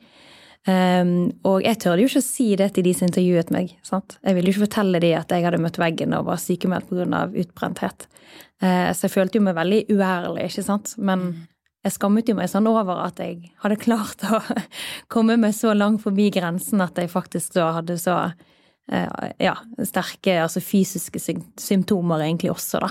Um, 0.68 1.30
og 1.46 1.62
jeg 1.64 1.78
tørde 1.80 2.02
jo 2.02 2.08
ikke 2.10 2.20
å 2.20 2.26
si 2.26 2.48
det 2.58 2.66
til 2.76 2.84
de 2.84 2.92
som 2.96 3.06
intervjuet 3.06 3.52
meg. 3.54 3.70
Sant? 3.86 4.18
Jeg 4.26 4.36
ville 4.36 4.50
jo 4.50 4.56
ikke 4.56 4.66
fortelle 4.66 5.00
de 5.00 5.12
at 5.16 5.30
jeg 5.32 5.46
hadde 5.46 5.60
møtt 5.62 5.78
veggen 5.80 6.16
og 6.18 6.26
var 6.28 6.42
sykemeldt 6.42 6.90
pga. 6.90 7.22
utbrenthet. 7.30 8.08
Uh, 8.60 8.90
så 8.92 9.06
jeg 9.06 9.14
følte 9.14 9.38
jo 9.38 9.46
meg 9.46 9.56
veldig 9.56 9.84
uærlig, 9.94 10.50
ikke 10.50 10.66
sant. 10.66 10.92
Men 10.98 11.24
mm. 11.30 11.40
jeg 11.86 11.96
skammet 11.96 12.28
jo 12.28 12.36
meg 12.36 12.52
sånn 12.52 12.68
over 12.68 13.00
at 13.06 13.22
jeg 13.22 13.54
hadde 13.62 13.80
klart 13.80 14.26
å 14.28 14.42
komme 15.14 15.38
meg 15.40 15.56
så 15.56 15.72
langt 15.72 16.04
forbi 16.04 16.28
grensen 16.34 16.84
at 16.84 17.00
jeg 17.00 17.14
faktisk 17.14 17.56
da 17.56 17.70
hadde 17.78 17.96
så 18.02 18.18
Eh, 18.26 18.57
ja, 18.88 19.52
sterke 19.84 20.38
altså 20.40 20.62
fysiske 20.64 21.20
symptomer 21.60 22.22
egentlig 22.24 22.52
også, 22.54 22.80
da. 22.80 22.88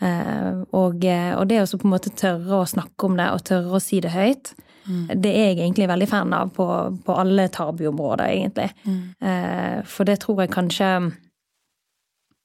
Eh, 0.00 0.60
og, 0.72 1.04
eh, 1.04 1.32
og 1.36 1.48
det 1.50 1.60
å 1.60 1.78
på 1.78 1.84
en 1.84 1.92
måte 1.92 2.12
tørre 2.16 2.62
å 2.62 2.68
snakke 2.68 3.08
om 3.08 3.18
det 3.18 3.26
og 3.34 3.42
tørre 3.44 3.76
å 3.76 3.82
si 3.84 4.00
det 4.00 4.14
høyt, 4.14 4.54
mm. 4.86 5.02
det 5.20 5.32
er 5.32 5.50
jeg 5.50 5.58
egentlig 5.58 5.90
veldig 5.90 6.08
fan 6.08 6.32
av 6.36 6.52
på, 6.56 6.66
på 7.04 7.16
alle 7.20 7.50
tabuområder, 7.52 8.30
egentlig. 8.32 8.70
Mm. 8.86 9.84
For 9.88 10.08
det 10.08 10.22
tror 10.24 10.44
jeg 10.44 10.54
kanskje 10.54 10.92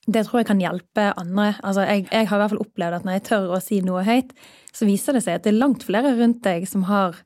det 0.05 0.21
tror 0.27 0.43
jeg 0.43 0.49
kan 0.51 0.59
hjelpe 0.61 1.07
andre. 1.17 1.55
Altså, 1.65 1.81
jeg, 1.87 2.03
jeg, 2.11 2.27
har 2.29 2.37
i 2.37 2.41
hvert 2.43 2.51
fall 2.51 2.61
opplevd 2.61 2.97
at 2.99 3.07
når 3.07 3.15
jeg 3.15 3.23
tør 3.31 3.55
å 3.55 3.61
si 3.63 3.79
noe 3.81 4.03
høyt, 4.05 4.35
så 4.75 4.85
viser 4.85 5.17
det 5.17 5.23
seg 5.25 5.39
at 5.39 5.47
det 5.47 5.55
er 5.55 5.63
langt 5.63 5.85
flere 5.87 6.11
rundt 6.19 6.43
deg 6.45 6.67
som 6.69 6.83
har 6.91 7.17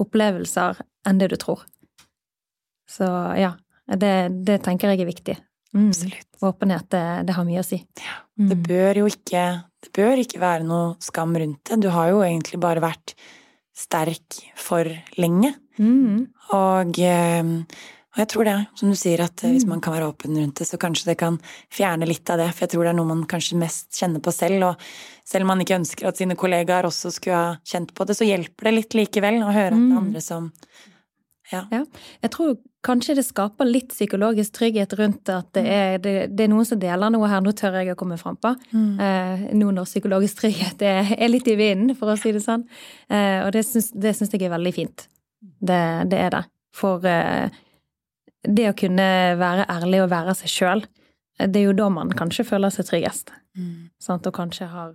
opplevelser 0.00 0.80
enn 1.08 1.20
det 1.20 1.28
du 1.34 1.36
tror. 1.42 1.66
Så 2.88 3.04
ja, 3.36 3.52
det, 4.00 4.16
det 4.46 4.60
tenker 4.64 4.92
jeg 4.92 5.02
er 5.02 5.10
viktig. 5.10 5.38
Mm. 5.72 5.88
Absolutt. 5.88 6.28
Åpenhet, 6.40 6.90
det, 6.90 7.04
det, 7.26 7.36
har 7.36 7.46
mye 7.48 7.62
å 7.62 7.66
si. 7.66 7.78
Ja. 8.02 8.18
Mm. 8.40 8.48
Det 8.50 8.58
bør 8.66 9.00
jo 9.02 9.08
ikke, 9.08 9.46
det 9.84 9.94
bør 9.96 10.20
ikke 10.20 10.42
være 10.42 10.68
noe 10.68 10.92
skam 11.02 11.32
rundt 11.38 11.64
det. 11.68 11.80
Du 11.84 11.88
har 11.94 12.12
jo 12.12 12.20
egentlig 12.26 12.60
bare 12.60 12.82
vært 12.84 13.14
sterk 13.76 14.42
for 14.58 14.88
lenge. 15.16 15.54
Mm. 15.80 16.28
Og, 16.52 17.00
eh, 17.00 17.40
og, 18.12 18.20
jeg 18.20 18.28
tror 18.28 18.44
det, 18.44 18.56
som 18.76 18.92
du 18.92 18.98
sier, 18.98 19.22
at 19.24 19.44
hvis 19.46 19.64
mm. 19.64 19.72
man 19.72 19.80
kan 19.84 19.96
være 19.96 20.10
åpen 20.12 20.36
rundt 20.36 20.60
det, 20.60 20.68
så 20.68 20.80
kanskje 20.80 21.12
det 21.14 21.18
kan 21.22 21.38
fjerne 21.72 22.08
litt 22.08 22.28
av 22.28 22.42
det. 22.42 22.50
For 22.52 22.66
jeg 22.66 22.74
tror 22.74 22.84
det 22.84 22.92
er 22.92 22.98
noe 23.00 23.12
man 23.14 23.24
kanskje 23.30 23.60
mest 23.62 23.88
kjenner 23.96 24.20
på 24.24 24.34
selv. 24.36 24.68
Og 24.68 25.28
selv 25.28 25.46
om 25.46 25.54
man 25.54 25.64
ikke 25.64 25.78
ønsker 25.80 26.10
at 26.10 26.20
sine 26.20 26.36
kollegaer 26.36 26.90
også 26.90 27.14
skulle 27.16 27.40
ha 27.40 27.54
kjent 27.64 27.94
på 27.96 28.08
det, 28.08 28.18
så 28.18 28.28
hjelper 28.28 28.68
det 28.68 28.76
litt 28.76 28.98
likevel 28.98 29.40
å 29.40 29.54
høre 29.54 29.72
at 29.72 29.78
det 29.78 29.86
er 29.86 29.94
mm. 29.94 30.00
andre 30.02 30.24
som 30.24 30.52
ja. 31.50 31.64
ja. 31.70 31.80
Jeg 32.22 32.32
tror 32.34 32.54
kanskje 32.86 33.16
det 33.18 33.24
skaper 33.26 33.68
litt 33.68 33.90
psykologisk 33.92 34.54
trygghet 34.56 34.94
rundt 34.98 35.30
at 35.32 35.50
det 35.56 35.64
mm. 35.64 35.72
er, 35.74 35.98
det, 36.02 36.14
det 36.36 36.46
er 36.46 36.52
noen 36.52 36.68
som 36.68 36.80
deler 36.82 37.12
noe 37.12 37.30
her, 37.30 37.42
nå 37.44 37.54
tør 37.58 37.80
jeg 37.80 37.92
å 37.94 37.98
komme 37.98 38.18
frampå. 38.20 38.54
Mm. 38.70 38.94
Eh, 39.06 39.44
nå 39.58 39.72
når 39.74 39.90
psykologisk 39.90 40.42
trygghet 40.42 40.82
er, 40.86 41.12
er, 41.18 41.30
litt 41.30 41.50
i 41.50 41.58
vinden, 41.58 41.96
for 41.98 42.12
å 42.12 42.16
si 42.20 42.34
det 42.34 42.44
sånn. 42.44 42.64
Eh, 43.08 43.42
og 43.42 43.52
det 43.56 43.64
syns, 43.68 43.92
det 43.94 44.14
syns 44.18 44.34
jeg 44.34 44.46
er 44.46 44.54
veldig 44.54 44.74
fint. 44.76 45.06
Det, 45.42 45.82
det 46.10 46.24
er 46.24 46.34
det. 46.36 46.42
For 46.76 47.04
eh, 47.08 47.62
det 48.42 48.70
å 48.70 48.78
kunne 48.78 49.06
være 49.38 49.68
ærlig 49.70 50.02
og 50.04 50.10
være 50.12 50.34
seg 50.38 50.56
sjøl, 50.56 50.84
det 51.42 51.58
er 51.58 51.70
jo 51.70 51.76
da 51.76 51.88
man 51.92 52.12
kanskje 52.14 52.46
føler 52.46 52.72
seg 52.74 52.88
tryggest. 52.88 53.32
Mm. 53.58 53.90
Sant? 54.02 54.26
Og 54.26 54.34
kanskje 54.36 54.68
har 54.70 54.94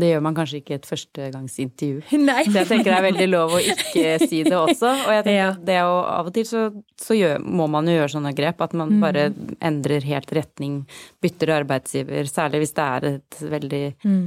det 0.00 0.10
gjør 0.10 0.22
man 0.24 0.36
kanskje 0.36 0.60
ikke 0.60 0.74
i 0.74 0.78
et 0.78 0.88
førstegangsintervju. 0.88 2.02
Nei. 2.28 2.42
Så 2.48 2.58
jeg 2.60 2.70
tenker 2.70 2.90
det 2.90 2.98
er 2.98 3.06
veldig 3.08 3.28
lov 3.30 3.54
å 3.56 3.62
ikke 3.62 4.16
si 4.24 4.42
det 4.46 4.56
også. 4.58 4.90
Og 5.06 5.12
jeg 5.12 5.24
tenker 5.26 5.40
ja. 5.40 5.52
at 5.52 5.64
det 5.68 5.78
å, 5.86 5.94
av 6.16 6.30
og 6.30 6.36
til 6.36 6.46
så, 6.48 6.66
så 7.00 7.16
gjør, 7.18 7.44
må 7.44 7.68
man 7.70 7.88
jo 7.90 7.96
gjøre 7.98 8.12
sånne 8.16 8.34
grep. 8.36 8.62
At 8.64 8.76
man 8.78 8.96
mm. 8.96 9.00
bare 9.04 9.26
endrer 9.64 10.06
helt 10.10 10.34
retning, 10.36 10.82
bytter 11.24 11.54
arbeidsgiver. 11.60 12.30
Særlig 12.30 12.64
hvis 12.64 12.76
det 12.76 12.88
er 12.98 13.08
et 13.12 13.40
veldig 13.54 13.82
mm. 14.02 14.26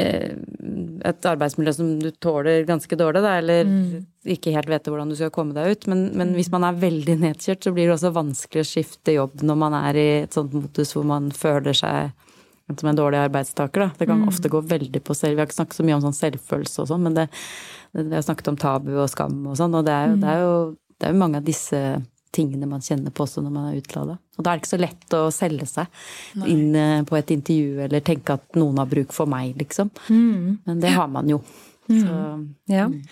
eh, 0.00 0.32
Et 1.12 1.30
arbeidsmiljø 1.32 1.76
som 1.76 1.92
du 2.00 2.10
tåler 2.22 2.66
ganske 2.68 2.98
dårlig, 2.98 3.24
da, 3.24 3.36
eller 3.42 3.68
mm. 3.68 3.86
ikke 4.36 4.56
helt 4.56 4.70
vet 4.72 4.90
hvordan 4.90 5.12
du 5.12 5.18
skal 5.18 5.34
komme 5.34 5.56
deg 5.58 5.76
ut. 5.76 5.88
Men, 5.92 6.08
men, 6.18 6.36
hvis 6.38 6.52
man 6.54 6.68
er 6.68 6.80
veldig 6.80 7.20
nedkjørt, 7.26 7.66
så 7.66 7.74
blir 7.76 7.90
det 7.90 7.98
også 7.98 8.14
vanskelig 8.16 8.64
å 8.64 8.72
skifte 8.74 9.16
jobb 9.18 9.44
når 9.44 9.64
man 9.66 9.80
er 9.84 10.00
i 10.00 10.10
et 10.22 10.38
sånt 10.38 10.54
modus 10.56 10.96
hvor 10.96 11.08
man 11.08 11.32
føler 11.34 11.76
seg 11.76 12.21
som 12.80 12.88
en 12.90 12.98
dårlig 12.98 13.20
arbeidstaker. 13.22 13.84
Da. 13.84 13.90
Det 13.98 14.08
kan 14.08 14.22
mm. 14.22 14.28
ofte 14.30 14.50
gå 14.52 14.60
veldig 14.72 15.02
på 15.04 15.16
selv. 15.16 15.36
Vi 15.36 15.42
har 15.42 15.50
ikke 15.50 15.60
snakket 15.60 15.80
så 15.80 15.86
mye 15.86 15.98
om 15.98 16.04
sånn 16.06 16.16
selvfølelse 16.18 16.84
og 16.84 16.90
sånn, 16.92 17.04
men 17.08 17.18
det, 17.18 17.26
det, 17.92 18.06
vi 18.06 18.16
har 18.16 18.24
snakket 18.26 18.52
om 18.52 18.58
tabu 18.60 18.94
og 18.94 19.10
skam 19.12 19.42
og 19.50 19.58
sånn, 19.60 19.76
og 19.78 19.86
det 19.88 19.94
er, 19.94 20.08
jo, 20.10 20.16
mm. 20.16 20.22
det, 20.24 20.32
er 20.32 20.42
jo, 20.42 20.56
det 20.96 21.08
er 21.08 21.14
jo 21.14 21.22
mange 21.24 21.42
av 21.42 21.46
disse 21.46 21.82
tingene 22.32 22.66
man 22.66 22.80
kjenner 22.80 23.12
på 23.12 23.26
også 23.26 23.42
når 23.44 23.52
man 23.52 23.68
er 23.70 23.82
utlada. 23.82 24.16
Og 24.38 24.44
da 24.44 24.52
er 24.52 24.56
det 24.56 24.62
ikke 24.62 24.72
så 24.72 24.80
lett 24.80 25.16
å 25.18 25.20
selge 25.34 25.68
seg 25.68 26.02
Nei. 26.40 26.48
inn 26.54 26.78
eh, 26.78 27.02
på 27.08 27.18
et 27.18 27.34
intervju 27.34 27.82
eller 27.86 28.04
tenke 28.06 28.38
at 28.38 28.58
noen 28.58 28.80
har 28.80 28.88
bruk 28.88 29.12
for 29.12 29.28
meg, 29.30 29.52
liksom. 29.60 29.92
Mm. 30.08 30.62
Men 30.64 30.82
det 30.82 30.94
har 30.96 31.10
man 31.12 31.28
jo. 31.28 31.42
Mm. 31.90 32.00
Så, 32.00 32.18
ja. 32.72 32.88
Mm. 32.88 33.02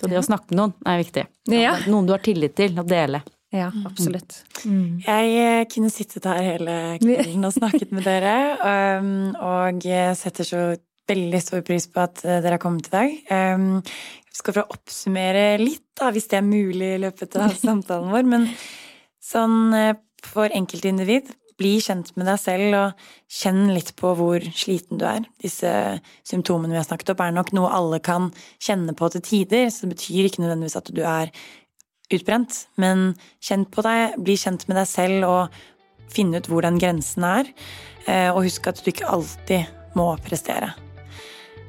så, 0.00 0.08
det 0.08 0.20
å 0.22 0.24
snakke 0.24 0.54
med 0.54 0.62
noen 0.62 0.76
er 0.88 1.02
viktig. 1.02 1.26
Ja. 1.52 1.76
Noen 1.90 2.08
du 2.08 2.14
har 2.16 2.24
tillit 2.24 2.56
til, 2.56 2.78
å 2.80 2.86
dele. 2.86 3.20
Ja, 3.54 3.70
mm. 3.70 3.86
absolutt. 3.86 4.40
Mm. 4.64 4.98
Jeg 5.06 5.36
eh, 5.38 5.62
kunne 5.70 5.92
sittet 5.92 6.26
her 6.26 6.42
hele 6.42 6.76
kvelden 7.02 7.46
og 7.46 7.54
snakket 7.54 7.94
med 7.94 8.06
dere, 8.08 8.34
um, 8.98 9.36
og 9.38 9.86
setter 10.18 10.48
så 10.48 10.62
veldig 11.06 11.40
stor 11.42 11.62
pris 11.66 11.86
på 11.90 12.02
at 12.02 12.24
eh, 12.24 12.40
dere 12.42 12.56
har 12.56 12.62
kommet 12.62 12.90
i 12.90 12.94
dag. 12.94 13.16
Um, 13.30 13.68
jeg 14.26 14.40
skal 14.40 14.56
prøve 14.56 14.66
å 14.66 14.76
oppsummere 14.76 15.46
litt, 15.62 15.86
da, 15.96 16.10
hvis 16.12 16.28
det 16.32 16.40
er 16.40 16.46
mulig 16.46 16.92
i 16.96 17.02
løpet 17.06 17.38
av 17.40 17.54
samtalen 17.68 18.12
vår. 18.12 18.28
Men 18.34 18.48
sånn 19.22 19.74
eh, 19.76 19.92
for 20.26 20.50
enkeltindivid, 20.50 21.30
bli 21.56 21.78
kjent 21.80 22.10
med 22.18 22.26
deg 22.28 22.40
selv 22.40 22.74
og 22.76 23.04
kjenn 23.32 23.70
litt 23.72 23.94
på 23.96 24.10
hvor 24.18 24.42
sliten 24.52 25.00
du 25.00 25.06
er. 25.08 25.24
Disse 25.40 25.70
symptomene 26.26 26.74
vi 26.74 26.80
har 26.82 26.84
snakket 26.84 27.14
opp, 27.14 27.22
er 27.24 27.32
nok 27.32 27.54
noe 27.56 27.70
alle 27.72 28.00
kan 28.04 28.28
kjenne 28.60 28.92
på 28.96 29.08
til 29.14 29.24
tider, 29.24 29.70
så 29.72 29.86
det 29.86 29.94
betyr 29.94 30.28
ikke 30.28 30.44
nødvendigvis 30.44 30.76
at 30.82 30.90
du 30.92 31.00
er 31.00 31.32
utbrent, 32.12 32.66
men 32.78 33.14
kjenn 33.42 33.66
på 33.70 33.82
deg, 33.86 34.18
bli 34.22 34.36
kjent 34.38 34.66
med 34.68 34.78
deg 34.78 34.88
selv 34.90 35.26
og 35.28 35.56
finne 36.12 36.40
ut 36.40 36.48
hvor 36.50 36.64
den 36.66 36.78
grensen 36.80 37.26
er. 37.26 37.50
Eh, 38.06 38.30
og 38.30 38.44
husk 38.46 38.68
at 38.70 38.82
du 38.82 38.90
ikke 38.92 39.08
alltid 39.10 39.94
må 39.98 40.08
prestere. 40.24 40.72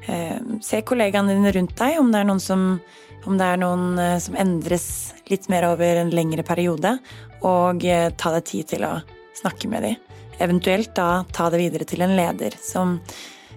Eh, 0.06 0.38
se 0.64 0.82
kollegaene 0.86 1.34
dine 1.34 1.52
rundt 1.56 1.76
deg, 1.80 1.98
om 2.00 2.12
det 2.12 2.22
er 2.22 2.28
noen 2.28 2.42
som, 2.42 2.68
det 3.26 3.48
er 3.48 3.60
noen 3.60 3.98
eh, 4.00 4.18
som 4.22 4.38
endres 4.38 4.88
litt 5.30 5.48
mer 5.52 5.68
over 5.72 6.04
en 6.04 6.12
lengre 6.14 6.46
periode, 6.46 6.98
og 7.46 7.84
ta 8.18 8.30
deg 8.34 8.46
tid 8.48 8.70
til 8.72 8.82
å 8.82 8.96
snakke 9.38 9.68
med 9.70 9.84
dem. 9.86 9.98
Eventuelt 10.42 10.90
da 10.96 11.22
ta 11.34 11.46
det 11.50 11.60
videre 11.60 11.86
til 11.86 12.02
en 12.02 12.16
leder 12.18 12.56
som, 12.62 12.96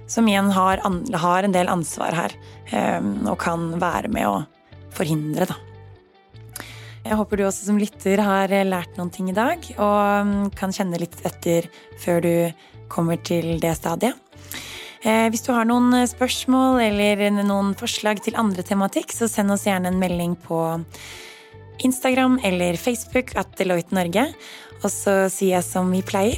som 0.10 0.28
igjen 0.30 0.52
har, 0.54 0.84
har 1.24 1.48
en 1.48 1.56
del 1.56 1.72
ansvar 1.72 2.14
her, 2.14 2.38
og 3.26 3.34
kan 3.42 3.72
være 3.82 4.14
med 4.14 4.30
å 4.30 4.38
forhindre, 4.94 5.50
da. 5.50 5.71
Jeg 7.02 7.18
håper 7.18 7.40
du 7.40 7.46
også 7.48 7.66
som 7.66 7.80
lytter 7.82 8.22
har 8.22 8.52
lært 8.68 8.98
noen 9.00 9.10
ting 9.14 9.32
i 9.32 9.38
dag, 9.38 9.64
og 9.82 10.52
kan 10.58 10.74
kjenne 10.76 11.00
litt 11.02 11.18
etter 11.28 11.68
før 12.02 12.22
du 12.24 12.34
kommer 12.92 13.18
til 13.18 13.58
det 13.64 13.74
stadiet. 13.80 14.18
Eh, 15.02 15.28
hvis 15.34 15.42
du 15.42 15.50
har 15.56 15.66
noen 15.66 15.96
spørsmål 16.06 16.78
eller 16.86 17.24
noen 17.42 17.74
forslag 17.78 18.22
til 18.22 18.38
andre 18.38 18.62
tematikk, 18.66 19.16
så 19.16 19.30
send 19.32 19.54
oss 19.54 19.66
gjerne 19.66 19.90
en 19.90 20.02
melding 20.02 20.36
på 20.46 20.62
Instagram 21.82 22.38
eller 22.46 22.78
Facebook 22.78 23.34
at 23.40 23.58
Deloitte 23.58 23.98
Norge. 23.98 24.28
Og 24.82 24.90
så 24.94 25.26
sier 25.34 25.58
jeg 25.58 25.66
som 25.66 25.90
vi 25.94 26.06
pleier 26.06 26.38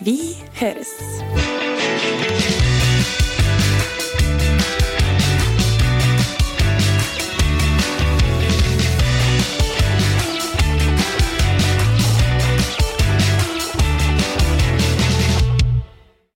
vi 0.00 0.18
høres. 0.60 0.96